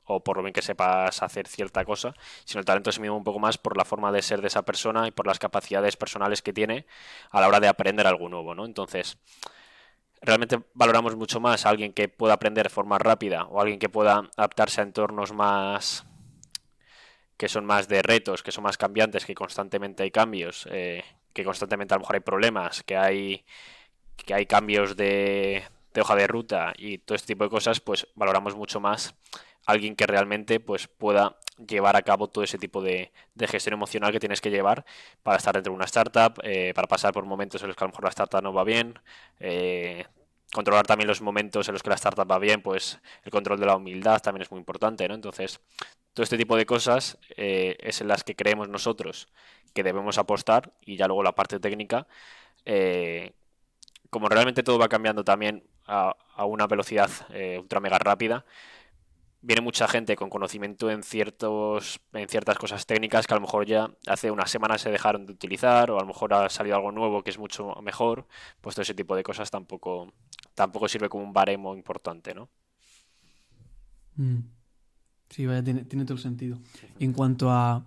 o 0.05 0.23
por 0.23 0.37
lo 0.37 0.43
bien 0.43 0.53
que 0.53 0.61
sepas 0.61 1.21
hacer 1.21 1.47
cierta 1.47 1.85
cosa, 1.85 2.15
sino 2.45 2.59
el 2.59 2.65
talento 2.65 2.91
se 2.91 2.99
mide 2.99 3.11
un 3.11 3.23
poco 3.23 3.39
más 3.39 3.57
por 3.57 3.77
la 3.77 3.85
forma 3.85 4.11
de 4.11 4.21
ser 4.21 4.41
de 4.41 4.47
esa 4.47 4.63
persona 4.63 5.07
y 5.07 5.11
por 5.11 5.27
las 5.27 5.37
capacidades 5.37 5.97
personales 5.97 6.41
que 6.41 6.53
tiene 6.53 6.87
a 7.29 7.39
la 7.41 7.47
hora 7.47 7.59
de 7.59 7.67
aprender 7.67 8.07
algo 8.07 8.27
nuevo, 8.27 8.55
¿no? 8.55 8.65
Entonces, 8.65 9.19
realmente 10.21 10.59
valoramos 10.73 11.15
mucho 11.15 11.39
más 11.39 11.65
a 11.65 11.69
alguien 11.69 11.93
que 11.93 12.09
pueda 12.09 12.33
aprender 12.33 12.65
de 12.65 12.69
forma 12.69 12.97
rápida 12.97 13.45
o 13.45 13.61
alguien 13.61 13.79
que 13.79 13.89
pueda 13.89 14.29
adaptarse 14.35 14.81
a 14.81 14.83
entornos 14.85 15.31
más 15.31 16.05
que 17.37 17.47
son 17.47 17.65
más 17.65 17.87
de 17.87 18.01
retos, 18.01 18.43
que 18.43 18.51
son 18.51 18.65
más 18.65 18.77
cambiantes, 18.77 19.25
que 19.25 19.33
constantemente 19.33 20.03
hay 20.03 20.11
cambios, 20.11 20.67
eh, 20.71 21.05
que 21.31 21.45
constantemente 21.45 21.93
a 21.93 21.97
lo 21.97 22.01
mejor 22.01 22.17
hay 22.17 22.21
problemas, 22.21 22.83
que 22.83 22.97
hay 22.97 23.45
que 24.25 24.33
hay 24.33 24.45
cambios 24.45 24.95
de, 24.95 25.63
de 25.93 26.01
hoja 26.01 26.15
de 26.15 26.27
ruta 26.27 26.73
y 26.77 26.99
todo 26.99 27.15
este 27.15 27.33
tipo 27.33 27.43
de 27.43 27.49
cosas, 27.49 27.79
pues 27.79 28.07
valoramos 28.15 28.55
mucho 28.55 28.79
más 28.79 29.15
alguien 29.65 29.95
que 29.95 30.07
realmente 30.07 30.59
pues, 30.59 30.87
pueda 30.87 31.37
llevar 31.67 31.95
a 31.95 32.01
cabo 32.01 32.27
todo 32.27 32.43
ese 32.43 32.57
tipo 32.57 32.81
de, 32.81 33.11
gestión 33.47 33.73
emocional 33.73 34.11
que 34.11 34.19
tienes 34.19 34.41
que 34.41 34.49
llevar 34.49 34.85
para 35.23 35.37
estar 35.37 35.53
dentro 35.53 35.71
de 35.71 35.75
una 35.75 35.85
startup, 35.85 36.39
eh, 36.43 36.73
para 36.73 36.87
pasar 36.87 37.13
por 37.13 37.25
momentos 37.25 37.61
en 37.61 37.67
los 37.67 37.75
que 37.75 37.83
a 37.83 37.87
lo 37.87 37.91
mejor 37.91 38.03
la 38.05 38.09
startup 38.09 38.41
no 38.41 38.53
va 38.53 38.63
bien, 38.63 38.97
eh, 39.39 40.05
controlar 40.53 40.87
también 40.87 41.07
los 41.07 41.21
momentos 41.21 41.67
en 41.67 41.73
los 41.73 41.83
que 41.83 41.89
la 41.89 41.95
startup 41.95 42.29
va 42.29 42.39
bien, 42.39 42.61
pues 42.61 42.99
el 43.23 43.31
control 43.31 43.59
de 43.59 43.65
la 43.65 43.75
humildad 43.75 44.21
también 44.21 44.41
es 44.41 44.51
muy 44.51 44.59
importante, 44.59 45.07
¿no? 45.07 45.13
Entonces, 45.13 45.59
todo 46.13 46.23
este 46.23 46.37
tipo 46.37 46.55
de 46.55 46.65
cosas 46.65 47.17
eh, 47.37 47.77
es 47.79 48.01
en 48.01 48.07
las 48.07 48.23
que 48.23 48.35
creemos 48.35 48.69
nosotros 48.69 49.27
que 49.73 49.83
debemos 49.83 50.17
apostar 50.17 50.73
y 50.81 50.95
ya 50.95 51.05
luego 51.07 51.21
la 51.21 51.35
parte 51.35 51.59
técnica, 51.59 52.07
como 54.09 54.29
realmente 54.29 54.63
todo 54.63 54.79
va 54.79 54.89
cambiando 54.89 55.23
también 55.23 55.63
a, 55.85 56.15
a 56.35 56.45
una 56.45 56.67
velocidad 56.67 57.09
ultra 57.59 57.79
mega 57.79 57.97
rápida, 57.99 58.45
viene 59.41 59.61
mucha 59.61 59.87
gente 59.87 60.15
con 60.15 60.29
conocimiento 60.29 60.89
en 60.89 61.03
ciertos 61.03 62.01
en 62.13 62.27
ciertas 62.27 62.57
cosas 62.57 62.85
técnicas 62.85 63.25
que 63.25 63.33
a 63.33 63.37
lo 63.37 63.41
mejor 63.41 63.65
ya 63.65 63.89
hace 64.07 64.31
unas 64.31 64.51
semanas 64.51 64.81
se 64.81 64.91
dejaron 64.91 65.25
de 65.25 65.33
utilizar 65.33 65.91
o 65.91 65.97
a 65.97 66.01
lo 66.01 66.07
mejor 66.07 66.33
ha 66.33 66.49
salido 66.49 66.75
algo 66.75 66.91
nuevo 66.91 67.23
que 67.23 67.29
es 67.29 67.37
mucho 67.37 67.73
mejor 67.81 68.27
pues 68.59 68.75
todo 68.75 68.83
ese 68.83 68.93
tipo 68.93 69.15
de 69.15 69.23
cosas 69.23 69.49
tampoco 69.49 70.11
tampoco 70.55 70.89
sirve 70.89 71.07
como 71.07 71.23
un 71.23 71.31
baremo 71.31 71.75
importante 71.75 72.33
no 72.33 72.49
mm. 74.15 74.39
sí 75.29 75.45
vaya 75.45 75.63
tiene, 75.63 75.83
todo 76.03 76.15
el 76.15 76.19
sentido. 76.19 76.57
En 76.99 77.13
cuanto 77.13 77.49
a 77.49 77.85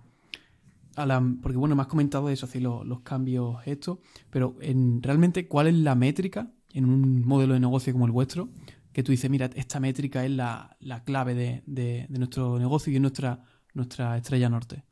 a 0.95 1.05
la, 1.05 1.23
porque 1.41 1.57
bueno, 1.57 1.75
me 1.75 1.81
has 1.81 1.87
comentado 1.87 2.29
eso, 2.29 2.45
así 2.45 2.59
los, 2.59 2.85
los 2.85 3.01
cambios 3.01 3.57
estos, 3.65 3.99
pero 4.29 4.55
en, 4.61 5.01
realmente, 5.01 5.47
¿cuál 5.47 5.67
es 5.67 5.75
la 5.75 5.95
métrica 5.95 6.51
en 6.73 6.85
un 6.85 7.25
modelo 7.25 7.53
de 7.53 7.59
negocio 7.59 7.93
como 7.93 8.05
el 8.05 8.11
vuestro 8.11 8.49
que 8.91 9.03
tú 9.03 9.11
dices, 9.11 9.29
mira, 9.29 9.49
esta 9.55 9.79
métrica 9.79 10.23
es 10.23 10.31
la, 10.31 10.77
clave 11.05 11.33
de, 11.65 12.07
nuestro 12.09 12.59
negocio 12.59 12.91
y 12.91 12.95
es 12.95 13.01
nuestra, 13.01 13.43
nuestra 13.73 14.17
estrella 14.17 14.49
norte? 14.49 14.83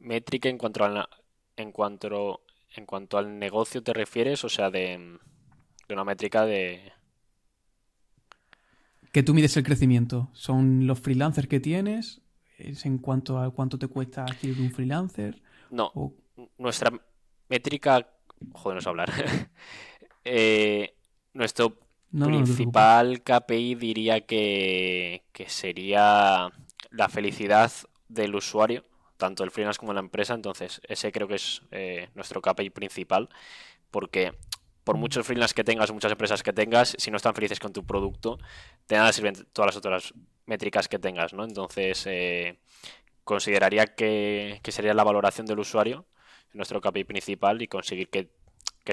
Métrica 0.00 0.48
en 0.48 0.58
cuanto 0.58 0.84
al 0.84 1.06
en 1.56 1.70
cuanto 1.70 2.40
en 2.74 2.86
cuanto 2.86 3.18
al 3.18 3.38
negocio 3.38 3.82
te 3.82 3.92
refieres, 3.92 4.44
o 4.44 4.48
sea, 4.48 4.70
de, 4.70 5.18
una 5.88 6.04
métrica 6.04 6.44
de 6.44 6.92
que 9.12 9.22
tú 9.22 9.34
mides 9.34 9.56
el 9.58 9.62
crecimiento. 9.62 10.30
¿Son 10.32 10.86
los 10.86 10.98
freelancers 10.98 11.46
que 11.46 11.60
tienes? 11.60 12.21
¿Es 12.62 12.86
en 12.86 12.98
cuanto 12.98 13.38
a 13.38 13.50
cuánto 13.50 13.76
te 13.76 13.88
cuesta 13.88 14.22
adquirir 14.22 14.60
un 14.60 14.70
freelancer? 14.70 15.42
No. 15.70 15.92
Nuestra 16.58 16.92
métrica. 17.48 18.06
Joder, 18.52 18.76
no 18.76 18.80
sé 18.80 18.88
hablar. 18.88 19.10
eh, 20.24 20.94
nuestro 21.32 21.76
principal 22.12 23.22
KPI 23.22 23.74
diría 23.74 24.20
que, 24.20 25.22
sería 25.48 26.52
la 26.90 27.08
felicidad 27.08 27.72
del 28.08 28.34
usuario, 28.36 28.84
tanto 29.16 29.42
el 29.42 29.50
freelance 29.50 29.80
como 29.80 29.92
la 29.92 30.00
empresa. 30.00 30.34
Entonces, 30.34 30.80
ese 30.86 31.10
creo 31.10 31.26
que 31.26 31.34
es 31.34 31.62
eh, 31.72 32.10
nuestro 32.14 32.40
KPI 32.40 32.70
principal, 32.70 33.28
porque 33.90 34.34
por 34.84 34.96
muchos 34.96 35.26
freelance 35.26 35.54
que 35.54 35.64
tengas, 35.64 35.90
muchas 35.90 36.12
empresas 36.12 36.44
que 36.44 36.52
tengas, 36.52 36.94
si 36.96 37.10
no 37.10 37.16
están 37.16 37.34
felices 37.34 37.58
con 37.58 37.72
tu 37.72 37.84
producto, 37.84 38.38
de 38.86 38.96
nada 38.96 39.12
sirven 39.12 39.34
todas 39.52 39.70
las 39.70 39.76
otras 39.76 40.14
métricas 40.46 40.88
que 40.88 40.98
tengas, 40.98 41.32
¿no? 41.32 41.44
Entonces, 41.44 42.04
eh, 42.06 42.58
consideraría 43.24 43.86
que, 43.86 44.60
sería 44.68 44.94
la 44.94 45.04
valoración 45.04 45.46
del 45.46 45.60
usuario, 45.60 46.06
nuestro 46.52 46.80
KPI 46.80 47.04
principal, 47.04 47.62
y 47.62 47.68
conseguir 47.68 48.08
que, 48.10 48.28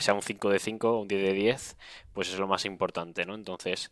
sea 0.02 0.14
un 0.14 0.22
5 0.22 0.50
de 0.50 0.60
5 0.60 1.00
un 1.02 1.08
10 1.08 1.22
de 1.22 1.34
10, 1.34 1.78
pues 2.14 2.30
es 2.30 2.39
lo 2.39 2.47
más 2.47 2.66
importante, 2.66 3.26
¿no? 3.26 3.36
Entonces, 3.36 3.91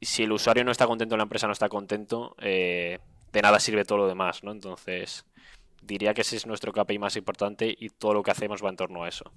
si 0.00 0.24
el 0.24 0.32
usuario 0.32 0.64
no 0.64 0.72
está 0.72 0.86
contento, 0.86 1.16
la 1.16 1.22
empresa 1.24 1.46
no 1.46 1.52
está 1.52 1.68
contento, 1.68 2.34
eh, 2.40 2.98
de 3.32 3.42
nada 3.42 3.60
sirve 3.60 3.84
todo 3.84 3.98
lo 3.98 4.08
demás, 4.08 4.42
¿no? 4.42 4.52
Entonces, 4.52 5.26
diría 5.82 6.14
que 6.14 6.22
ese 6.22 6.36
es 6.36 6.46
nuestro 6.46 6.72
KPI 6.72 6.98
más 6.98 7.16
importante 7.16 7.74
y 7.78 7.90
todo 7.90 8.14
lo 8.14 8.22
que 8.22 8.30
hacemos 8.30 8.64
va 8.64 8.70
en 8.70 8.76
torno 8.76 9.04
a 9.04 9.08
eso. 9.08 9.32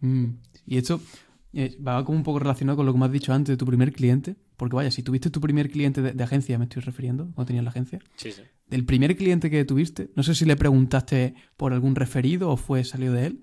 Mm, 0.00 0.36
y 0.66 0.78
esto 0.78 1.00
va 1.54 2.04
como 2.04 2.18
un 2.18 2.24
poco 2.24 2.38
relacionado 2.38 2.76
con 2.76 2.86
lo 2.86 2.92
que 2.92 2.98
me 2.98 3.06
has 3.06 3.12
dicho 3.12 3.32
antes 3.32 3.54
de 3.54 3.56
tu 3.56 3.66
primer 3.66 3.92
cliente. 3.92 4.36
Porque 4.56 4.76
vaya, 4.76 4.90
si 4.90 5.02
tuviste 5.02 5.30
tu 5.30 5.40
primer 5.40 5.70
cliente 5.70 6.02
de, 6.02 6.22
agencia, 6.22 6.58
me 6.58 6.64
estoy 6.64 6.82
refiriendo, 6.82 7.24
cuando 7.34 7.46
tenías 7.46 7.64
la 7.64 7.70
agencia. 7.70 7.98
Sí, 8.16 8.32
sí. 8.32 8.42
Del 8.66 8.84
primer 8.84 9.16
cliente 9.16 9.50
que 9.50 9.64
tuviste, 9.64 10.10
no 10.14 10.22
sé 10.22 10.34
si 10.34 10.44
le 10.44 10.56
preguntaste 10.56 11.34
por 11.56 11.72
algún 11.72 11.96
referido 11.96 12.50
o 12.50 12.56
fue 12.56 12.84
salido 12.84 13.14
de 13.14 13.26
él. 13.26 13.40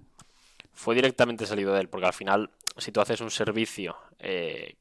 Fue 0.73 0.95
directamente 0.95 1.45
salido 1.45 1.73
de 1.73 1.81
él, 1.81 1.89
porque 1.89 2.05
al 2.05 2.13
final, 2.13 2.51
si 2.77 2.91
tú 2.91 3.01
haces 3.01 3.19
un 3.19 3.31
servicio 3.31 3.97
eh, 4.19 4.75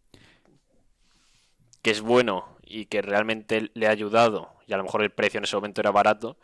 que 1.83 1.91
es 1.91 2.01
bueno 2.01 2.57
y 2.63 2.85
que 2.85 3.01
realmente 3.01 3.71
le 3.75 3.87
ha 3.87 3.91
ayudado, 3.91 4.53
y 4.67 4.73
a 4.73 4.77
lo 4.77 4.85
mejor 4.85 5.03
el 5.03 5.11
precio 5.11 5.39
en 5.39 5.45
ese 5.45 5.57
momento 5.57 5.81
era 5.81 5.91
barato, 5.91 6.37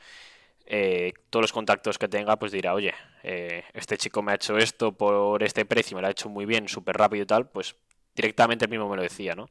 eh, 0.66 1.12
todos 1.28 1.42
los 1.42 1.52
contactos 1.52 1.98
que 1.98 2.08
tenga, 2.08 2.38
pues 2.38 2.50
dirá, 2.50 2.72
oye, 2.74 2.94
eh, 3.22 3.64
este 3.72 3.96
chico 3.96 4.22
me 4.22 4.32
ha 4.32 4.34
hecho 4.34 4.56
esto 4.58 4.92
por 4.92 5.42
este 5.42 5.64
precio, 5.64 5.96
me 5.96 6.02
lo 6.02 6.08
ha 6.08 6.10
hecho 6.10 6.28
muy 6.28 6.46
bien, 6.46 6.68
súper 6.68 6.96
rápido 6.96 7.22
y 7.22 7.26
tal, 7.26 7.48
pues 7.48 7.76
directamente 8.14 8.64
el 8.64 8.70
mismo 8.70 8.88
me 8.88 8.96
lo 8.96 9.02
decía, 9.02 9.34
¿no? 9.34 9.48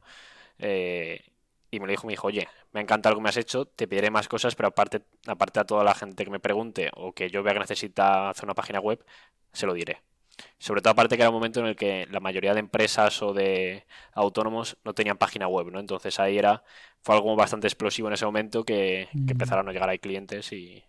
Eh, 0.58 1.24
y 1.70 1.80
me 1.80 1.86
lo 1.86 1.90
dijo, 1.90 2.06
me 2.06 2.12
dijo, 2.12 2.26
oye, 2.26 2.48
me 2.72 2.80
encanta 2.82 3.08
lo 3.10 3.16
que 3.16 3.22
me 3.22 3.30
has 3.30 3.36
hecho, 3.38 3.64
te 3.64 3.88
pediré 3.88 4.10
más 4.10 4.28
cosas, 4.28 4.54
pero 4.54 4.68
aparte, 4.68 5.02
aparte 5.26 5.60
a 5.60 5.64
toda 5.64 5.84
la 5.84 5.94
gente 5.94 6.24
que 6.24 6.30
me 6.30 6.40
pregunte 6.40 6.90
o 6.94 7.12
que 7.12 7.30
yo 7.30 7.42
vea 7.42 7.54
que 7.54 7.60
necesita 7.60 8.28
hacer 8.30 8.44
una 8.44 8.54
página 8.54 8.78
web, 8.78 9.02
se 9.52 9.66
lo 9.66 9.72
diré. 9.72 10.02
Sobre 10.58 10.82
todo 10.82 10.92
aparte 10.92 11.16
que 11.16 11.22
era 11.22 11.30
un 11.30 11.34
momento 11.36 11.60
en 11.60 11.66
el 11.66 11.76
que 11.76 12.06
la 12.10 12.20
mayoría 12.20 12.54
de 12.54 12.60
empresas 12.60 13.22
o 13.22 13.32
de 13.32 13.86
autónomos 14.12 14.76
no 14.84 14.94
tenían 14.94 15.16
página 15.16 15.48
web, 15.48 15.70
¿no? 15.70 15.80
Entonces 15.80 16.18
ahí 16.20 16.38
era, 16.38 16.62
fue 17.00 17.14
algo 17.14 17.34
bastante 17.36 17.66
explosivo 17.68 18.08
en 18.08 18.14
ese 18.14 18.26
momento 18.26 18.64
que, 18.64 19.08
que 19.12 19.18
mm. 19.18 19.30
empezaron 19.30 19.68
a 19.68 19.72
llegar 19.72 19.88
ahí 19.88 19.98
clientes 19.98 20.52
y, 20.52 20.84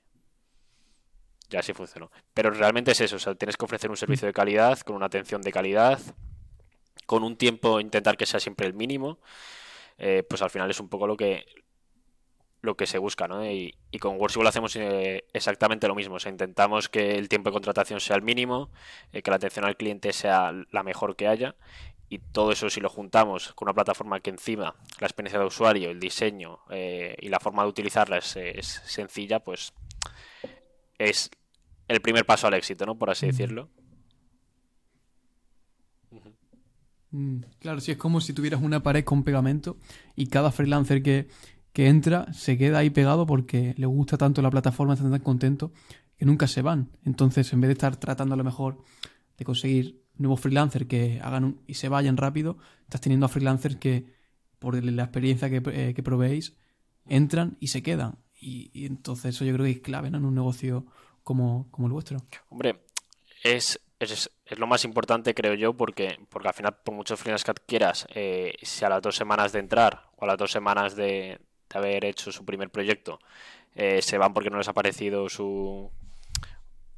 ya 1.53 1.59
así 1.59 1.71
funcionó. 1.73 2.11
Pero 2.33 2.49
realmente 2.49 2.91
es 2.91 3.01
eso, 3.01 3.15
o 3.15 3.19
sea, 3.19 3.35
tienes 3.35 3.55
que 3.55 3.65
ofrecer 3.65 3.89
un 3.89 3.97
servicio 3.97 4.25
de 4.25 4.33
calidad, 4.33 4.79
con 4.79 4.95
una 4.95 5.05
atención 5.05 5.41
de 5.41 5.51
calidad, 5.51 5.99
con 7.05 7.23
un 7.23 7.37
tiempo 7.37 7.79
intentar 7.79 8.17
que 8.17 8.25
sea 8.25 8.39
siempre 8.39 8.65
el 8.65 8.73
mínimo, 8.73 9.19
eh, 9.97 10.23
pues 10.27 10.41
al 10.41 10.49
final 10.49 10.69
es 10.69 10.79
un 10.79 10.89
poco 10.89 11.07
lo 11.07 11.15
que 11.15 11.45
lo 12.61 12.77
que 12.77 12.87
se 12.87 12.97
busca, 12.97 13.27
¿no? 13.27 13.45
Y, 13.45 13.75
con 13.99 14.17
Workshop 14.17 14.47
hacemos 14.47 14.73
eh, 14.77 15.25
exactamente 15.33 15.85
lo 15.85 15.95
mismo, 15.95 16.15
o 16.15 16.19
sea, 16.19 16.31
intentamos 16.31 16.87
que 16.87 17.17
el 17.17 17.27
tiempo 17.27 17.49
de 17.49 17.53
contratación 17.53 17.99
sea 17.99 18.15
el 18.15 18.21
mínimo, 18.21 18.71
eh, 19.11 19.21
que 19.21 19.31
la 19.31 19.35
atención 19.35 19.65
al 19.65 19.75
cliente 19.75 20.13
sea 20.13 20.53
la 20.71 20.81
mejor 20.81 21.17
que 21.17 21.27
haya 21.27 21.55
y 22.07 22.19
todo 22.19 22.53
eso 22.53 22.69
si 22.69 22.79
lo 22.79 22.89
juntamos 22.89 23.51
con 23.53 23.67
una 23.67 23.73
plataforma 23.73 24.21
que 24.21 24.29
encima 24.29 24.75
la 24.99 25.07
experiencia 25.07 25.39
de 25.39 25.45
usuario, 25.45 25.89
el 25.89 25.99
diseño 25.99 26.59
y 26.71 27.27
la 27.27 27.39
forma 27.39 27.63
de 27.63 27.69
utilizarla 27.69 28.17
es, 28.17 28.37
es, 28.37 28.81
sencilla, 28.85 29.39
pues 29.39 29.73
es 30.97 31.31
el 31.87 32.01
primer 32.01 32.25
paso 32.25 32.47
al 32.47 32.53
éxito, 32.53 32.85
¿no? 32.85 32.97
Por 32.97 33.09
así 33.09 33.27
decirlo. 33.27 33.69
Mm, 37.13 37.41
claro, 37.59 37.79
sí, 37.79 37.91
es 37.91 37.97
como 37.97 38.21
si 38.21 38.33
tuvieras 38.33 38.61
una 38.61 38.81
pared 38.81 39.03
con 39.03 39.23
pegamento 39.23 39.77
y 40.15 40.27
cada 40.27 40.51
freelancer 40.51 41.03
que, 41.03 41.29
entra 41.75 42.31
se 42.33 42.57
queda 42.57 42.79
ahí 42.79 42.89
pegado 42.89 43.25
porque 43.25 43.75
le 43.77 43.85
gusta 43.85 44.17
tanto 44.17 44.41
la 44.41 44.49
plataforma, 44.49 44.93
están 44.95 45.11
tan 45.11 45.21
contentos 45.21 45.71
que 46.17 46.25
nunca 46.25 46.47
se 46.47 46.61
van. 46.61 46.89
Entonces, 47.05 47.53
en 47.53 47.61
vez 47.61 47.69
de 47.69 47.73
estar 47.73 47.97
tratando 47.97 48.33
a 48.33 48.37
lo 48.37 48.43
mejor 48.43 48.83
de 49.37 49.45
conseguir 49.45 50.03
nuevos 50.17 50.39
freelancers 50.39 50.85
que 50.87 51.19
hagan 51.21 51.59
y 51.67 51.75
se 51.75 51.87
vayan 51.89 52.17
rápido, 52.17 52.57
estás 52.81 53.01
teniendo 53.01 53.27
a 53.27 53.29
freelancers 53.29 53.75
que, 53.75 54.07
por 54.57 54.83
la 54.83 55.03
experiencia 55.03 55.49
que, 55.49 55.61
eh, 55.65 55.93
que 55.95 56.03
proveéis, 56.03 56.55
entran 57.07 57.57
y 57.59 57.67
se 57.67 57.83
quedan. 57.83 58.17
Y, 58.39 58.71
y, 58.73 58.85
entonces 58.85 59.35
eso 59.35 59.45
yo 59.45 59.53
creo 59.53 59.65
que 59.65 59.71
es 59.71 59.81
clave 59.81 60.07
en 60.07 60.15
un 60.15 60.33
negocio 60.33 60.87
como, 61.23 61.69
el 61.77 61.91
vuestro. 61.91 62.17
Hombre, 62.49 62.79
es, 63.43 63.79
es, 63.99 64.31
es, 64.45 64.59
lo 64.59 64.67
más 64.67 64.85
importante, 64.85 65.33
creo 65.33 65.53
yo, 65.53 65.73
porque, 65.73 66.19
porque 66.29 66.47
al 66.47 66.53
final, 66.53 66.77
por 66.83 66.93
muchos 66.93 67.19
freelance 67.19 67.45
que 67.45 67.51
adquieras, 67.51 68.07
eh, 68.13 68.55
si 68.61 68.85
a 68.85 68.89
las 68.89 69.01
dos 69.01 69.15
semanas 69.15 69.51
de 69.51 69.59
entrar 69.59 70.09
o 70.17 70.25
a 70.25 70.27
las 70.27 70.37
dos 70.37 70.51
semanas 70.51 70.95
de, 70.95 71.39
haber 71.73 72.05
hecho 72.05 72.31
su 72.31 72.45
primer 72.45 72.69
proyecto 72.69 73.17
eh, 73.73 74.03
se 74.03 74.19
van 74.19 74.31
porque 74.31 74.51
no 74.51 74.59
les 74.59 74.67
ha 74.67 74.73
parecido 74.73 75.27
su. 75.27 75.89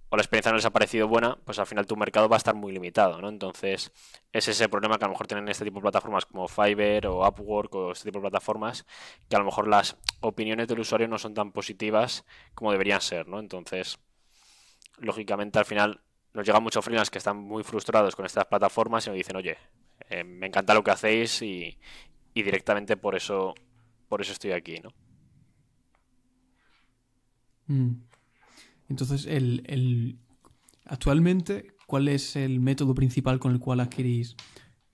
o 0.09 0.15
la 0.17 0.21
experiencia 0.21 0.51
no 0.51 0.57
les 0.57 0.65
ha 0.65 0.71
parecido 0.71 1.07
buena, 1.07 1.38
pues 1.45 1.59
al 1.59 1.65
final 1.65 1.86
tu 1.86 1.95
mercado 1.95 2.28
va 2.28 2.36
a 2.36 2.38
estar 2.38 2.55
muy 2.55 2.73
limitado, 2.73 3.21
¿no? 3.21 3.30
Entonces, 3.30 3.93
es 4.34 4.47
ese 4.49 4.67
problema 4.67 4.97
que 4.97 5.05
a 5.05 5.07
lo 5.07 5.13
mejor 5.13 5.28
tienen 5.28 5.47
este 5.47 5.63
tipo 5.63 5.78
de 5.78 5.84
plataformas 5.84 6.26
como 6.26 6.49
Fiverr 6.49 7.07
o 7.07 7.26
Upwork 7.26 7.73
o 7.76 7.91
este 7.93 8.09
tipo 8.09 8.19
de 8.19 8.23
plataformas, 8.30 8.86
que 9.30 9.36
a 9.38 9.39
lo 9.39 9.45
mejor 9.45 9.69
las 9.69 9.95
opiniones 10.19 10.67
del 10.67 10.82
usuario 10.82 11.07
no 11.07 11.17
son 11.17 11.34
tan 11.34 11.53
positivas 11.53 12.26
como 12.53 12.73
deberían 12.73 12.99
ser, 12.99 13.30
¿no? 13.30 13.39
Entonces 13.39 13.97
lógicamente 15.00 15.60
al 15.60 15.66
final 15.66 16.02
nos 16.34 16.46
llegan 16.46 16.64
muchos 16.64 16.84
freelance 16.84 17.10
que 17.10 17.18
están 17.18 17.38
muy 17.38 17.64
frustrados 17.64 18.16
con 18.16 18.26
estas 18.26 18.46
plataformas 18.46 19.06
y 19.06 19.10
nos 19.10 19.18
dicen, 19.18 19.38
oye, 19.38 19.58
eh, 20.10 20.24
me 20.24 20.48
encanta 20.48 20.74
lo 20.74 20.84
que 20.84 20.91
hacéis 20.91 21.41
y, 21.41 21.78
directamente 22.34 22.98
por 22.98 23.16
eso, 23.16 23.56
por 24.10 24.22
eso 24.22 24.34
estoy 24.34 24.52
aquí, 24.52 24.80
¿no? 24.82 24.89
Mm. 27.68 28.02
Entonces, 28.89 29.26
el, 29.26 30.20
actualmente, 30.86 31.74
¿cuál 31.88 32.10
es 32.10 32.36
el 32.36 32.60
método 32.60 32.93
principal 32.93 33.39
con 33.39 33.54
el 33.54 33.60
cual 33.60 33.80
adquirís, 33.80 34.36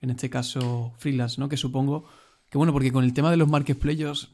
en 0.00 0.10
este 0.10 0.30
caso, 0.30 0.94
freelance, 0.96 1.40
¿no? 1.40 1.48
Que 1.48 1.56
supongo 1.56 2.06
que, 2.48 2.56
bueno, 2.56 2.72
porque 2.72 2.92
con 2.92 3.04
el 3.04 3.12
tema 3.12 3.30
de 3.30 3.36
los 3.36 3.48
marketplaces 3.48 4.32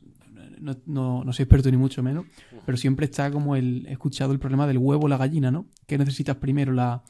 no, 0.60 1.24
no, 1.24 1.32
soy 1.32 1.44
experto 1.44 1.70
ni 1.70 1.76
mucho 1.76 2.02
menos, 2.02 2.26
pero 2.64 2.76
siempre 2.76 3.06
está 3.06 3.30
como 3.30 3.56
el, 3.56 3.86
he 3.86 3.92
escuchado 3.92 4.32
el 4.32 4.38
problema 4.38 4.66
del 4.66 4.78
huevo 4.78 5.08
la 5.08 5.16
gallina, 5.16 5.50
¿no? 5.50 5.66
Que 5.86 5.98
necesitas 5.98 6.36
primero 6.36 6.72
la, 6.72 7.02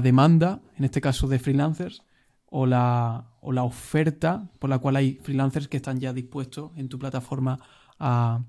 demanda, 0.00 0.60
en 0.76 0.84
este 0.84 1.00
caso 1.00 1.28
de 1.28 1.38
freelancers, 1.38 2.02
o 2.46 2.66
la, 2.66 3.30
o 3.40 3.52
la 3.52 3.62
oferta 3.62 4.50
por 4.58 4.70
la 4.70 4.78
cual 4.78 4.96
hay 4.96 5.18
freelancers 5.22 5.68
que 5.68 5.76
están 5.76 6.00
ya 6.00 6.12
dispuestos 6.12 6.72
en 6.76 6.88
tu 6.88 6.98
plataforma 6.98 7.60
a, 7.98 8.42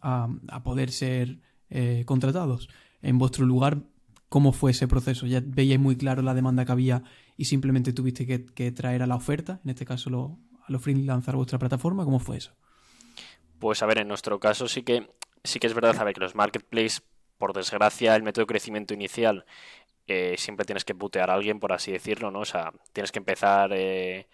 a, 0.00 0.62
poder 0.62 0.90
ser 0.90 1.40
eh, 1.70 2.04
contratados. 2.06 2.68
En 3.02 3.18
vuestro 3.18 3.46
lugar, 3.46 3.82
¿cómo 4.28 4.52
fue 4.52 4.70
ese 4.70 4.86
proceso? 4.86 5.26
¿Ya 5.26 5.42
veíais 5.44 5.80
muy 5.80 5.96
claro 5.96 6.22
la 6.22 6.34
demanda 6.34 6.64
que 6.64 6.72
había 6.72 7.02
y 7.36 7.46
simplemente 7.46 7.92
tuviste 7.92 8.26
que, 8.26 8.72
traer 8.72 9.02
a 9.02 9.06
la 9.06 9.16
oferta, 9.16 9.60
en 9.64 9.70
este 9.70 9.84
caso 9.84 10.10
lo, 10.10 10.38
a 10.66 10.72
los 10.72 10.82
freelancers 10.82 11.34
a 11.34 11.36
vuestra 11.36 11.58
plataforma? 11.58 12.04
¿Cómo 12.04 12.20
fue 12.20 12.36
eso? 12.36 12.52
Pues 13.64 13.82
a 13.82 13.86
ver, 13.86 13.96
en 13.96 14.08
nuestro 14.08 14.38
caso 14.38 14.68
sí 14.68 14.82
que 14.82 15.08
sí 15.42 15.58
que 15.58 15.66
es 15.66 15.72
verdad, 15.72 15.96
saber 15.96 16.12
que 16.12 16.20
los 16.20 16.34
marketplaces, 16.34 17.02
por 17.38 17.54
desgracia, 17.54 18.14
el 18.14 18.22
método 18.22 18.42
de 18.42 18.48
crecimiento 18.48 18.92
inicial 18.92 19.46
eh, 20.06 20.34
siempre 20.36 20.66
tienes 20.66 20.84
que 20.84 20.94
putear 20.94 21.30
a 21.30 21.32
alguien, 21.32 21.60
por 21.60 21.72
así 21.72 21.90
decirlo, 21.90 22.30
¿no? 22.30 22.40
O 22.40 22.44
sea, 22.44 22.74
tienes 22.92 23.10
que 23.10 23.20
empezar 23.20 23.70
eh, 23.72 24.28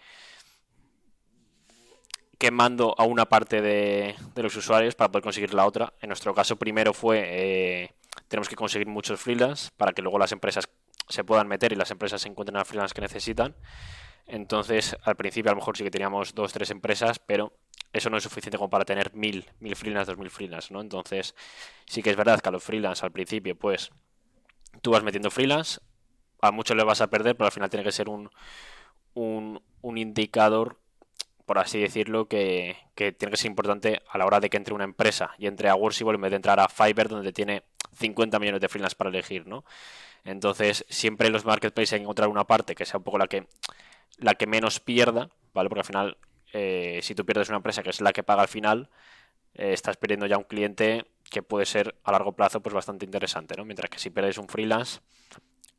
quemando 2.38 2.92
a 2.98 3.04
una 3.04 3.26
parte 3.26 3.62
de, 3.62 4.16
los 4.34 4.56
usuarios 4.56 4.96
para 4.96 5.12
poder 5.12 5.22
conseguir 5.22 5.54
la 5.54 5.64
otra. 5.64 5.92
En 6.00 6.08
nuestro 6.08 6.34
caso, 6.34 6.56
primero 6.56 6.92
fue 6.92 7.22
eh, 7.24 7.94
tenemos 8.26 8.48
que 8.48 8.56
conseguir 8.56 8.88
muchos 8.88 9.20
freelance 9.20 9.70
para 9.76 9.92
que 9.92 10.02
luego 10.02 10.18
las 10.18 10.32
empresas 10.32 10.68
se 11.08 11.22
puedan 11.22 11.46
meter 11.46 11.72
y 11.72 11.76
las 11.76 11.92
empresas 11.92 12.26
encuentren 12.26 12.56
a 12.56 12.64
freelance 12.64 12.94
que 12.94 13.00
necesitan. 13.00 13.54
Entonces, 14.26 14.96
al 15.04 15.14
principio 15.14 15.52
a 15.52 15.54
lo 15.54 15.60
mejor 15.60 15.76
sí 15.76 15.84
que 15.84 15.90
teníamos 15.92 16.34
dos, 16.34 16.52
tres 16.52 16.72
empresas, 16.72 17.20
pero 17.20 17.52
eso 17.92 18.10
no 18.10 18.16
es 18.16 18.22
suficiente 18.22 18.56
como 18.56 18.70
para 18.70 18.84
tener 18.84 19.14
mil, 19.14 19.46
mil 19.58 19.74
freelance, 19.76 20.10
dos 20.10 20.18
mil 20.18 20.30
freelance, 20.30 20.72
¿no? 20.72 20.80
Entonces, 20.80 21.34
sí 21.86 22.02
que 22.02 22.10
es 22.10 22.16
verdad 22.16 22.40
que 22.40 22.48
a 22.48 22.52
los 22.52 22.62
freelance 22.62 23.04
al 23.04 23.12
principio, 23.12 23.56
pues, 23.56 23.90
tú 24.82 24.92
vas 24.92 25.02
metiendo 25.02 25.30
freelance, 25.30 25.80
a 26.40 26.52
muchos 26.52 26.76
le 26.76 26.84
vas 26.84 27.00
a 27.00 27.08
perder, 27.10 27.36
pero 27.36 27.46
al 27.46 27.52
final 27.52 27.70
tiene 27.70 27.84
que 27.84 27.92
ser 27.92 28.08
un, 28.08 28.30
un, 29.14 29.62
un 29.82 29.98
indicador, 29.98 30.78
por 31.46 31.58
así 31.58 31.80
decirlo, 31.80 32.28
que, 32.28 32.76
que, 32.94 33.12
tiene 33.12 33.30
que 33.32 33.36
ser 33.36 33.50
importante 33.50 34.02
a 34.08 34.18
la 34.18 34.26
hora 34.26 34.40
de 34.40 34.50
que 34.50 34.56
entre 34.56 34.74
una 34.74 34.84
empresa 34.84 35.32
y 35.38 35.46
entre 35.46 35.68
a 35.68 35.74
Workable 35.74 36.14
en 36.14 36.20
vez 36.22 36.30
de 36.30 36.36
entrar 36.36 36.60
a 36.60 36.68
Fiverr, 36.68 37.08
donde 37.08 37.32
tiene 37.32 37.64
50 37.96 38.38
millones 38.38 38.60
de 38.60 38.68
freelance 38.68 38.96
para 38.96 39.10
elegir, 39.10 39.46
¿no? 39.46 39.64
Entonces, 40.24 40.84
siempre 40.88 41.26
en 41.26 41.32
los 41.32 41.44
marketplaces 41.44 41.94
hay 41.94 41.98
que 41.98 42.04
encontrar 42.04 42.28
una 42.28 42.44
parte 42.44 42.74
que 42.74 42.86
sea 42.86 42.98
un 42.98 43.04
poco 43.04 43.18
la 43.18 43.26
que, 43.26 43.46
la 44.18 44.34
que 44.34 44.46
menos 44.46 44.80
pierda, 44.80 45.30
¿vale? 45.52 45.68
Porque 45.68 45.80
al 45.80 45.86
final 45.86 46.16
eh, 46.52 47.00
si 47.02 47.14
tú 47.14 47.24
pierdes 47.24 47.48
una 47.48 47.56
empresa 47.56 47.82
que 47.82 47.90
es 47.90 48.00
la 48.00 48.12
que 48.12 48.22
paga 48.22 48.42
al 48.42 48.48
final, 48.48 48.90
eh, 49.54 49.72
estás 49.72 49.96
perdiendo 49.96 50.26
ya 50.26 50.38
un 50.38 50.44
cliente 50.44 51.06
que 51.30 51.42
puede 51.42 51.66
ser 51.66 51.96
a 52.04 52.12
largo 52.12 52.32
plazo 52.32 52.60
pues 52.60 52.74
bastante 52.74 53.04
interesante, 53.04 53.54
¿no? 53.56 53.64
Mientras 53.64 53.90
que 53.90 53.98
si 53.98 54.10
pierdes 54.10 54.38
un 54.38 54.48
freelance, 54.48 55.00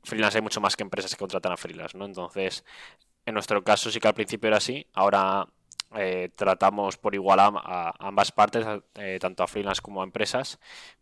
freelance 0.04 0.38
hay 0.38 0.42
mucho 0.42 0.62
más 0.62 0.76
que 0.76 0.84
empresas 0.84 1.12
que 1.12 1.18
contratan 1.18 1.52
a 1.52 1.58
freelance, 1.58 1.98
¿no? 1.98 2.06
Entonces, 2.06 2.64
en 3.26 3.34
nuestro 3.34 3.64
caso 3.64 3.92
sí 3.92 4.00
que 4.00 4.08
al 4.08 4.14
principio 4.14 4.48
era 4.48 4.58
así, 4.58 4.86
ahora 4.94 5.48
eh, 5.96 6.30
tratamos 6.36 6.98
por 6.98 7.14
igual 7.16 7.40
a, 7.40 7.94
ambas 8.00 8.32
partes, 8.32 8.66
tanto 9.20 9.44
a 9.44 9.48
freelance 9.48 9.82
como 9.82 10.02
a 10.02 10.06
empresas, 10.06 10.60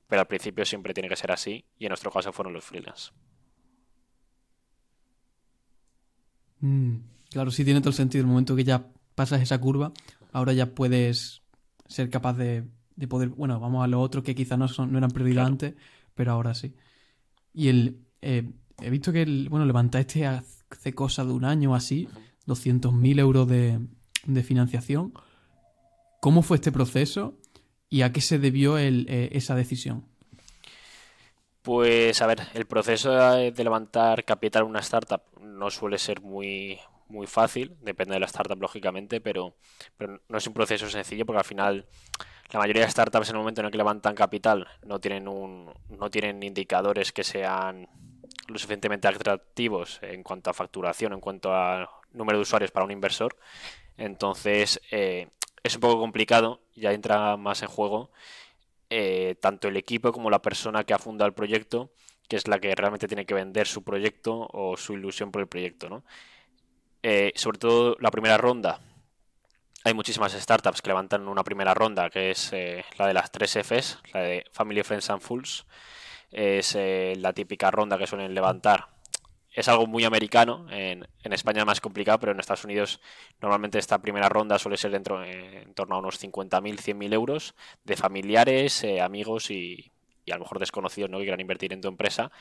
pero 0.08 0.22
al 0.22 0.28
principio 0.28 0.66
siempre 0.66 0.94
tiene 0.94 1.10
que 1.10 1.16
ser 1.16 1.32
así 1.32 1.64
y 1.78 1.86
en 1.86 1.90
nuestro 1.90 2.12
caso 2.12 2.34
fueron 2.34 2.54
los 2.54 2.66
freelance. 2.66 3.12
Mm, 6.62 6.98
claro, 7.30 7.52
sí 7.52 7.64
tiene 7.64 7.80
todo 7.80 7.90
el 7.90 7.96
sentido. 7.96 8.24
El 8.24 8.28
momento 8.28 8.56
que 8.56 8.64
ya 8.64 8.84
pasas 9.20 9.42
esa 9.42 9.60
curva, 9.60 9.92
ahora 10.32 10.54
ya 10.54 10.68
puedes 10.68 11.42
ser 11.88 12.10
capaz 12.10 12.38
de, 12.38 12.64
poder. 13.10 13.28
Bueno, 13.28 13.60
vamos 13.60 13.84
a 13.84 13.88
lo 13.88 14.00
otro 14.00 14.24
que 14.24 14.34
quizás 14.34 14.58
no, 14.58 14.70
son, 14.70 14.94
no 14.94 14.98
eran 14.98 15.12
prioridad 15.12 15.46
antes, 15.46 15.74
pero 16.16 16.32
ahora 16.32 16.54
sí. 16.54 16.74
Y 17.54 17.68
el. 17.68 18.00
Eh, 18.22 18.50
he 18.82 18.90
visto 18.90 19.12
que, 19.12 19.24
el, 19.24 19.50
bueno, 19.50 19.66
levantaste 19.66 20.26
hace 20.26 20.96
cosa 20.96 21.26
de 21.26 21.34
un 21.34 21.44
año 21.44 21.72
o 21.72 21.76
así, 21.76 22.08
200.000 22.48 23.20
euros 23.20 23.46
de, 23.46 23.82
de 24.26 24.44
financiación. 24.44 25.12
¿Cómo 26.22 26.42
fue 26.42 26.56
este 26.56 26.72
proceso 26.72 27.38
y 27.90 28.04
a 28.04 28.14
qué 28.14 28.22
se 28.22 28.40
debió 28.40 28.78
eh, 28.78 29.06
esa 29.34 29.54
decisión? 29.54 30.06
Pues 31.62 32.22
a 32.22 32.28
ver, 32.28 32.40
el 32.54 32.66
proceso 32.68 33.12
de 33.12 33.64
levantar 33.66 34.24
capital 34.24 34.64
en 34.64 34.70
una 34.70 34.80
startup 34.80 35.24
no 35.42 35.70
suele 35.70 35.98
ser 35.98 36.22
muy, 36.22 36.80
muy 37.10 37.28
fácil, 37.28 37.76
depende 37.82 38.14
de 38.14 38.20
la 38.20 38.26
startup 38.26 38.62
lógicamente, 38.62 39.22
pero, 39.22 39.56
pero 39.98 40.22
no 40.28 40.38
es 40.38 40.48
un 40.48 40.54
proceso 40.54 40.90
sencillo 40.90 41.26
porque 41.26 41.40
al 41.40 41.46
final 41.46 41.86
la 42.52 42.60
mayoría 42.60 42.84
de 42.84 42.92
startups 42.92 43.30
en 43.30 43.36
el 43.36 43.40
momento 43.40 43.62
en 43.62 43.66
el 43.66 43.72
que 43.72 43.78
levantan 43.78 44.16
capital 44.16 44.68
no 44.84 45.00
tienen, 45.00 45.28
un, 45.28 45.72
no 45.90 46.10
tienen 46.10 46.42
indicadores 46.44 47.12
que 47.12 47.24
sean 47.24 47.88
lo 48.48 48.58
suficientemente 48.58 49.08
atractivos 49.08 50.00
en 50.02 50.24
cuanto 50.24 50.50
a 50.50 50.54
facturación, 50.54 51.14
en 51.14 51.20
cuanto 51.20 51.54
a 51.54 51.90
número 52.14 52.40
de 52.40 52.44
usuarios 52.44 52.72
para 52.72 52.86
un 52.86 52.92
inversor 52.92 53.36
entonces, 54.00 54.82
eh, 54.92 55.28
es 55.62 55.76
un 55.76 55.82
poco 55.82 56.00
complicado, 56.00 56.62
ya 56.76 56.94
entra 56.94 57.36
más 57.38 57.62
en 57.62 57.68
juego 57.68 58.12
eh, 58.90 59.36
tanto 59.42 59.68
el 59.68 59.78
equipo 59.78 60.14
como 60.14 60.30
la 60.30 60.42
persona 60.42 60.86
que 60.86 60.94
ha 60.94 61.00
fundado 61.00 61.28
el 61.28 61.34
proyecto, 61.34 61.92
que 62.30 62.38
es 62.38 62.48
la 62.48 62.60
que 62.60 62.74
realmente 62.76 63.08
tiene 63.08 63.26
que 63.26 63.34
vender 63.34 63.68
su 63.68 63.84
proyecto 63.84 64.48
o 64.54 64.78
su 64.78 64.94
ilusión 64.94 65.32
por 65.32 65.42
el 65.42 65.48
proyecto, 65.48 65.90
¿no? 65.90 66.04
Eh, 67.02 67.32
sobre 67.36 67.58
todo 67.58 67.96
la 68.00 68.12
primera 68.12 68.38
ronda. 68.38 68.80
Hay 69.84 69.94
muchísimas 69.94 70.34
startups 70.34 70.82
que 70.82 70.90
levantan 70.90 71.28
una 71.28 71.44
primera 71.44 71.74
ronda, 71.74 72.10
que 72.10 72.32
es 72.32 72.52
la 72.98 73.08
de 73.08 73.14
las 73.14 73.32
tres 73.32 73.56
Fs, 73.56 74.00
la 74.14 74.22
de 74.22 74.46
Family, 74.52 74.84
Friends 74.84 75.10
and 75.10 75.22
Fools. 75.22 75.66
Es 76.32 76.76
la 76.76 77.32
típica 77.32 77.72
ronda 77.72 77.98
que 77.98 78.06
suelen 78.06 78.36
levantar 78.36 78.90
es 79.60 79.68
algo 79.68 79.88
muy 79.88 80.04
americano. 80.06 80.66
En, 80.70 81.06
España 81.24 81.60
es 81.60 81.66
más 81.66 81.82
complicado, 81.82 82.20
pero 82.20 82.32
en 82.32 82.40
Estados 82.40 82.64
Unidos 82.64 83.00
normalmente 83.42 83.78
esta 83.78 84.00
primera 84.00 84.30
ronda 84.30 84.58
suele 84.58 84.78
ser 84.78 84.92
dentro, 84.92 85.24
eh, 85.24 85.64
en 85.64 85.74
torno 85.74 85.96
a 85.96 86.00
unos 86.00 86.22
50.000, 86.22 86.78
100.000 86.78 87.14
euros 87.14 87.56
de 87.84 87.96
familiares, 87.96 88.84
eh, 88.84 89.02
amigos 89.02 89.52
y, 89.52 89.92
a 90.32 90.36
lo 90.36 90.42
mejor 90.42 90.60
desconocidos 90.60 91.10
¿no? 91.10 91.18
que 91.18 91.24
quieran 91.24 91.40
invertir 91.40 91.74
en 91.74 91.82
tu 91.82 91.88
empresa. 91.88 92.32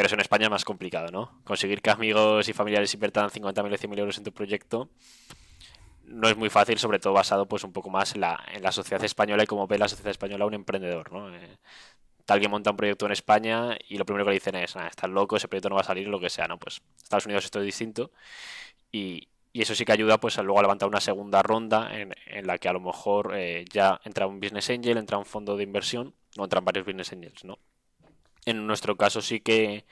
Pero 0.00 0.06
eso 0.06 0.14
en 0.14 0.22
España 0.22 0.44
es 0.44 0.50
más 0.50 0.64
complicado, 0.64 1.10
¿no? 1.12 1.42
Conseguir 1.44 1.82
que 1.82 1.90
amigos 1.90 2.48
y 2.48 2.54
familiares 2.54 2.94
inviertan 2.94 3.28
50.000 3.28 3.66
o 3.66 3.76
100.000 3.76 3.98
euros 3.98 4.16
en 4.16 4.24
tu 4.24 4.32
proyecto 4.32 4.88
no 6.04 6.26
es 6.26 6.38
muy 6.38 6.48
fácil, 6.48 6.78
sobre 6.78 6.98
todo 6.98 7.12
basado 7.12 7.46
pues 7.46 7.64
un 7.64 7.74
poco 7.74 7.90
más 7.90 8.14
en 8.14 8.22
la, 8.22 8.42
en 8.50 8.62
la 8.62 8.72
sociedad 8.72 9.04
española 9.04 9.42
y 9.42 9.46
cómo 9.46 9.66
ve 9.66 9.76
la 9.76 9.88
sociedad 9.88 10.10
española 10.10 10.46
un 10.46 10.54
emprendedor, 10.54 11.12
¿no? 11.12 11.28
Eh, 11.36 11.58
alguien 12.28 12.50
monta 12.50 12.70
un 12.70 12.78
proyecto 12.78 13.04
en 13.04 13.12
España 13.12 13.76
y 13.90 13.98
lo 13.98 14.06
primero 14.06 14.24
que 14.24 14.30
le 14.30 14.36
dicen 14.36 14.54
es, 14.54 14.74
ah, 14.74 14.86
estás 14.86 15.10
loco, 15.10 15.36
ese 15.36 15.48
proyecto 15.48 15.68
no 15.68 15.74
va 15.74 15.82
a 15.82 15.84
salir, 15.84 16.08
lo 16.08 16.18
que 16.18 16.30
sea, 16.30 16.48
¿no? 16.48 16.58
Pues 16.58 16.80
Estados 16.96 17.26
Unidos 17.26 17.44
esto 17.44 17.58
es 17.58 17.66
distinto 17.66 18.10
y, 18.90 19.28
eso 19.52 19.74
sí 19.74 19.84
que 19.84 19.92
ayuda 19.92 20.18
pues 20.18 20.38
a 20.38 20.42
luego 20.42 20.60
a 20.60 20.62
levantar 20.62 20.88
una 20.88 21.00
segunda 21.00 21.42
ronda 21.42 21.90
en, 21.92 22.46
la 22.46 22.56
que 22.56 22.70
a 22.70 22.72
lo 22.72 22.80
mejor 22.80 23.32
eh, 23.36 23.66
ya 23.70 24.00
entra 24.04 24.26
un 24.26 24.40
business 24.40 24.70
angel, 24.70 24.96
entra 24.96 25.18
un 25.18 25.26
fondo 25.26 25.58
de 25.58 25.64
inversión 25.64 26.14
o 26.38 26.44
entran 26.44 26.64
varios 26.64 26.86
business 26.86 27.12
angels, 27.12 27.44
¿no? 27.44 27.58
En 28.46 28.66
nuestro 28.66 28.96
caso 28.96 29.20
sí 29.20 29.40
que 29.40 29.84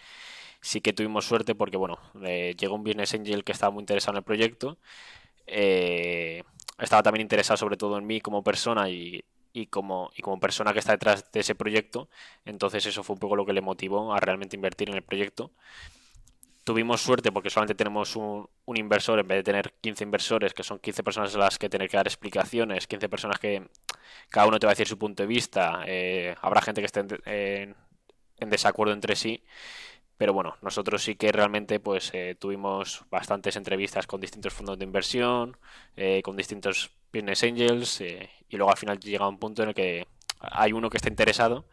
sí 0.60 0.80
que 0.80 0.92
tuvimos 0.92 1.26
suerte 1.26 1.54
porque 1.54 1.76
bueno, 1.76 1.98
eh, 2.24 2.54
llegó 2.58 2.74
un 2.74 2.84
business 2.84 3.14
angel 3.14 3.44
que 3.44 3.52
estaba 3.52 3.70
muy 3.70 3.82
interesado 3.82 4.14
en 4.14 4.18
el 4.18 4.24
proyecto. 4.24 4.78
Eh, 5.46 6.42
estaba 6.78 7.02
también 7.02 7.22
interesado 7.22 7.56
sobre 7.56 7.76
todo 7.76 7.98
en 7.98 8.06
mí 8.06 8.20
como 8.20 8.42
persona 8.42 8.88
y, 8.90 9.24
y 9.52 9.66
como, 9.66 10.10
y 10.16 10.22
como 10.22 10.40
persona 10.40 10.72
que 10.72 10.78
está 10.78 10.92
detrás 10.92 11.30
de 11.32 11.40
ese 11.40 11.54
proyecto. 11.54 12.08
Entonces 12.44 12.86
eso 12.86 13.02
fue 13.02 13.14
un 13.14 13.20
poco 13.20 13.36
lo 13.36 13.46
que 13.46 13.52
le 13.52 13.60
motivó 13.60 14.12
a 14.14 14.20
realmente 14.20 14.56
invertir 14.56 14.90
en 14.90 14.96
el 14.96 15.02
proyecto. 15.02 15.52
Tuvimos 16.64 17.00
suerte 17.00 17.32
porque 17.32 17.48
solamente 17.48 17.74
tenemos 17.74 18.14
un, 18.14 18.46
inversor 18.74 19.18
en 19.18 19.26
vez 19.26 19.38
de 19.38 19.42
tener 19.42 19.72
15 19.80 20.04
inversores, 20.04 20.52
que 20.52 20.62
son 20.62 20.78
15 20.78 21.02
personas 21.02 21.34
a 21.34 21.38
las 21.38 21.58
que 21.58 21.70
tener 21.70 21.88
que 21.88 21.96
dar 21.96 22.06
explicaciones, 22.06 22.86
15 22.86 23.08
personas 23.08 23.38
que 23.38 23.66
cada 24.28 24.46
uno 24.46 24.58
te 24.58 24.66
va 24.66 24.72
a 24.72 24.74
decir 24.74 24.86
su 24.86 24.98
punto 24.98 25.22
de 25.22 25.26
vista. 25.26 25.82
Eh, 25.86 26.34
habrá 26.42 26.60
gente 26.60 26.82
que 26.82 26.86
esté 26.86 27.00
en, 27.00 27.08
en 27.24 27.76
desacuerdo 28.40 28.92
entre 28.92 29.16
sí 29.16 29.42
pero 30.18 30.32
bueno, 30.34 30.56
nosotros 30.62 31.02
sí 31.02 31.14
que 31.14 31.30
realmente 31.32 31.78
pues 31.80 32.10
eh, 32.12 32.36
tuvimos 32.38 33.04
bastantes 33.08 33.56
entrevistas 33.56 34.06
con 34.08 34.20
distintos 34.20 34.52
fondos 34.52 34.76
de 34.78 34.84
inversión, 34.84 35.56
eh, 35.96 36.22
con 36.22 36.36
distintos 36.36 36.90
business 37.12 37.44
angels 37.44 38.00
eh, 38.00 38.28
y 38.48 38.56
luego 38.56 38.72
al 38.72 38.76
final 38.76 38.98
llega 38.98 39.28
un 39.28 39.38
punto 39.38 39.62
en 39.62 39.68
el 39.70 39.74
que 39.76 40.06
hay 40.40 40.72
uno 40.72 40.90
que 40.90 40.98
está 40.98 41.08
interesado 41.08 41.66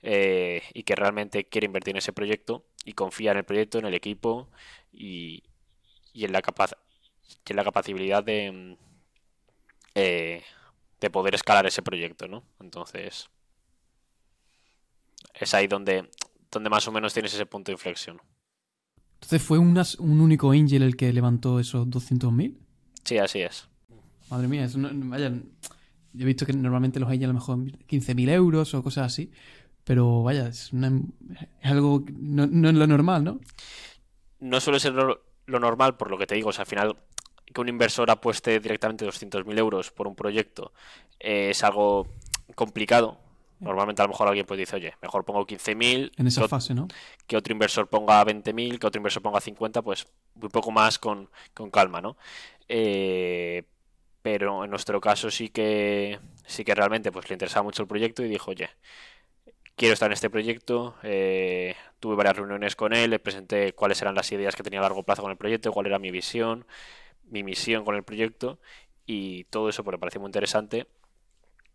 y 0.00 0.82
que 0.84 0.94
realmente 0.94 1.44
quiere 1.46 1.66
invertir 1.66 1.92
en 1.92 1.98
ese 1.98 2.12
proyecto 2.12 2.64
y 2.84 2.92
confía 2.92 3.32
en 3.32 3.38
el 3.38 3.44
proyecto, 3.44 3.80
en 3.80 3.86
el 3.86 3.94
equipo 3.94 4.48
y, 4.92 5.42
en 6.14 6.32
la 6.32 6.40
capaz 6.40 6.72
en 7.46 7.56
la 7.56 7.64
capacidad 7.64 8.22
de 8.22 8.76
de 9.94 11.10
poder 11.10 11.34
escalar 11.34 11.66
ese 11.66 11.82
proyecto, 11.82 12.28
¿no? 12.28 12.44
Entonces 12.60 13.28
es 15.40 15.54
ahí 15.54 15.66
donde 15.66 16.08
donde 16.50 16.70
más 16.70 16.86
o 16.88 16.92
menos 16.92 17.12
tienes 17.12 17.34
ese 17.34 17.46
punto 17.46 17.70
de 17.70 17.74
inflexión. 17.74 18.20
Entonces, 19.14 19.42
¿fue 19.42 19.58
un 19.58 20.20
único 20.20 20.52
Angel 20.52 20.82
el 20.82 20.96
que 20.96 21.12
levantó 21.12 21.58
esos 21.58 21.86
200.000? 21.88 22.56
Sí, 23.04 23.18
así 23.18 23.40
es. 23.40 23.68
Madre 24.30 24.48
mía, 24.48 24.68
vaya, 24.74 25.30
yo 25.30 26.22
he 26.22 26.24
visto 26.24 26.46
que 26.46 26.52
normalmente 26.52 27.00
los 27.00 27.08
Angel 27.08 27.24
a 27.24 27.28
lo 27.28 27.34
mejor 27.34 27.58
15.000 27.58 28.30
euros 28.30 28.74
o 28.74 28.82
cosas 28.82 29.06
así, 29.06 29.32
pero 29.84 30.22
vaya, 30.22 30.48
es, 30.48 30.70
algo, 31.62 32.04
no, 32.12 32.44
es 32.44 32.74
lo 32.74 32.86
normal, 32.86 33.24
¿no? 33.24 33.40
No 34.40 34.60
suele 34.60 34.78
ser 34.78 34.92
lo, 34.92 35.20
normal, 35.46 35.96
por 35.96 36.10
lo 36.10 36.18
que 36.18 36.26
te 36.26 36.34
digo, 36.34 36.50
o 36.50 36.52
sea, 36.52 36.62
al 36.62 36.68
final 36.68 36.96
que 37.52 37.60
un 37.60 37.68
inversor 37.68 38.10
apueste 38.10 38.60
directamente 38.60 39.06
200.000 39.06 39.58
euros 39.58 39.90
por 39.90 40.06
un 40.06 40.14
proyecto 40.14 40.72
eh, 41.18 41.48
es 41.50 41.64
algo 41.64 42.06
complicado, 42.54 43.18
Normalmente 43.60 44.02
a 44.02 44.04
lo 44.04 44.10
mejor 44.10 44.28
alguien 44.28 44.46
pues 44.46 44.58
dice, 44.58 44.76
oye, 44.76 44.94
mejor 45.02 45.24
pongo 45.24 45.46
15.000. 45.46 46.12
En 46.16 46.26
esa 46.26 46.46
fase, 46.46 46.74
¿no? 46.74 46.88
Que 47.26 47.36
otro 47.36 47.52
inversor 47.52 47.88
ponga 47.88 48.24
20.000, 48.24 48.78
que 48.78 48.86
otro 48.86 48.98
inversor 48.98 49.22
ponga 49.22 49.40
50, 49.40 49.82
pues 49.82 50.06
un 50.40 50.48
poco 50.48 50.70
más 50.70 50.98
con, 50.98 51.28
calma, 51.72 52.00
¿no? 52.00 52.16
Eh, 52.68 53.64
pero 54.22 54.64
en 54.64 54.70
nuestro 54.70 55.00
caso 55.00 55.30
sí 55.30 55.48
que 55.48 56.20
sí 56.46 56.64
que 56.64 56.74
realmente 56.74 57.10
pues 57.10 57.28
le 57.28 57.34
interesaba 57.34 57.62
mucho 57.62 57.82
el 57.82 57.88
proyecto 57.88 58.24
y 58.24 58.28
dijo, 58.28 58.52
oye, 58.52 58.70
quiero 59.74 59.94
estar 59.94 60.08
en 60.08 60.12
este 60.12 60.30
proyecto. 60.30 60.94
Eh, 61.02 61.74
tuve 61.98 62.14
varias 62.14 62.36
reuniones 62.36 62.76
con 62.76 62.92
él, 62.92 63.10
le 63.10 63.18
presenté 63.18 63.72
cuáles 63.72 64.00
eran 64.02 64.14
las 64.14 64.30
ideas 64.30 64.54
que 64.54 64.62
tenía 64.62 64.78
a 64.80 64.82
largo 64.82 65.02
plazo 65.02 65.22
con 65.22 65.30
el 65.30 65.36
proyecto, 65.36 65.72
cuál 65.72 65.86
era 65.86 65.98
mi 65.98 66.10
visión, 66.10 66.66
mi 67.24 67.42
misión 67.42 67.84
con 67.84 67.96
el 67.96 68.04
proyecto 68.04 68.60
y 69.06 69.44
todo 69.44 69.68
eso 69.68 69.82
pues, 69.82 69.94
me 69.94 69.98
pareció 69.98 70.20
muy 70.20 70.28
interesante 70.28 70.86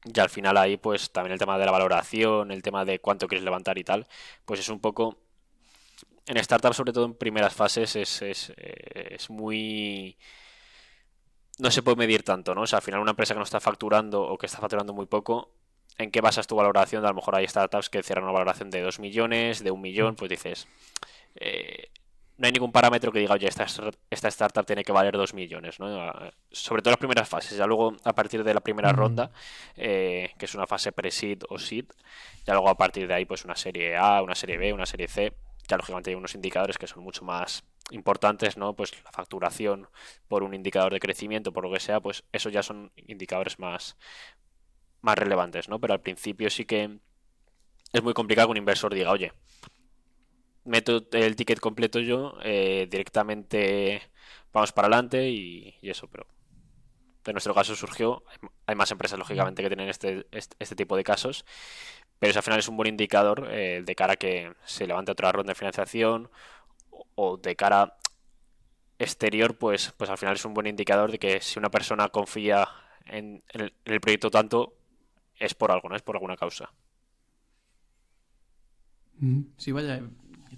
y 0.05 0.19
al 0.19 0.29
final 0.29 0.57
ahí, 0.57 0.77
pues 0.77 1.11
también 1.11 1.33
el 1.33 1.39
tema 1.39 1.57
de 1.57 1.65
la 1.65 1.71
valoración, 1.71 2.51
el 2.51 2.61
tema 2.61 2.85
de 2.85 2.99
cuánto 2.99 3.27
quieres 3.27 3.43
levantar 3.43 3.77
y 3.77 3.83
tal, 3.83 4.07
pues 4.45 4.59
es 4.59 4.69
un 4.69 4.79
poco... 4.79 5.17
En 6.25 6.41
startups, 6.41 6.77
sobre 6.77 6.93
todo 6.93 7.05
en 7.05 7.15
primeras 7.15 7.53
fases, 7.53 7.95
es, 7.95 8.21
es, 8.21 8.53
es 8.57 9.29
muy... 9.29 10.17
No 11.59 11.69
se 11.69 11.83
puede 11.83 11.97
medir 11.97 12.23
tanto, 12.23 12.55
¿no? 12.55 12.61
O 12.61 12.67
sea, 12.67 12.77
al 12.77 12.83
final 12.83 13.01
una 13.01 13.11
empresa 13.11 13.33
que 13.33 13.39
no 13.39 13.43
está 13.43 13.59
facturando 13.59 14.21
o 14.21 14.37
que 14.37 14.45
está 14.47 14.59
facturando 14.59 14.93
muy 14.93 15.05
poco, 15.05 15.53
¿en 15.97 16.11
qué 16.11 16.21
basas 16.21 16.47
tu 16.47 16.55
valoración? 16.55 17.05
A 17.05 17.09
lo 17.09 17.15
mejor 17.15 17.35
hay 17.35 17.47
startups 17.47 17.89
que 17.89 18.03
cierran 18.03 18.23
una 18.23 18.33
valoración 18.33 18.69
de 18.69 18.81
2 18.81 18.99
millones, 18.99 19.63
de 19.63 19.71
un 19.71 19.81
millón, 19.81 20.15
pues 20.15 20.29
dices... 20.29 20.67
Eh, 21.35 21.89
no 22.37 22.47
hay 22.47 22.51
ningún 22.51 22.71
parámetro 22.71 23.11
que 23.11 23.19
diga, 23.19 23.35
oye, 23.35 23.47
esta, 23.47 23.65
esta 24.09 24.27
startup 24.27 24.65
tiene 24.65 24.83
que 24.83 24.91
valer 24.91 25.15
2 25.15 25.33
millones, 25.33 25.79
¿no? 25.79 26.13
Sobre 26.51 26.81
todo 26.81 26.91
las 26.91 26.99
primeras 26.99 27.29
fases. 27.29 27.57
Ya 27.57 27.67
luego, 27.67 27.95
a 28.03 28.13
partir 28.13 28.43
de 28.43 28.53
la 28.53 28.59
primera 28.59 28.91
ronda, 28.91 29.31
eh, 29.75 30.31
que 30.37 30.45
es 30.45 30.55
una 30.55 30.65
fase 30.65 30.91
pre-seed 30.91 31.43
o 31.49 31.59
seed, 31.59 31.85
ya 32.45 32.53
luego 32.53 32.69
a 32.69 32.77
partir 32.77 33.07
de 33.07 33.13
ahí, 33.13 33.25
pues 33.25 33.45
una 33.45 33.55
serie 33.55 33.95
A, 33.97 34.21
una 34.21 34.35
serie 34.35 34.57
B, 34.57 34.73
una 34.73 34.85
serie 34.85 35.07
C, 35.07 35.33
ya 35.67 35.77
lógicamente 35.77 36.09
hay 36.09 36.15
unos 36.15 36.35
indicadores 36.35 36.77
que 36.77 36.87
son 36.87 37.03
mucho 37.03 37.23
más 37.23 37.63
importantes, 37.91 38.57
¿no? 38.57 38.73
Pues 38.73 38.91
la 39.03 39.11
facturación 39.11 39.87
por 40.27 40.43
un 40.43 40.53
indicador 40.53 40.93
de 40.93 40.99
crecimiento, 40.99 41.53
por 41.53 41.63
lo 41.63 41.71
que 41.71 41.79
sea, 41.79 41.99
pues 41.99 42.23
eso 42.31 42.49
ya 42.49 42.63
son 42.63 42.91
indicadores 42.95 43.59
más, 43.59 43.95
más 45.01 45.17
relevantes, 45.17 45.69
¿no? 45.69 45.79
Pero 45.79 45.93
al 45.93 46.01
principio 46.01 46.49
sí 46.49 46.65
que 46.65 46.97
es 47.91 48.03
muy 48.03 48.13
complicado 48.13 48.47
que 48.47 48.51
un 48.51 48.57
inversor 48.57 48.93
diga, 48.93 49.11
oye, 49.11 49.33
meto 50.65 51.05
el 51.11 51.35
ticket 51.35 51.59
completo 51.59 51.99
yo, 51.99 52.37
eh, 52.43 52.87
directamente 52.89 54.01
vamos 54.51 54.71
para 54.71 54.87
adelante 54.87 55.29
y, 55.29 55.75
eso, 55.81 56.07
pero 56.07 56.27
en 57.25 57.33
nuestro 57.33 57.53
caso 57.53 57.75
surgió, 57.75 58.23
hay 58.65 58.75
más 58.75 58.91
empresas 58.91 59.17
lógicamente 59.17 59.63
que 59.63 59.69
tienen 59.69 59.89
este, 59.89 60.27
este, 60.31 60.55
este 60.59 60.75
tipo 60.75 60.95
de 60.97 61.03
casos, 61.03 61.45
pero 62.19 62.31
eso 62.31 62.39
al 62.39 62.43
final 62.43 62.59
es 62.59 62.67
un 62.67 62.77
buen 62.77 62.89
indicador 62.89 63.47
eh, 63.51 63.83
de 63.85 63.95
cara 63.95 64.13
a 64.13 64.17
que 64.17 64.53
se 64.65 64.87
levante 64.87 65.11
otra 65.11 65.31
ronda 65.31 65.51
de 65.51 65.55
financiación 65.55 66.29
o 67.15 67.37
de 67.37 67.55
cara 67.55 67.97
exterior, 68.99 69.57
pues, 69.57 69.93
pues 69.97 70.09
al 70.09 70.17
final 70.17 70.35
es 70.35 70.45
un 70.45 70.53
buen 70.53 70.67
indicador 70.67 71.11
de 71.11 71.19
que 71.19 71.41
si 71.41 71.59
una 71.59 71.69
persona 71.69 72.09
confía 72.09 72.67
en, 73.05 73.43
el, 73.49 74.01
proyecto 74.01 74.31
tanto, 74.31 74.73
es 75.35 75.53
por 75.53 75.71
algo, 75.71 75.89
¿no? 75.89 75.95
Es 75.95 76.01
por 76.01 76.15
alguna 76.15 76.37
causa. 76.37 76.71
Sí, 79.57 79.71
vaya, 79.71 80.01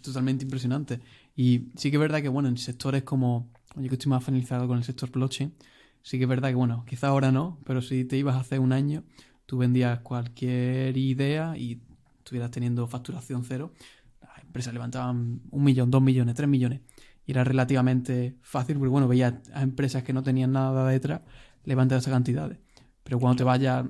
totalmente 0.05 0.43
impresionante. 0.43 0.99
Y 1.35 1.69
sí 1.75 1.91
que 1.91 1.97
es 1.97 2.01
verdad 2.01 2.21
que, 2.21 2.29
bueno, 2.29 2.49
en 2.49 2.57
sectores 2.57 3.03
como, 3.03 3.49
yo 3.75 3.89
que 3.89 3.95
estoy 3.95 4.09
más 4.09 4.23
familiarizado 4.23 4.67
con 4.67 4.77
el 4.77 4.83
sector 4.83 5.11
blockchain, 5.11 5.53
sí 6.01 6.17
que 6.17 6.23
es 6.23 6.29
verdad 6.29 6.49
que, 6.49 6.55
bueno, 6.55 6.85
quizá 6.87 7.07
ahora 7.07 7.31
no, 7.31 7.59
pero 7.65 7.81
si 7.81 8.05
te 8.05 8.17
ibas 8.17 8.35
hace 8.35 8.59
un 8.59 8.71
año, 8.71 9.03
tú 9.45 9.57
vendías 9.57 9.99
cualquier 9.99 10.97
idea 10.97 11.57
y 11.57 11.81
estuvieras 12.19 12.51
teniendo 12.51 12.87
facturación 12.87 13.43
cero, 13.43 13.73
las 14.21 14.43
empresas 14.43 14.73
levantaban 14.73 15.41
un 15.51 15.63
millón, 15.63 15.91
dos 15.91 16.01
millones, 16.01 16.35
tres 16.35 16.49
millones. 16.49 16.81
Y 17.25 17.31
era 17.31 17.43
relativamente 17.43 18.37
fácil, 18.41 18.77
porque 18.77 18.89
bueno, 18.89 19.07
veías 19.07 19.33
a 19.53 19.63
empresas 19.63 20.03
que 20.03 20.13
no 20.13 20.23
tenían 20.23 20.51
nada 20.51 20.87
detrás 20.87 21.21
levantar 21.63 21.97
esas 21.97 22.13
cantidades. 22.13 22.59
Pero 23.03 23.19
cuando 23.19 23.37
te 23.37 23.43
vayas 23.43 23.85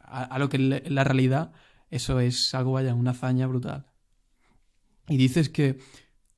a, 0.00 0.38
lo 0.38 0.48
que 0.48 0.82
es 0.84 0.90
la 0.90 1.04
realidad, 1.04 1.52
eso 1.90 2.20
es 2.20 2.54
algo, 2.54 2.72
vaya, 2.72 2.94
una 2.94 3.12
hazaña 3.12 3.46
brutal. 3.46 3.86
Y 5.12 5.18
dices 5.18 5.50
que, 5.50 5.78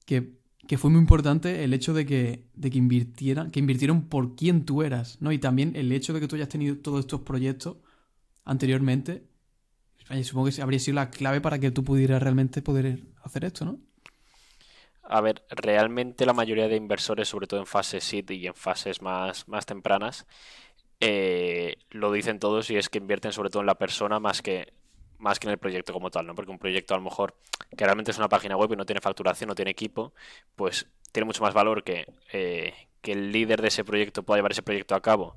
que, 0.04 0.78
fue 0.78 0.90
muy 0.90 0.98
importante 0.98 1.62
el 1.62 1.72
hecho 1.72 1.94
de 1.94 2.04
que, 2.04 2.48
de 2.54 2.70
que 2.70 2.78
invirtieran, 2.78 3.52
que 3.52 3.60
invirtieron 3.60 4.08
por 4.08 4.34
quién 4.34 4.64
tú 4.64 4.82
eras, 4.82 5.22
¿no? 5.22 5.30
Y 5.30 5.38
también 5.38 5.76
el 5.76 5.92
hecho 5.92 6.12
de 6.12 6.18
que 6.18 6.26
tú 6.26 6.34
hayas 6.34 6.48
tenido 6.48 6.76
todos 6.78 6.98
estos 6.98 7.20
proyectos 7.20 7.76
anteriormente, 8.44 9.28
supongo 10.24 10.50
que 10.50 10.60
habría 10.60 10.80
sido 10.80 10.96
la 10.96 11.10
clave 11.10 11.40
para 11.40 11.60
que 11.60 11.70
tú 11.70 11.84
pudieras 11.84 12.20
realmente 12.20 12.62
poder 12.62 13.04
hacer 13.22 13.44
esto, 13.44 13.64
¿no? 13.64 13.78
A 15.04 15.20
ver, 15.20 15.44
realmente 15.50 16.26
la 16.26 16.32
mayoría 16.32 16.66
de 16.66 16.74
inversores, 16.74 17.28
sobre 17.28 17.46
todo 17.46 17.60
en 17.60 17.66
fase 17.66 18.00
SID 18.00 18.30
y 18.30 18.48
en 18.48 18.54
fases 18.54 19.02
más, 19.02 19.46
más 19.46 19.66
tempranas, 19.66 20.26
eh, 20.98 21.76
lo 21.90 22.10
dicen 22.10 22.40
todos 22.40 22.70
y 22.70 22.76
es 22.76 22.88
que 22.88 22.98
invierten 22.98 23.32
sobre 23.32 23.50
todo 23.50 23.60
en 23.60 23.66
la 23.66 23.78
persona 23.78 24.18
más 24.18 24.42
que 24.42 24.72
más 25.24 25.40
que 25.40 25.48
en 25.48 25.52
el 25.52 25.58
proyecto 25.58 25.92
como 25.92 26.10
tal, 26.10 26.26
¿no? 26.26 26.34
Porque 26.34 26.52
un 26.52 26.58
proyecto 26.58 26.94
a 26.94 26.98
lo 26.98 27.02
mejor 27.02 27.34
que 27.76 27.84
realmente 27.84 28.12
es 28.12 28.18
una 28.18 28.28
página 28.28 28.56
web 28.56 28.72
y 28.72 28.76
no 28.76 28.86
tiene 28.86 29.00
facturación, 29.00 29.48
no 29.48 29.54
tiene 29.54 29.72
equipo, 29.72 30.12
pues 30.54 30.86
tiene 31.10 31.24
mucho 31.24 31.42
más 31.42 31.54
valor 31.54 31.82
que, 31.82 32.06
eh, 32.32 32.74
que 33.00 33.12
el 33.12 33.32
líder 33.32 33.62
de 33.62 33.68
ese 33.68 33.84
proyecto 33.84 34.22
pueda 34.22 34.38
llevar 34.38 34.52
ese 34.52 34.62
proyecto 34.62 34.94
a 34.94 35.00
cabo, 35.00 35.36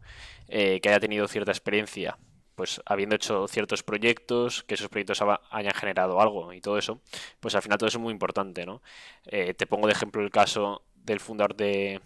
eh, 0.49 0.79
que 0.81 0.89
haya 0.89 0.99
tenido 0.99 1.27
cierta 1.27 1.51
experiencia 1.51 2.17
pues 2.55 2.81
habiendo 2.87 3.15
hecho 3.15 3.47
ciertos 3.47 3.83
proyectos, 3.83 4.63
que 4.63 4.73
esos 4.73 4.89
proyectos 4.89 5.21
hayan 5.51 5.73
generado 5.75 6.19
algo 6.19 6.53
y 6.53 6.59
todo 6.59 6.79
eso, 6.79 6.99
pues 7.39 7.53
al 7.53 7.61
final 7.61 7.77
todo 7.77 7.87
eso 7.87 7.99
es 7.99 8.01
muy 8.01 8.11
importante, 8.11 8.65
¿no? 8.65 8.81
Eh, 9.27 9.53
te 9.53 9.67
pongo 9.67 9.85
de 9.85 9.93
ejemplo 9.93 10.23
el 10.23 10.31
caso 10.31 10.81
del 10.95 11.19
fundador 11.19 11.55
de 11.55 12.01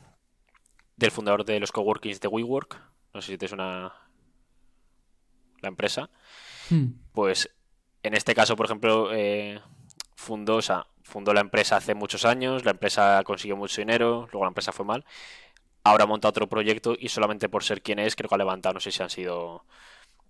del 0.98 1.12
fundador 1.12 1.46
de 1.46 1.58
los 1.62 1.72
coworkings 1.72 2.20
de 2.20 2.28
WeWork, 2.28 2.82
no 3.14 3.22
sé 3.22 3.32
si 3.32 3.38
te 3.38 3.48
suena 3.48 3.94
la 5.62 5.70
empresa, 5.70 6.10
hmm. 6.70 6.88
pues 7.14 7.50
en 8.04 8.14
este 8.14 8.36
caso, 8.36 8.56
por 8.56 8.66
ejemplo, 8.66 9.10
eh, 9.14 9.60
fundó, 10.16 10.58
o 10.58 10.62
sea, 10.62 10.88
fundó 11.04 11.34
la 11.34 11.42
empresa 11.42 11.78
hace 11.78 11.96
muchos 11.96 12.26
años, 12.26 12.66
la 12.66 12.72
empresa 12.72 13.24
consiguió 13.24 13.58
mucho 13.58 13.82
dinero, 13.82 14.28
luego 14.32 14.46
la 14.46 14.50
empresa 14.50 14.72
fue 14.72 14.86
mal, 14.86 15.06
ahora 15.84 16.06
monta 16.06 16.28
otro 16.30 16.48
proyecto 16.48 16.96
y 17.00 17.10
solamente 17.10 17.50
por 17.50 17.64
ser 17.64 17.82
quien 17.82 18.00
es 18.00 18.16
creo 18.16 18.30
que 18.30 18.36
ha 18.36 18.38
levantado, 18.38 18.74
no 18.74 18.80
sé 18.80 18.92
si 18.92 19.04
han 19.04 19.10
sido 19.10 19.66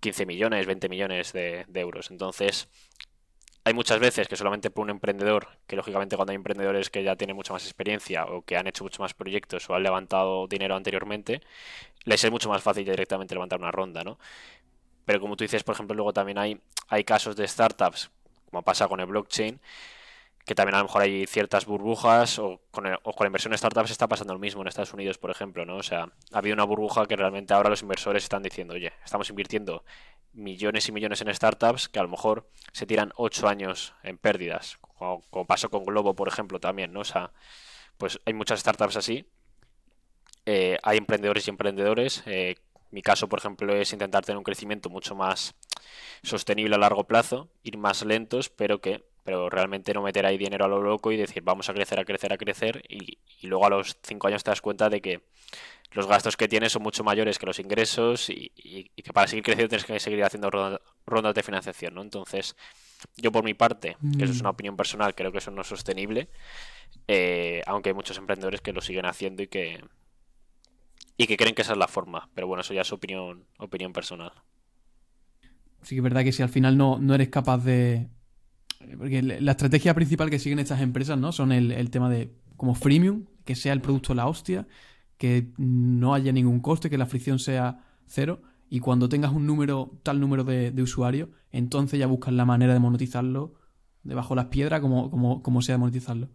15 0.00 0.26
millones, 0.26 0.66
20 0.66 0.88
millones 0.88 1.32
de, 1.32 1.66
euros. 1.74 2.10
Entonces, 2.10 2.68
hay 3.64 3.74
muchas 3.74 4.00
veces 4.00 4.28
que 4.28 4.36
solamente 4.36 4.70
por 4.70 4.84
un 4.84 4.90
emprendedor, 4.90 5.48
que 5.66 5.76
lógicamente 5.76 6.16
cuando 6.16 6.32
hay 6.32 6.36
emprendedores 6.36 6.90
que 6.90 7.04
ya 7.04 7.16
tienen 7.16 7.36
mucha 7.36 7.52
más 7.52 7.64
experiencia 7.64 8.24
o 8.26 8.42
que 8.42 8.56
han 8.56 8.66
hecho 8.66 8.84
mucho 8.84 9.02
más 9.02 9.14
proyectos 9.14 9.70
o 9.70 9.74
han 9.74 9.84
levantado 9.84 10.48
dinero 10.48 10.74
anteriormente, 10.76 11.42
les 12.04 12.24
es 12.24 12.30
mucho 12.30 12.48
más 12.48 12.62
fácil 12.62 12.84
directamente 12.84 13.34
levantar 13.34 13.60
una 13.60 13.70
ronda, 13.70 14.02
¿no? 14.04 14.18
Pero 15.04 15.20
como 15.20 15.36
tú 15.36 15.44
dices, 15.44 15.64
por 15.64 15.74
ejemplo, 15.74 15.94
luego 15.94 16.12
también 16.12 16.38
hay, 16.38 16.60
hay 16.88 17.04
casos 17.04 17.36
de 17.36 17.46
startups, 17.46 18.10
como 18.50 18.62
pasa 18.62 18.88
con 18.88 19.00
el 19.00 19.06
blockchain, 19.06 19.60
que 20.44 20.54
también 20.54 20.74
a 20.74 20.78
lo 20.78 20.84
mejor 20.84 21.02
hay 21.02 21.26
ciertas 21.26 21.66
burbujas 21.66 22.38
o 22.38 22.60
con, 22.70 22.84
con 22.84 23.16
la 23.20 23.26
inversión 23.26 23.52
en 23.52 23.58
startups 23.58 23.90
está 23.90 24.08
pasando 24.08 24.34
lo 24.34 24.40
mismo 24.40 24.62
en 24.62 24.68
Estados 24.68 24.92
Unidos, 24.92 25.18
por 25.18 25.30
ejemplo, 25.30 25.64
¿no? 25.64 25.76
O 25.76 25.82
sea, 25.82 26.08
ha 26.32 26.38
habido 26.38 26.54
una 26.54 26.64
burbuja 26.64 27.06
que 27.06 27.16
realmente 27.16 27.54
ahora 27.54 27.70
los 27.70 27.82
inversores 27.82 28.24
están 28.24 28.42
diciendo, 28.42 28.74
oye, 28.74 28.92
estamos 29.04 29.30
invirtiendo 29.30 29.84
millones 30.32 30.88
y 30.88 30.92
millones 30.92 31.20
en 31.20 31.32
startups 31.34 31.88
que 31.88 31.98
a 31.98 32.02
lo 32.02 32.08
mejor 32.08 32.48
se 32.72 32.86
tiran 32.86 33.12
ocho 33.16 33.48
años 33.48 33.94
en 34.02 34.18
pérdidas, 34.18 34.78
como, 35.30 35.46
pasó 35.46 35.70
con 35.70 35.84
Globo, 35.84 36.14
por 36.14 36.28
ejemplo, 36.28 36.60
también, 36.60 36.92
¿no? 36.92 37.00
O 37.00 37.04
sea, 37.04 37.32
pues 37.98 38.20
hay 38.24 38.34
muchas 38.34 38.60
startups 38.60 38.96
así. 38.96 39.26
Eh, 40.46 40.78
hay 40.82 40.98
emprendedores 40.98 41.46
y 41.46 41.50
emprendedores. 41.50 42.22
Eh, 42.26 42.56
mi 42.92 43.02
caso, 43.02 43.28
por 43.28 43.38
ejemplo, 43.38 43.74
es 43.74 43.92
intentar 43.92 44.24
tener 44.24 44.38
un 44.38 44.44
crecimiento 44.44 44.90
mucho 44.90 45.14
más 45.14 45.54
sostenible 46.22 46.74
a 46.76 46.78
largo 46.78 47.04
plazo, 47.04 47.48
ir 47.62 47.78
más 47.78 48.04
lentos, 48.04 48.48
pero 48.48 48.80
que 48.80 49.04
pero 49.24 49.48
realmente 49.48 49.94
no 49.94 50.02
meter 50.02 50.26
ahí 50.26 50.36
dinero 50.36 50.64
a 50.64 50.68
lo 50.68 50.82
loco 50.82 51.12
y 51.12 51.16
decir 51.16 51.42
vamos 51.42 51.68
a 51.68 51.74
crecer, 51.74 51.98
a 51.98 52.04
crecer, 52.04 52.32
a 52.32 52.38
crecer 52.38 52.82
y, 52.88 53.18
luego 53.42 53.66
a 53.66 53.70
los 53.70 53.96
cinco 54.02 54.28
años 54.28 54.42
te 54.44 54.50
das 54.50 54.60
cuenta 54.60 54.88
de 54.88 55.00
que 55.00 55.20
los 55.92 56.06
gastos 56.06 56.36
que 56.36 56.48
tienes 56.48 56.72
son 56.72 56.82
mucho 56.82 57.04
mayores 57.04 57.38
que 57.38 57.46
los 57.46 57.58
ingresos 57.58 58.30
y, 58.30 58.50
que 58.96 59.12
para 59.12 59.26
seguir 59.26 59.44
creciendo 59.44 59.68
tienes 59.68 59.84
que 59.84 60.00
seguir 60.00 60.24
haciendo 60.24 60.80
rondas 61.06 61.34
de 61.34 61.42
financiación, 61.42 61.94
¿no? 61.94 62.02
Entonces, 62.02 62.56
yo 63.16 63.30
por 63.30 63.44
mi 63.44 63.54
parte, 63.54 63.96
que 64.16 64.24
eso 64.24 64.32
es 64.32 64.40
una 64.40 64.50
mm. 64.50 64.54
opinión 64.54 64.76
personal, 64.76 65.14
creo 65.14 65.32
que 65.32 65.38
eso 65.38 65.50
no 65.50 65.62
es 65.62 65.68
sostenible, 65.68 66.28
eh, 67.08 67.62
aunque 67.66 67.90
hay 67.90 67.94
muchos 67.94 68.16
emprendedores 68.16 68.60
que 68.60 68.72
lo 68.72 68.80
siguen 68.80 69.06
haciendo 69.06 69.42
y 69.42 69.48
que 69.48 69.84
y 71.16 71.26
que 71.26 71.36
creen 71.36 71.54
que 71.54 71.62
esa 71.62 71.72
es 71.72 71.78
la 71.78 71.88
forma, 71.88 72.30
pero 72.34 72.46
bueno, 72.46 72.62
eso 72.62 72.74
ya 72.74 72.82
es 72.82 72.92
opinión, 72.92 73.46
opinión 73.58 73.92
personal. 73.92 74.32
Sí 75.82 75.94
que 75.94 76.00
es 76.00 76.02
verdad 76.02 76.24
que 76.24 76.32
si 76.32 76.42
al 76.42 76.48
final 76.48 76.76
no, 76.76 76.98
no 76.98 77.14
eres 77.14 77.28
capaz 77.28 77.58
de, 77.58 78.08
porque 78.96 79.22
la 79.22 79.52
estrategia 79.52 79.94
principal 79.94 80.30
que 80.30 80.38
siguen 80.38 80.58
estas 80.58 80.80
empresas, 80.80 81.18
¿no? 81.18 81.32
Son 81.32 81.52
el, 81.52 81.90
tema 81.90 82.10
de 82.10 82.32
como 82.56 82.74
freemium, 82.74 83.26
que 83.44 83.54
sea 83.54 83.72
el 83.72 83.80
producto 83.80 84.14
la 84.14 84.26
hostia, 84.26 84.66
que 85.18 85.52
no 85.56 86.14
haya 86.14 86.32
ningún 86.32 86.60
coste, 86.60 86.90
que 86.90 86.98
la 86.98 87.06
fricción 87.06 87.38
sea 87.38 87.84
cero. 88.06 88.42
Y 88.68 88.80
cuando 88.80 89.08
tengas 89.08 89.32
un 89.32 89.46
número, 89.46 89.98
tal 90.02 90.20
número 90.20 90.44
de, 90.44 90.72
usuarios, 90.82 91.28
entonces 91.50 91.98
ya 91.98 92.06
buscas 92.06 92.32
la 92.34 92.44
manera 92.44 92.72
de 92.72 92.80
monetizarlo 92.80 93.54
debajo 94.02 94.34
de 94.34 94.36
las 94.36 94.46
piedras, 94.46 94.80
como, 94.80 95.10
como, 95.10 95.42
como 95.42 95.62
sea 95.62 95.78
monetizarlo. 95.78 96.30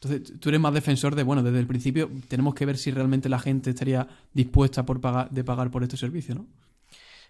Entonces, 0.00 0.38
tú 0.40 0.50
eres 0.50 0.60
más 0.60 0.74
defensor 0.74 1.14
de, 1.14 1.22
bueno, 1.22 1.42
desde 1.42 1.58
el 1.58 1.66
principio 1.66 2.10
tenemos 2.28 2.54
que 2.54 2.66
ver 2.66 2.76
si 2.76 2.90
realmente 2.90 3.28
la 3.28 3.38
gente 3.38 3.70
estaría 3.70 4.06
dispuesta 4.32 4.84
por 4.84 5.00
pagar, 5.00 5.30
de 5.30 5.42
pagar 5.42 5.70
por 5.70 5.82
este 5.82 5.96
servicio, 5.96 6.34
¿no? 6.34 6.46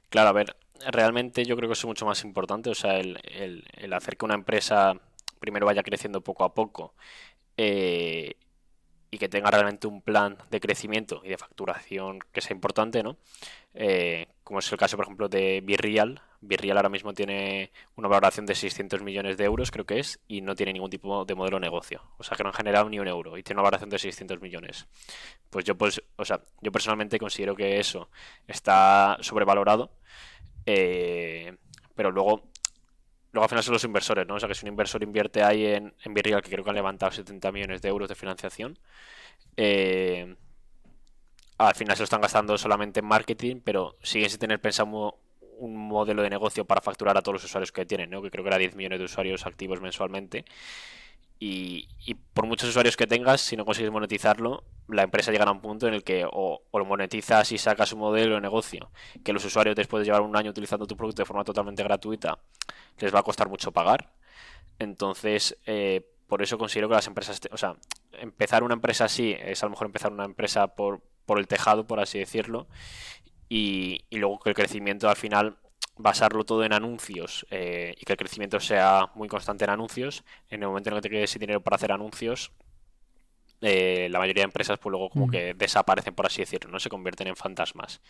Claro, 0.08 0.30
a 0.30 0.32
ver, 0.32 0.56
realmente 0.90 1.44
yo 1.44 1.56
creo 1.56 1.68
que 1.68 1.74
eso 1.74 1.86
es 1.86 1.90
mucho 1.90 2.06
más 2.06 2.24
importante, 2.24 2.70
o 2.70 2.74
sea, 2.74 2.98
el, 2.98 3.18
el, 3.24 3.92
hacer 3.92 4.16
que 4.16 4.24
una 4.24 4.34
empresa 4.34 4.94
primero 5.38 5.66
vaya 5.66 5.82
creciendo 5.82 6.20
poco 6.20 6.44
a 6.44 6.54
poco 6.54 6.94
eh, 7.56 8.34
y 9.10 9.18
que 9.18 9.28
tenga 9.28 9.50
realmente 9.50 9.86
un 9.86 10.02
plan 10.02 10.36
de 10.50 10.60
crecimiento 10.60 11.22
y 11.24 11.28
de 11.28 11.38
facturación 11.38 12.18
que 12.32 12.40
sea 12.40 12.54
importante, 12.54 13.02
¿no? 13.02 13.16
Eh, 13.74 14.26
como 14.42 14.58
es 14.58 14.70
el 14.72 14.78
caso, 14.78 14.96
por 14.96 15.06
ejemplo, 15.06 15.28
de 15.28 15.60
Virreal. 15.64 16.20
Virreal 16.40 16.76
ahora 16.76 16.88
mismo 16.88 17.14
tiene 17.14 17.72
una 17.96 18.08
valoración 18.08 18.46
de 18.46 18.54
600 18.54 19.02
millones 19.02 19.36
de 19.36 19.44
euros, 19.44 19.70
creo 19.70 19.86
que 19.86 19.98
es, 19.98 20.20
y 20.28 20.40
no 20.40 20.54
tiene 20.54 20.72
ningún 20.72 20.90
tipo 20.90 21.24
de 21.24 21.34
modelo 21.34 21.56
de 21.56 21.62
negocio. 21.62 22.02
O 22.18 22.22
sea, 22.22 22.36
que 22.36 22.42
no 22.42 22.50
han 22.50 22.54
generado 22.54 22.88
ni 22.88 22.98
un 22.98 23.08
euro 23.08 23.36
y 23.36 23.42
tiene 23.42 23.56
una 23.60 23.64
valoración 23.64 23.90
de 23.90 23.98
600 23.98 24.40
millones. 24.40 24.86
Pues 25.50 25.64
yo, 25.64 25.76
pues, 25.76 26.02
o 26.16 26.24
sea, 26.24 26.40
yo 26.60 26.72
personalmente 26.72 27.18
considero 27.18 27.54
que 27.54 27.78
eso 27.78 28.08
está 28.46 29.16
sobrevalorado 29.20 29.90
eh, 30.66 31.56
pero 31.94 32.10
luego, 32.10 32.42
luego 33.32 33.44
al 33.44 33.48
final 33.48 33.64
son 33.64 33.74
los 33.74 33.84
inversores, 33.84 34.26
¿no? 34.26 34.34
O 34.34 34.40
sea 34.40 34.48
que 34.48 34.54
si 34.54 34.66
un 34.66 34.72
inversor 34.72 35.02
invierte 35.02 35.42
ahí 35.42 35.66
en, 35.66 35.94
en 36.04 36.14
Virreal, 36.14 36.42
que 36.42 36.50
creo 36.50 36.64
que 36.64 36.70
han 36.70 36.76
levantado 36.76 37.12
70 37.12 37.52
millones 37.52 37.80
de 37.80 37.88
euros 37.88 38.08
de 38.08 38.14
financiación, 38.16 38.78
eh, 39.56 40.36
al 41.58 41.74
final 41.74 41.96
se 41.96 42.02
lo 42.02 42.04
están 42.04 42.20
gastando 42.20 42.58
solamente 42.58 43.00
en 43.00 43.06
marketing, 43.06 43.60
pero 43.64 43.96
siguen 44.02 44.28
sin 44.28 44.40
tener 44.40 44.60
pensado 44.60 45.16
un 45.58 45.76
modelo 45.88 46.22
de 46.22 46.30
negocio 46.30 46.64
para 46.64 46.80
facturar 46.80 47.16
a 47.16 47.22
todos 47.22 47.34
los 47.34 47.44
usuarios 47.44 47.72
que 47.72 47.86
tienen, 47.86 48.10
¿no? 48.10 48.22
Que 48.22 48.30
creo 48.30 48.44
que 48.44 48.48
era 48.48 48.58
10 48.58 48.76
millones 48.76 48.98
de 48.98 49.04
usuarios 49.04 49.46
activos 49.46 49.80
mensualmente. 49.80 50.44
Y, 51.38 51.86
por 52.32 52.46
muchos 52.46 52.70
usuarios 52.70 52.96
que 52.96 53.06
tengas, 53.06 53.42
si 53.42 53.56
no 53.56 53.66
consigues 53.66 53.92
monetizarlo, 53.92 54.64
la 54.88 55.02
empresa 55.02 55.32
llega 55.32 55.44
a 55.44 55.50
un 55.50 55.60
punto 55.60 55.86
en 55.86 55.94
el 55.94 56.02
que 56.02 56.26
o, 56.30 56.62
lo 56.72 56.84
monetizas 56.84 57.52
y 57.52 57.58
sacas 57.58 57.92
un 57.92 58.00
modelo 58.00 58.36
de 58.36 58.40
negocio 58.40 58.90
que 59.22 59.32
los 59.32 59.44
usuarios 59.44 59.76
después 59.76 60.00
de 60.00 60.06
llevar 60.06 60.22
un 60.22 60.34
año 60.36 60.50
utilizando 60.50 60.86
tu 60.86 60.96
producto 60.96 61.22
de 61.22 61.26
forma 61.26 61.44
totalmente 61.44 61.82
gratuita 61.82 62.38
les 62.98 63.14
va 63.14 63.18
a 63.20 63.22
costar 63.22 63.48
mucho 63.48 63.72
pagar. 63.72 64.12
Entonces, 64.78 65.58
eh, 65.66 66.06
por 66.26 66.42
eso 66.42 66.56
considero 66.56 66.88
que 66.88 66.94
las 66.94 67.06
empresas, 67.06 67.40
o 67.50 67.56
sea, 67.56 67.76
empezar 68.12 68.62
una 68.62 68.74
empresa 68.74 69.04
así 69.04 69.36
es 69.38 69.62
a 69.62 69.66
lo 69.66 69.70
mejor 69.70 69.88
empezar 69.88 70.12
una 70.12 70.24
empresa 70.24 70.68
por, 70.68 71.02
por 71.26 71.38
el 71.38 71.46
tejado, 71.48 71.86
por 71.86 72.00
así 72.00 72.18
decirlo, 72.18 72.66
y, 73.48 74.04
y 74.10 74.18
luego 74.18 74.38
que 74.38 74.50
el 74.50 74.54
crecimiento 74.54 75.08
al 75.08 75.16
final 75.16 75.56
basarlo 75.96 76.44
todo 76.44 76.64
en 76.64 76.72
anuncios 76.72 77.46
eh, 77.50 77.94
y 77.98 78.04
que 78.04 78.12
el 78.12 78.18
crecimiento 78.18 78.60
sea 78.60 79.10
muy 79.14 79.28
constante 79.28 79.64
en 79.64 79.70
anuncios, 79.70 80.24
en 80.50 80.62
el 80.62 80.68
momento 80.68 80.90
en 80.90 80.96
el 80.96 81.02
que 81.02 81.08
te 81.08 81.14
quedes 81.14 81.30
sin 81.30 81.40
dinero 81.40 81.62
para 81.62 81.76
hacer 81.76 81.90
anuncios, 81.90 82.52
eh, 83.62 84.08
la 84.10 84.18
mayoría 84.18 84.42
de 84.42 84.46
empresas 84.46 84.78
pues 84.78 84.90
luego 84.90 85.08
como 85.08 85.28
que 85.28 85.54
desaparecen, 85.54 86.14
por 86.14 86.26
así 86.26 86.42
decirlo, 86.42 86.70
no 86.70 86.78
se 86.78 86.90
convierten 86.90 87.28
en 87.28 87.36
fantasmas. 87.36 88.02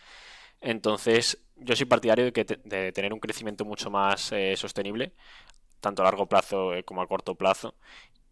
Entonces, 0.59 1.39
yo 1.55 1.75
soy 1.75 1.85
partidario 1.85 2.25
de, 2.25 2.33
que 2.33 2.43
de 2.43 2.91
tener 2.91 3.13
un 3.13 3.19
crecimiento 3.19 3.63
mucho 3.63 3.89
más 3.89 4.31
eh, 4.33 4.55
sostenible, 4.57 5.13
tanto 5.79 6.01
a 6.01 6.05
largo 6.05 6.25
plazo 6.25 6.71
como 6.83 7.01
a 7.01 7.07
corto 7.07 7.35
plazo, 7.35 7.75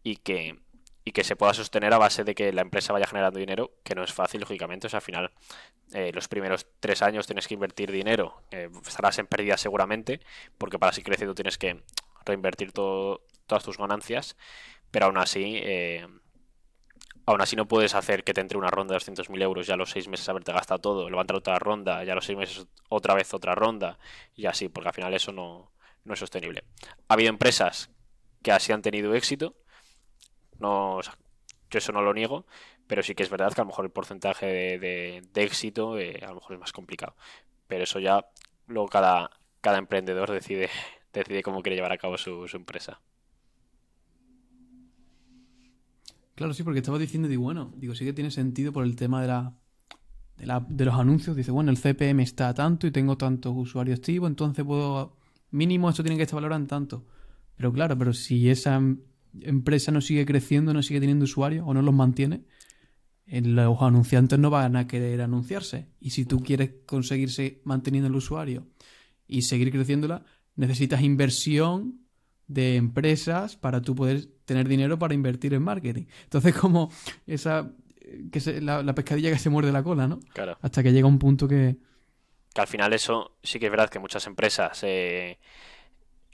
y 0.04 0.18
que, 0.18 0.60
y 1.08 1.12
que 1.12 1.24
se 1.24 1.36
pueda 1.36 1.54
sostener 1.54 1.94
a 1.94 2.00
base 2.00 2.24
de 2.24 2.34
que 2.34 2.52
la 2.52 2.62
empresa 2.62 2.92
vaya 2.92 3.06
generando 3.06 3.40
dinero, 3.40 3.72
que 3.84 3.94
no 3.94 4.04
es 4.04 4.12
fácil, 4.12 4.42
lógicamente. 4.42 4.88
O 4.88 4.90
sea, 4.90 4.98
al 4.98 5.04
final, 5.04 5.32
eh, 5.94 6.12
los 6.12 6.28
primeros 6.28 6.66
tres 6.80 7.04
años 7.04 7.28
tienes 7.28 7.48
que 7.48 7.54
invertir 7.54 7.92
dinero, 7.92 8.42
eh, 8.50 8.70
estarás 8.86 9.20
en 9.20 9.28
pérdida 9.28 9.56
seguramente, 9.56 10.20
porque 10.58 10.80
para 10.80 10.92
seguir 10.92 11.06
creciendo 11.06 11.36
tienes 11.36 11.60
que 11.60 11.84
reinvertir 12.26 12.72
todas 12.72 13.64
tus 13.64 13.78
ganancias, 13.78 14.36
pero 14.90 15.06
aún 15.06 15.20
así, 15.20 15.60
eh, 15.64 16.08
aún 17.28 17.40
así 17.40 17.56
no 17.56 17.68
puedes 17.68 17.94
hacer 17.94 18.24
que 18.24 18.34
te 18.34 18.42
entre 18.42 18.58
una 18.58 18.72
ronda 18.72 18.94
de 18.94 19.00
200.000 19.00 19.44
euros 19.44 19.68
ya 19.68 19.76
a 19.76 19.78
los 19.78 19.92
seis 19.92 20.08
meses 20.08 20.28
haberte 20.28 20.54
gastado 20.54 20.82
todo, 20.82 21.08
levantar 21.08 21.36
otra 21.36 21.60
ronda, 21.60 22.04
ya 22.04 22.14
a 22.14 22.16
los 22.16 22.26
seis 22.26 22.38
meses 22.38 22.66
otra 22.90 23.14
vez 23.14 23.32
otra 23.32 23.54
ronda, 23.54 24.00
y 24.36 24.48
así, 24.48 24.70
porque 24.70 24.90
al 24.90 24.96
final 24.96 25.14
eso 25.14 25.32
no, 25.32 25.72
no 26.04 26.14
es 26.16 26.20
sostenible. 26.20 26.64
Ha 27.08 27.14
habido 27.14 27.30
empresas 27.30 27.92
que 28.42 28.52
así 28.52 28.72
han 28.72 28.82
tenido 28.82 29.14
éxito, 29.14 29.56
no, 30.60 31.02
yo 31.02 31.78
eso 31.78 31.92
no 31.92 32.02
lo 32.02 32.14
niego, 32.14 32.46
pero 32.88 33.04
sí 33.04 33.16
que 33.16 33.24
es 33.24 33.30
verdad 33.30 33.54
que 33.54 33.62
a 33.62 33.64
lo 33.64 33.70
mejor 33.70 33.86
el 33.86 33.92
porcentaje 33.92 34.46
de, 34.46 35.24
éxito 35.36 35.98
eh, 35.98 36.22
a 36.24 36.30
lo 36.30 36.36
mejor 36.36 36.54
es 36.54 36.60
más 36.60 36.72
complicado. 36.72 37.16
Pero 37.68 37.84
eso 37.84 38.00
ya 38.00 38.26
luego 38.68 38.88
cada, 38.88 39.30
cada 39.62 39.78
emprendedor 39.78 40.32
decide, 40.32 40.70
decide 41.14 41.44
cómo 41.44 41.62
quiere 41.62 41.76
llevar 41.76 41.92
a 41.92 41.98
cabo 41.98 42.18
su, 42.18 42.48
empresa. 42.54 43.02
Claro, 46.36 46.54
sí, 46.54 46.64
porque 46.64 46.80
estaba 46.80 47.00
diciendo, 47.00 47.28
digo, 47.28 47.44
bueno, 47.44 47.72
digo, 47.78 47.96
sí 47.96 48.04
que 48.06 48.14
tiene 48.14 48.30
sentido 48.30 48.74
por 48.74 48.84
el 48.84 48.96
tema 48.96 49.22
de 49.22 49.28
la, 50.46 50.60
de, 50.68 50.86
los 50.86 50.96
anuncios. 50.96 51.36
Dice, 51.36 51.52
bueno, 51.52 51.72
el 51.72 51.78
CPM 51.78 52.22
está 52.22 52.54
tanto 52.54 52.88
y 52.88 52.92
tengo 52.92 53.18
tantos 53.18 53.54
usuarios 53.56 54.00
activos, 54.00 54.30
entonces 54.30 54.66
puedo, 54.66 55.16
mínimo 55.52 55.90
esto 55.90 56.04
tiene 56.04 56.18
que 56.18 56.24
estar 56.24 56.36
valorado 56.36 56.62
en 56.62 56.68
tanto. 56.68 57.06
Pero 57.56 57.72
claro, 57.72 57.98
pero 57.98 58.12
si 58.12 58.50
esa 58.50 58.82
empresa 59.42 59.92
no 59.92 60.02
sigue 60.02 60.26
creciendo, 60.26 60.74
no 60.74 60.84
sigue 60.84 61.00
teniendo 61.00 61.26
usuarios 61.26 61.66
o 61.68 61.74
no 61.74 61.82
los 61.82 61.94
mantiene, 61.94 62.44
los 63.28 63.82
anunciantes 63.82 64.38
no 64.40 64.50
van 64.50 64.76
a 64.76 64.88
querer 64.88 65.22
anunciarse. 65.22 65.88
Y 66.00 66.12
si 66.12 66.26
tú 66.26 66.42
quieres 66.42 66.72
conseguirse 66.86 67.62
manteniendo 67.64 68.08
el 68.08 68.16
usuario 68.16 68.68
y 69.28 69.44
seguir 69.44 69.72
creciéndola, 69.72 70.26
necesitas 70.56 71.02
inversión 71.02 72.02
de 72.48 72.76
empresas 72.76 73.58
para 73.58 73.82
tú 73.82 73.96
poder 73.96 74.28
tener 74.46 74.68
dinero 74.68 75.00
para 75.00 75.14
invertir 75.14 75.54
en 75.54 75.64
marketing. 75.64 76.06
Entonces, 76.24 76.54
como 76.60 76.92
esa 77.26 77.72
que 78.32 78.62
la, 78.62 78.96
pescadilla 78.96 79.32
que 79.32 79.40
se 79.40 79.50
muerde 79.50 79.72
la 79.72 79.84
cola, 79.84 80.08
¿no? 80.08 80.20
Claro. 80.34 80.58
Hasta 80.62 80.84
que 80.84 80.92
llega 80.92 81.08
un 81.08 81.20
punto 81.20 81.48
que... 81.48 81.78
Que 82.54 82.62
al 82.62 82.68
final 82.68 82.94
eso 82.94 83.38
sí 83.44 83.60
que 83.60 83.66
es 83.66 83.72
verdad 83.72 83.90
que 83.90 84.00
muchas 84.00 84.28
empresas 84.28 84.82
eh, 84.84 85.40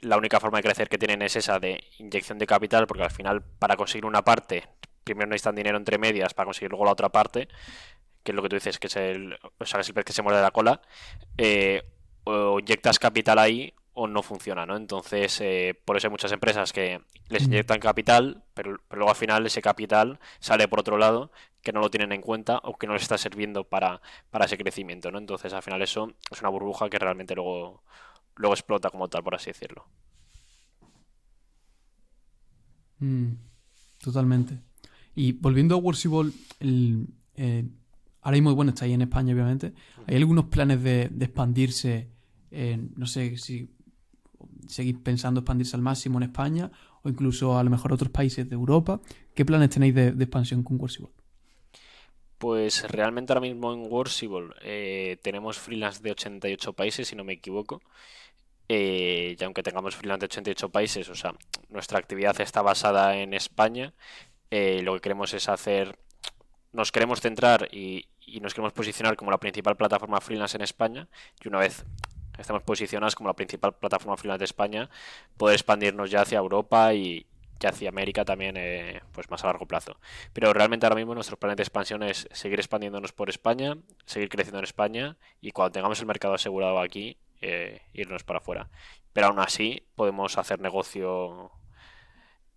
la 0.02 0.18
única 0.18 0.40
forma 0.40 0.58
de 0.58 0.64
crecer 0.64 0.88
que 0.88 0.98
tienen 0.98 1.22
es 1.22 1.36
esa 1.36 1.58
de 1.58 1.82
inyección 1.98 2.38
de 2.38 2.46
capital, 2.46 2.86
porque 2.86 3.04
al 3.04 3.10
final 3.10 3.42
para 3.42 3.76
conseguir 3.76 4.04
una 4.04 4.22
parte, 4.22 4.68
primero 5.04 5.28
necesitan 5.28 5.54
dinero 5.54 5.78
entre 5.78 5.96
medias 5.96 6.34
para 6.34 6.46
conseguir 6.46 6.70
luego 6.70 6.84
la 6.84 6.92
otra 6.92 7.08
parte, 7.08 7.48
que 8.22 8.32
es 8.32 8.36
lo 8.36 8.42
que 8.42 8.48
tú 8.48 8.56
dices, 8.56 8.78
que 8.78 8.88
es 8.88 8.96
el, 8.96 9.38
o 9.58 9.64
sea, 9.64 9.80
es 9.80 9.88
el 9.88 9.94
pez 9.94 10.04
que 10.04 10.12
se 10.12 10.22
muerde 10.22 10.42
la 10.42 10.50
cola, 10.50 10.82
eh, 11.38 11.82
o 12.24 12.58
inyectas 12.58 12.98
capital 12.98 13.38
ahí 13.38 13.74
o 13.94 14.08
no 14.08 14.22
funciona, 14.22 14.64
¿no? 14.64 14.76
Entonces, 14.76 15.40
eh, 15.40 15.78
por 15.84 15.96
eso 15.96 16.06
hay 16.06 16.10
muchas 16.10 16.32
empresas 16.32 16.72
que 16.72 17.00
les 17.28 17.44
inyectan 17.44 17.78
capital, 17.78 18.42
pero, 18.54 18.78
luego 18.90 19.10
al 19.10 19.16
final 19.16 19.46
ese 19.46 19.60
capital 19.62 20.18
sale 20.40 20.66
por 20.66 20.80
otro 20.80 20.98
lado, 20.98 21.30
que 21.62 21.72
no 21.72 21.80
lo 21.80 21.90
tienen 21.90 22.12
en 22.12 22.22
cuenta 22.22 22.58
o 22.64 22.76
que 22.76 22.86
no 22.86 22.94
les 22.94 23.02
está 23.02 23.18
sirviendo 23.18 23.64
para, 23.64 24.00
para 24.30 24.46
ese 24.46 24.58
crecimiento, 24.58 25.10
¿no? 25.10 25.18
Entonces, 25.18 25.52
al 25.52 25.62
final 25.62 25.82
eso 25.82 26.12
es 26.30 26.40
una 26.40 26.48
burbuja 26.48 26.90
que 26.90 26.98
realmente 26.98 27.34
luego 27.34 27.82
luego 28.36 28.54
explota 28.54 28.90
como 28.90 29.08
tal, 29.08 29.22
por 29.22 29.34
así 29.34 29.50
decirlo. 29.50 29.86
Mm, 32.98 33.32
totalmente. 34.02 34.58
Y 35.14 35.32
volviendo 35.32 35.74
a 35.74 35.78
Worshipable, 35.78 36.32
el, 36.60 37.08
eh, 37.34 37.64
ahora 38.22 38.36
mismo, 38.36 38.54
bueno, 38.54 38.70
está 38.70 38.84
ahí 38.84 38.92
en 38.92 39.02
España, 39.02 39.34
obviamente. 39.34 39.72
¿Hay 40.06 40.16
algunos 40.16 40.46
planes 40.46 40.82
de, 40.82 41.10
expandirse? 41.20 42.10
no 42.96 43.06
sé 43.06 43.38
si 43.38 43.70
seguís 44.68 44.96
pensando 44.98 45.40
expandirse 45.40 45.74
al 45.74 45.80
máximo 45.82 46.18
en 46.18 46.24
España 46.24 46.70
o 47.02 47.08
incluso 47.08 47.58
a 47.58 47.64
lo 47.64 47.70
mejor 47.70 47.92
otros 47.92 48.10
países 48.10 48.48
de 48.48 48.54
Europa. 48.54 49.00
¿Qué 49.34 49.44
planes 49.44 49.70
tenéis 49.70 49.94
de, 49.94 50.08
expansión 50.08 50.62
con 50.62 50.80
Worshipable? 50.80 51.14
Pues 52.38 52.88
realmente 52.90 53.32
ahora 53.32 53.40
mismo 53.40 53.72
en 53.72 53.90
Worshipable 53.90 54.54
eh, 54.62 55.18
tenemos 55.22 55.58
freelance 55.58 56.02
de 56.02 56.10
88 56.10 56.72
países, 56.72 57.08
si 57.08 57.16
no 57.16 57.24
me 57.24 57.34
equivoco. 57.34 57.82
Eh, 58.74 59.36
y 59.38 59.44
aunque 59.44 59.62
tengamos 59.62 59.94
freelance 59.96 60.20
de 60.20 60.24
88 60.32 60.70
países, 60.70 61.06
o 61.10 61.14
sea, 61.14 61.34
nuestra 61.68 61.98
actividad 61.98 62.40
está 62.40 62.62
basada 62.62 63.18
en 63.18 63.34
España. 63.34 63.92
Eh, 64.50 64.80
lo 64.82 64.94
que 64.94 65.02
queremos 65.02 65.34
es 65.34 65.50
hacer, 65.50 65.98
nos 66.72 66.90
queremos 66.90 67.20
centrar 67.20 67.68
y, 67.70 68.08
nos 68.40 68.54
queremos 68.54 68.72
posicionar 68.72 69.14
como 69.14 69.30
la 69.30 69.36
principal 69.36 69.76
plataforma 69.76 70.22
freelance 70.22 70.56
en 70.56 70.62
España. 70.62 71.06
Y 71.44 71.48
una 71.48 71.58
vez 71.58 71.84
estamos 72.38 72.62
posicionados 72.62 73.14
como 73.14 73.28
la 73.28 73.34
principal 73.34 73.74
plataforma 73.74 74.16
freelance 74.16 74.38
de 74.38 74.44
España, 74.46 74.88
poder 75.36 75.54
expandirnos 75.56 76.10
ya 76.10 76.22
hacia 76.22 76.38
Europa 76.38 76.94
y, 76.94 77.26
hacia 77.62 77.90
América 77.90 78.24
también, 78.24 78.56
eh, 78.56 79.02
pues 79.12 79.30
más 79.30 79.44
a 79.44 79.48
largo 79.48 79.66
plazo. 79.66 79.98
Pero 80.32 80.50
realmente 80.54 80.86
ahora 80.86 80.96
mismo 80.96 81.14
nuestro 81.14 81.36
plan 81.36 81.54
de 81.56 81.62
expansión 81.62 82.02
es 82.02 82.26
seguir 82.32 82.58
expandiéndonos 82.58 83.12
por 83.12 83.28
España, 83.28 83.76
seguir 84.06 84.30
creciendo 84.30 84.60
en 84.60 84.64
España 84.64 85.18
y 85.42 85.50
cuando 85.50 85.72
tengamos 85.72 86.00
el 86.00 86.06
mercado 86.06 86.32
asegurado 86.32 86.80
aquí, 86.80 87.18
eh, 87.42 87.82
irnos 87.92 88.22
para 88.24 88.38
afuera. 88.38 88.70
Pero 89.12 89.26
aún 89.26 89.40
así 89.40 89.86
podemos 89.94 90.38
hacer 90.38 90.60
negocio 90.60 91.50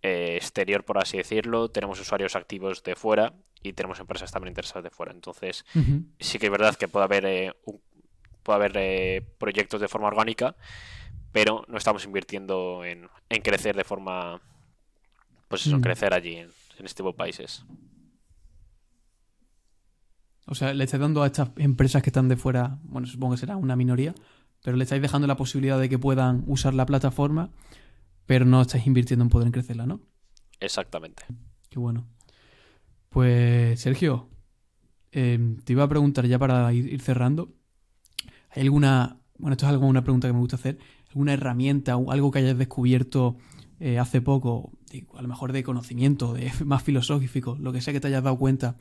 eh, 0.00 0.36
exterior, 0.36 0.84
por 0.84 0.98
así 0.98 1.16
decirlo. 1.16 1.68
Tenemos 1.70 2.00
usuarios 2.00 2.36
activos 2.36 2.82
de 2.84 2.94
fuera 2.94 3.34
y 3.62 3.72
tenemos 3.72 3.98
empresas 3.98 4.30
también 4.30 4.52
interesadas 4.52 4.84
de 4.84 4.90
fuera. 4.90 5.12
Entonces, 5.12 5.66
sí 6.20 6.38
que 6.38 6.46
es 6.46 6.52
verdad 6.52 6.76
que 6.76 6.86
puede 6.86 7.04
haber, 7.04 7.26
eh, 7.26 7.52
puede 8.42 8.56
haber 8.64 9.24
proyectos 9.38 9.80
de 9.80 9.88
forma 9.88 10.06
orgánica, 10.06 10.56
pero 11.32 11.64
no 11.66 11.76
estamos 11.76 12.04
invirtiendo 12.04 12.84
en, 12.84 13.08
crecer 13.42 13.76
de 13.76 13.84
forma, 13.84 14.40
pues 15.48 15.66
eso, 15.66 15.80
crecer 15.80 16.14
allí 16.14 16.36
en, 16.36 16.50
este 16.78 16.98
tipo 16.98 17.10
de 17.10 17.18
países. 17.18 17.64
O 20.46 20.54
sea, 20.54 20.72
le 20.72 20.84
estáis 20.84 21.00
dando 21.00 21.24
a 21.24 21.26
estas 21.26 21.50
empresas 21.56 22.02
que 22.02 22.10
están 22.10 22.28
de 22.28 22.36
fuera, 22.36 22.78
bueno, 22.84 23.08
supongo 23.08 23.34
que 23.34 23.40
será 23.40 23.56
una 23.56 23.74
minoría, 23.74 24.14
pero 24.66 24.76
le 24.76 24.82
estáis 24.82 25.00
dejando 25.00 25.28
la 25.28 25.36
posibilidad 25.36 25.78
de 25.78 25.88
que 25.88 25.96
puedan 25.96 26.42
usar 26.48 26.74
la 26.74 26.86
plataforma, 26.86 27.52
pero 28.26 28.44
no 28.44 28.60
estáis 28.60 28.84
invirtiendo 28.84 29.22
en 29.22 29.28
poder 29.28 29.52
crecerla, 29.52 29.86
¿no? 29.86 30.00
Exactamente. 30.58 31.22
Qué 31.70 31.78
bueno. 31.78 32.08
Pues, 33.08 33.78
Sergio, 33.78 34.28
em, 35.12 35.58
te 35.58 35.72
iba 35.72 35.84
a 35.84 35.88
preguntar 35.88 36.26
ya 36.26 36.40
para 36.40 36.72
ir, 36.72 37.00
cerrando. 37.00 37.54
¿Hay 38.50 38.62
alguna, 38.62 39.20
bueno, 39.38 39.52
esto 39.52 39.66
es 39.66 39.70
algo, 39.70 39.86
una 39.86 40.02
pregunta 40.02 40.26
que 40.26 40.32
me 40.32 40.40
gusta 40.40 40.56
hacer, 40.56 40.80
alguna 41.10 41.34
herramienta 41.34 41.96
o 41.96 42.10
algo 42.10 42.32
que 42.32 42.40
hayas 42.40 42.58
descubierto 42.58 43.36
eh, 43.78 44.00
hace 44.00 44.20
poco, 44.20 44.72
a 45.14 45.22
lo 45.22 45.28
mejor 45.28 45.52
de 45.52 45.62
conocimiento, 45.62 46.34
de 46.34 46.50
más 46.64 46.82
filosófico, 46.82 47.56
lo 47.60 47.72
que 47.72 47.80
sea 47.80 47.92
que 47.92 48.00
te 48.00 48.08
hayas 48.08 48.24
dado 48.24 48.36
cuenta, 48.36 48.74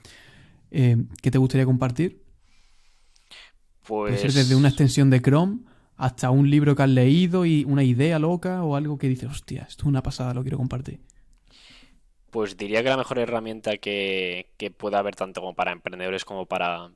em, 0.71 1.09
que 1.21 1.29
te 1.29 1.37
gustaría 1.37 1.67
compartir? 1.67 2.23
Pues... 3.87 4.13
Puede 4.13 4.17
ser 4.17 4.31
desde 4.31 4.55
una 4.55 4.69
extensión 4.69 5.11
de 5.11 5.21
Chrome 5.21 5.74
hasta 5.97 6.29
un 6.29 6.49
libro 6.49 6.75
que 6.75 6.83
has 6.83 6.89
leído 6.89 7.45
y 7.45 7.63
una 7.65 7.83
idea 7.83 8.19
loca 8.19 8.63
o 8.63 8.75
algo 8.75 8.97
que 8.97 9.07
dices, 9.07 9.29
hostia, 9.29 9.65
esto 9.67 9.83
es 9.83 9.87
una 9.87 10.03
pasada, 10.03 10.33
lo 10.33 10.41
quiero 10.41 10.57
compartir? 10.57 10.99
Pues 12.31 12.57
diría 12.57 12.83
que 12.83 12.89
la 12.89 12.97
mejor 12.97 13.19
herramienta 13.19 13.77
que, 13.77 14.51
que 14.57 14.71
pueda 14.71 14.99
haber 14.99 15.15
tanto 15.15 15.41
como 15.41 15.55
para 15.55 15.71
emprendedores 15.71 16.25
como 16.25 16.45
para 16.45 16.91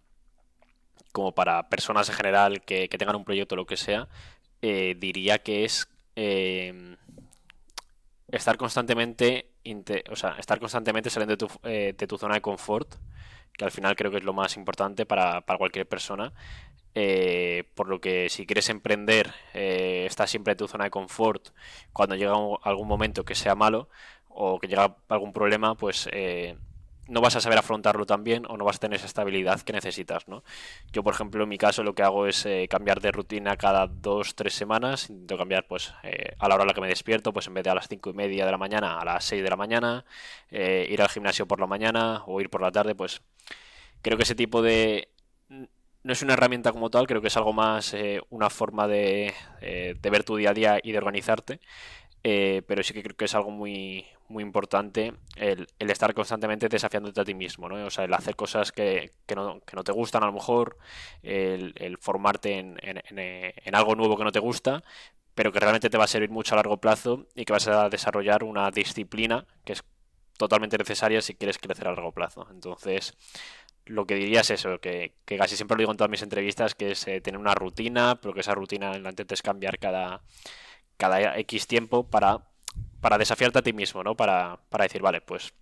como 1.12 1.34
para 1.34 1.70
personas 1.70 2.10
en 2.10 2.16
general 2.16 2.62
que, 2.62 2.88
tengan 2.90 3.16
un 3.16 3.24
proyecto 3.24 3.56
o 3.56 3.58
lo 3.58 3.66
que 3.66 3.78
sea, 3.78 4.08
eh, 4.62 4.96
diría 4.98 5.40
que 5.40 5.66
es 5.66 5.90
eh, 6.16 6.96
estar 8.28 8.58
constantemente 8.58 9.50
o 10.10 10.16
sea, 10.16 10.36
estar 10.40 10.60
constantemente 10.60 11.10
saliendo 11.10 11.34
de 11.34 11.38
tu, 11.38 11.48
eh, 11.64 11.94
de 11.98 12.08
tu, 12.08 12.18
zona 12.18 12.36
de 12.36 12.42
confort, 12.42 12.96
que 13.54 13.66
al 13.66 13.72
final 13.72 13.96
creo 13.96 14.12
que 14.12 14.18
es 14.18 14.24
lo 14.24 14.34
más 14.34 14.56
importante 14.58 15.06
para, 15.06 15.42
para 15.42 15.60
cualquier 15.60 15.88
persona. 15.88 16.34
Eh, 16.96 17.66
por 17.76 17.88
lo 17.88 18.02
que 18.02 18.30
si 18.30 18.46
quieres 18.46 18.70
emprender, 18.70 19.34
eh, 19.54 20.06
estás 20.08 20.30
siempre 20.30 20.52
en 20.54 20.58
tu 20.58 20.68
zona 20.68 20.86
de 20.86 20.90
confort. 20.90 21.50
Cuando 21.94 22.16
llega 22.16 22.34
algún 22.64 22.88
momento 22.88 23.24
que 23.24 23.36
sea 23.36 23.56
malo 23.56 23.90
o 24.28 24.60
que 24.60 24.68
llega 24.68 24.96
algún 25.08 25.34
problema, 25.34 25.76
pues 25.76 26.10
eh, 26.12 26.58
no 27.08 27.22
vas 27.22 27.36
a 27.36 27.42
saber 27.42 27.58
afrontarlo 27.60 28.06
también 28.06 28.46
o 28.48 28.58
no 28.58 28.66
vas 28.66 28.78
a 28.78 28.80
tener 28.80 28.98
esa 28.98 29.06
estabilidad 29.06 29.62
que 29.62 29.74
necesitas, 29.74 30.28
¿no? 30.28 30.44
Yo, 30.92 31.04
por 31.04 31.14
ejemplo, 31.14 31.44
en 31.44 31.50
mi 31.50 31.58
caso 31.58 31.84
lo 31.84 31.94
que 31.94 32.04
hago 32.04 32.28
es 32.28 32.46
eh, 32.46 32.68
cambiar 32.70 33.02
de 33.02 33.12
rutina 33.12 33.56
cada 33.58 33.88
dos, 33.88 34.36
tres 34.36 34.54
semanas. 34.54 35.10
Intento 35.10 35.38
cambiar, 35.38 35.68
pues, 35.68 35.94
a 36.40 36.48
la 36.48 36.56
hora 36.56 36.64
a 36.64 36.68
la 36.68 36.74
que 36.74 36.82
me 36.82 36.88
despierto, 36.88 37.34
pues 37.34 37.48
en 37.48 37.54
vez 37.54 37.64
de 37.64 37.70
a 37.70 37.76
las 37.76 37.88
cinco 37.88 38.10
y 38.10 38.14
media 38.14 38.46
de 38.46 38.52
la 38.52 38.58
mañana, 38.58 39.00
a 39.00 39.06
las 39.06 39.26
seis 39.26 39.44
de 39.44 39.50
la 39.50 39.56
mañana, 39.56 40.06
ir 40.52 41.02
al 41.02 41.10
gimnasio 41.10 41.48
por 41.48 41.60
la 41.60 41.68
mañana 41.68 42.24
o 42.26 42.42
ir 42.42 42.50
por 42.50 42.62
la 42.62 42.72
tarde, 42.72 42.96
pues 42.96 43.22
creo 44.02 44.18
que 44.18 44.24
ese 44.24 44.36
tipo 44.36 44.62
de 44.62 45.10
no 46.04 46.14
es 46.14 46.22
una 46.22 46.34
herramienta 46.34 46.72
como 46.72 46.90
tal, 46.90 47.08
creo 47.08 47.22
que 47.22 47.28
es 47.28 47.38
algo 47.38 47.54
más 47.54 47.94
eh, 47.94 48.22
una 48.30 48.50
forma 48.50 48.88
de, 48.88 49.34
eh, 49.62 49.96
de, 50.00 50.10
ver 50.10 50.24
tu 50.24 50.36
día 50.38 50.52
a 50.52 50.54
día 50.54 50.80
y 50.82 50.92
de 50.92 50.98
organizarte. 50.98 51.60
Eh, 52.22 52.64
pero 52.68 52.84
sí 52.84 52.94
que 52.94 53.02
creo 53.02 53.16
que 53.16 53.26
es 53.26 53.36
algo 53.36 53.50
muy, 53.50 54.06
muy 54.28 54.44
importante 54.44 55.14
el, 55.38 55.68
estar 55.80 56.14
constantemente 56.14 56.68
desafiándote 56.68 57.22
a 57.22 57.24
ti 57.24 57.34
mismo, 57.34 57.70
¿no? 57.70 57.86
O 57.86 57.90
sea, 57.90 58.04
el 58.04 58.14
hacer 58.14 58.36
cosas 58.36 58.74
que, 58.74 59.14
que, 59.26 59.36
no, 59.36 59.62
que 59.62 59.76
no, 59.78 59.86
te 59.86 59.94
gustan 59.94 60.24
a 60.24 60.26
lo 60.26 60.34
mejor, 60.34 60.78
el, 61.24 61.98
formarte 62.02 62.58
en, 62.60 62.78
en, 62.82 63.76
algo 63.76 63.96
nuevo 63.96 64.18
que 64.18 64.26
no 64.26 64.34
te 64.34 64.40
gusta, 64.40 64.84
pero 65.34 65.54
que 65.54 65.60
realmente 65.62 65.90
te 65.90 65.98
va 65.98 66.04
a 66.04 66.08
servir 66.08 66.30
mucho 66.30 66.56
a 66.56 66.58
largo 66.58 66.78
plazo 66.82 67.28
y 67.36 67.46
que 67.46 67.54
vas 67.54 67.68
a 67.70 67.88
desarrollar 67.88 68.44
una 68.44 68.70
disciplina 68.70 69.46
que 69.64 69.74
es 69.74 69.84
totalmente 70.38 70.78
necesaria 70.78 71.22
si 71.22 71.36
quieres 71.36 71.58
crecer 71.58 71.88
a 71.88 71.92
largo 71.92 72.12
plazo. 72.12 72.48
Entonces, 72.52 73.14
lo 73.90 74.06
que 74.06 74.16
diría 74.16 74.42
es 74.42 74.52
eso, 74.52 74.80
que, 74.80 75.16
casi 75.26 75.56
siempre 75.56 75.76
lo 75.76 75.80
digo 75.80 75.92
en 75.92 75.98
todas 75.98 76.12
mis 76.12 76.22
entrevistas, 76.22 76.76
que 76.76 76.92
es 76.92 77.08
eh, 77.08 77.22
tener 77.22 77.40
una 77.40 77.56
rutina, 77.56 78.20
pero 78.22 78.36
que 78.36 78.42
esa 78.42 78.54
rutina 78.54 78.98
la 79.00 79.10
intentes 79.10 79.42
cambiar 79.42 79.80
cada, 79.80 80.22
cada 80.96 81.38
X 81.40 81.66
tiempo 81.66 82.08
para, 82.08 82.48
para 83.02 83.18
desafiarte 83.18 83.60
a 83.60 83.62
ti 83.64 83.74
mismo, 83.74 84.04
¿no? 84.04 84.16
Para, 84.16 84.60
para 84.70 84.84
decir, 84.84 85.02
vale, 85.02 85.22
pues 85.22 85.54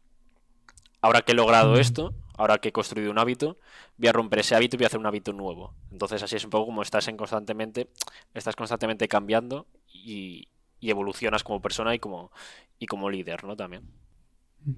ahora 0.99 1.21
que 1.21 1.32
he 1.32 1.36
logrado 1.36 1.78
esto, 1.78 2.13
ahora 2.38 2.57
que 2.57 2.69
he 2.69 2.71
construido 2.73 3.11
un 3.11 3.17
hábito, 3.17 3.59
voy 3.95 4.09
a 4.09 4.13
romper 4.13 4.39
ese 4.39 4.55
hábito 4.55 4.75
y 4.75 4.80
voy 4.80 4.86
a 4.86 4.88
hacer 4.88 4.99
un 4.99 5.05
hábito 5.05 5.32
nuevo. 5.32 5.73
Entonces 5.89 6.21
así 6.21 6.36
es 6.36 6.43
un 6.43 6.49
poco 6.49 6.65
como 6.65 6.82
estás 6.82 7.07
en 7.07 7.15
constantemente, 7.15 7.89
estás 8.34 8.57
constantemente 8.57 9.07
cambiando 9.07 9.67
y, 9.88 10.49
evolucionas 10.82 11.43
como 11.43 11.61
persona 11.61 11.95
y 11.95 11.99
como, 11.99 12.32
y 12.78 12.86
como 12.88 13.09
líder, 13.09 13.43
¿no? 13.45 13.55
También. 13.55 13.84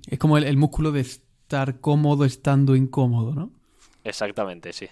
Es 0.07 0.17
como 0.19 0.37
el 0.37 0.57
músculo 0.57 0.91
de 0.91 1.01
estar 1.49 1.79
cómodo 1.79 2.25
estando 2.25 2.75
incómodo, 2.75 3.33
¿no? 3.33 3.51
Exactamente, 4.03 4.71
sí. 4.71 4.87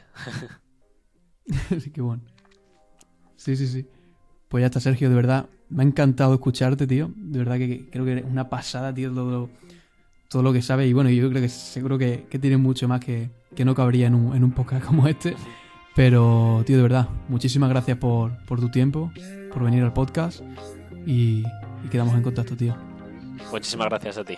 sí, 1.80 1.92
qué 1.92 2.02
bueno. 2.02 2.24
Sí, 3.36 3.56
sí, 3.56 3.68
sí. 3.68 3.86
Pues 4.48 4.64
ya 4.64 4.66
está, 4.66 4.80
Sergio, 4.80 5.08
de 5.08 5.16
verdad, 5.16 5.50
me 5.70 5.84
ha 5.84 5.86
encantado 5.86 6.34
escucharte, 6.34 6.88
tío. 6.88 7.12
De 7.16 7.38
verdad 7.38 7.58
que 7.58 7.88
creo 7.92 8.06
que 8.06 8.18
es 8.18 8.26
una 8.26 8.50
pasada, 8.50 8.92
tío, 8.92 9.14
todo, 9.14 9.52
todo 10.30 10.42
lo 10.42 10.52
que 10.52 10.64
sabes. 10.64 10.90
Y 10.90 10.94
bueno, 10.94 11.12
yo 11.12 11.30
creo 11.30 11.44
que 11.44 11.50
seguro 11.50 12.00
que, 12.00 12.26
que 12.28 12.40
tienes 12.40 12.58
mucho 12.58 12.88
más 12.88 13.02
que, 13.02 13.30
que 13.56 13.64
no 13.64 13.76
cabría 13.76 14.08
en 14.08 14.16
un, 14.16 14.36
en 14.36 14.44
un 14.44 14.52
podcast 14.52 14.84
como 14.84 15.08
este. 15.08 15.36
Pero, 15.96 16.64
tío, 16.66 16.78
de 16.78 16.82
verdad, 16.82 17.08
muchísimas 17.30 17.70
gracias 17.70 18.00
por, 18.00 18.44
por 18.46 18.60
tu 18.60 18.72
tiempo, 18.72 19.12
por 19.54 19.64
venir 19.64 19.84
al 19.84 19.94
podcast 19.94 20.42
y, 21.06 21.44
y 21.86 21.90
quedamos 21.92 22.16
en 22.16 22.24
contacto, 22.24 22.58
tío. 22.58 22.76
Muchísimas 23.52 23.90
gracias 23.90 24.18
a 24.18 24.24
ti. 24.24 24.38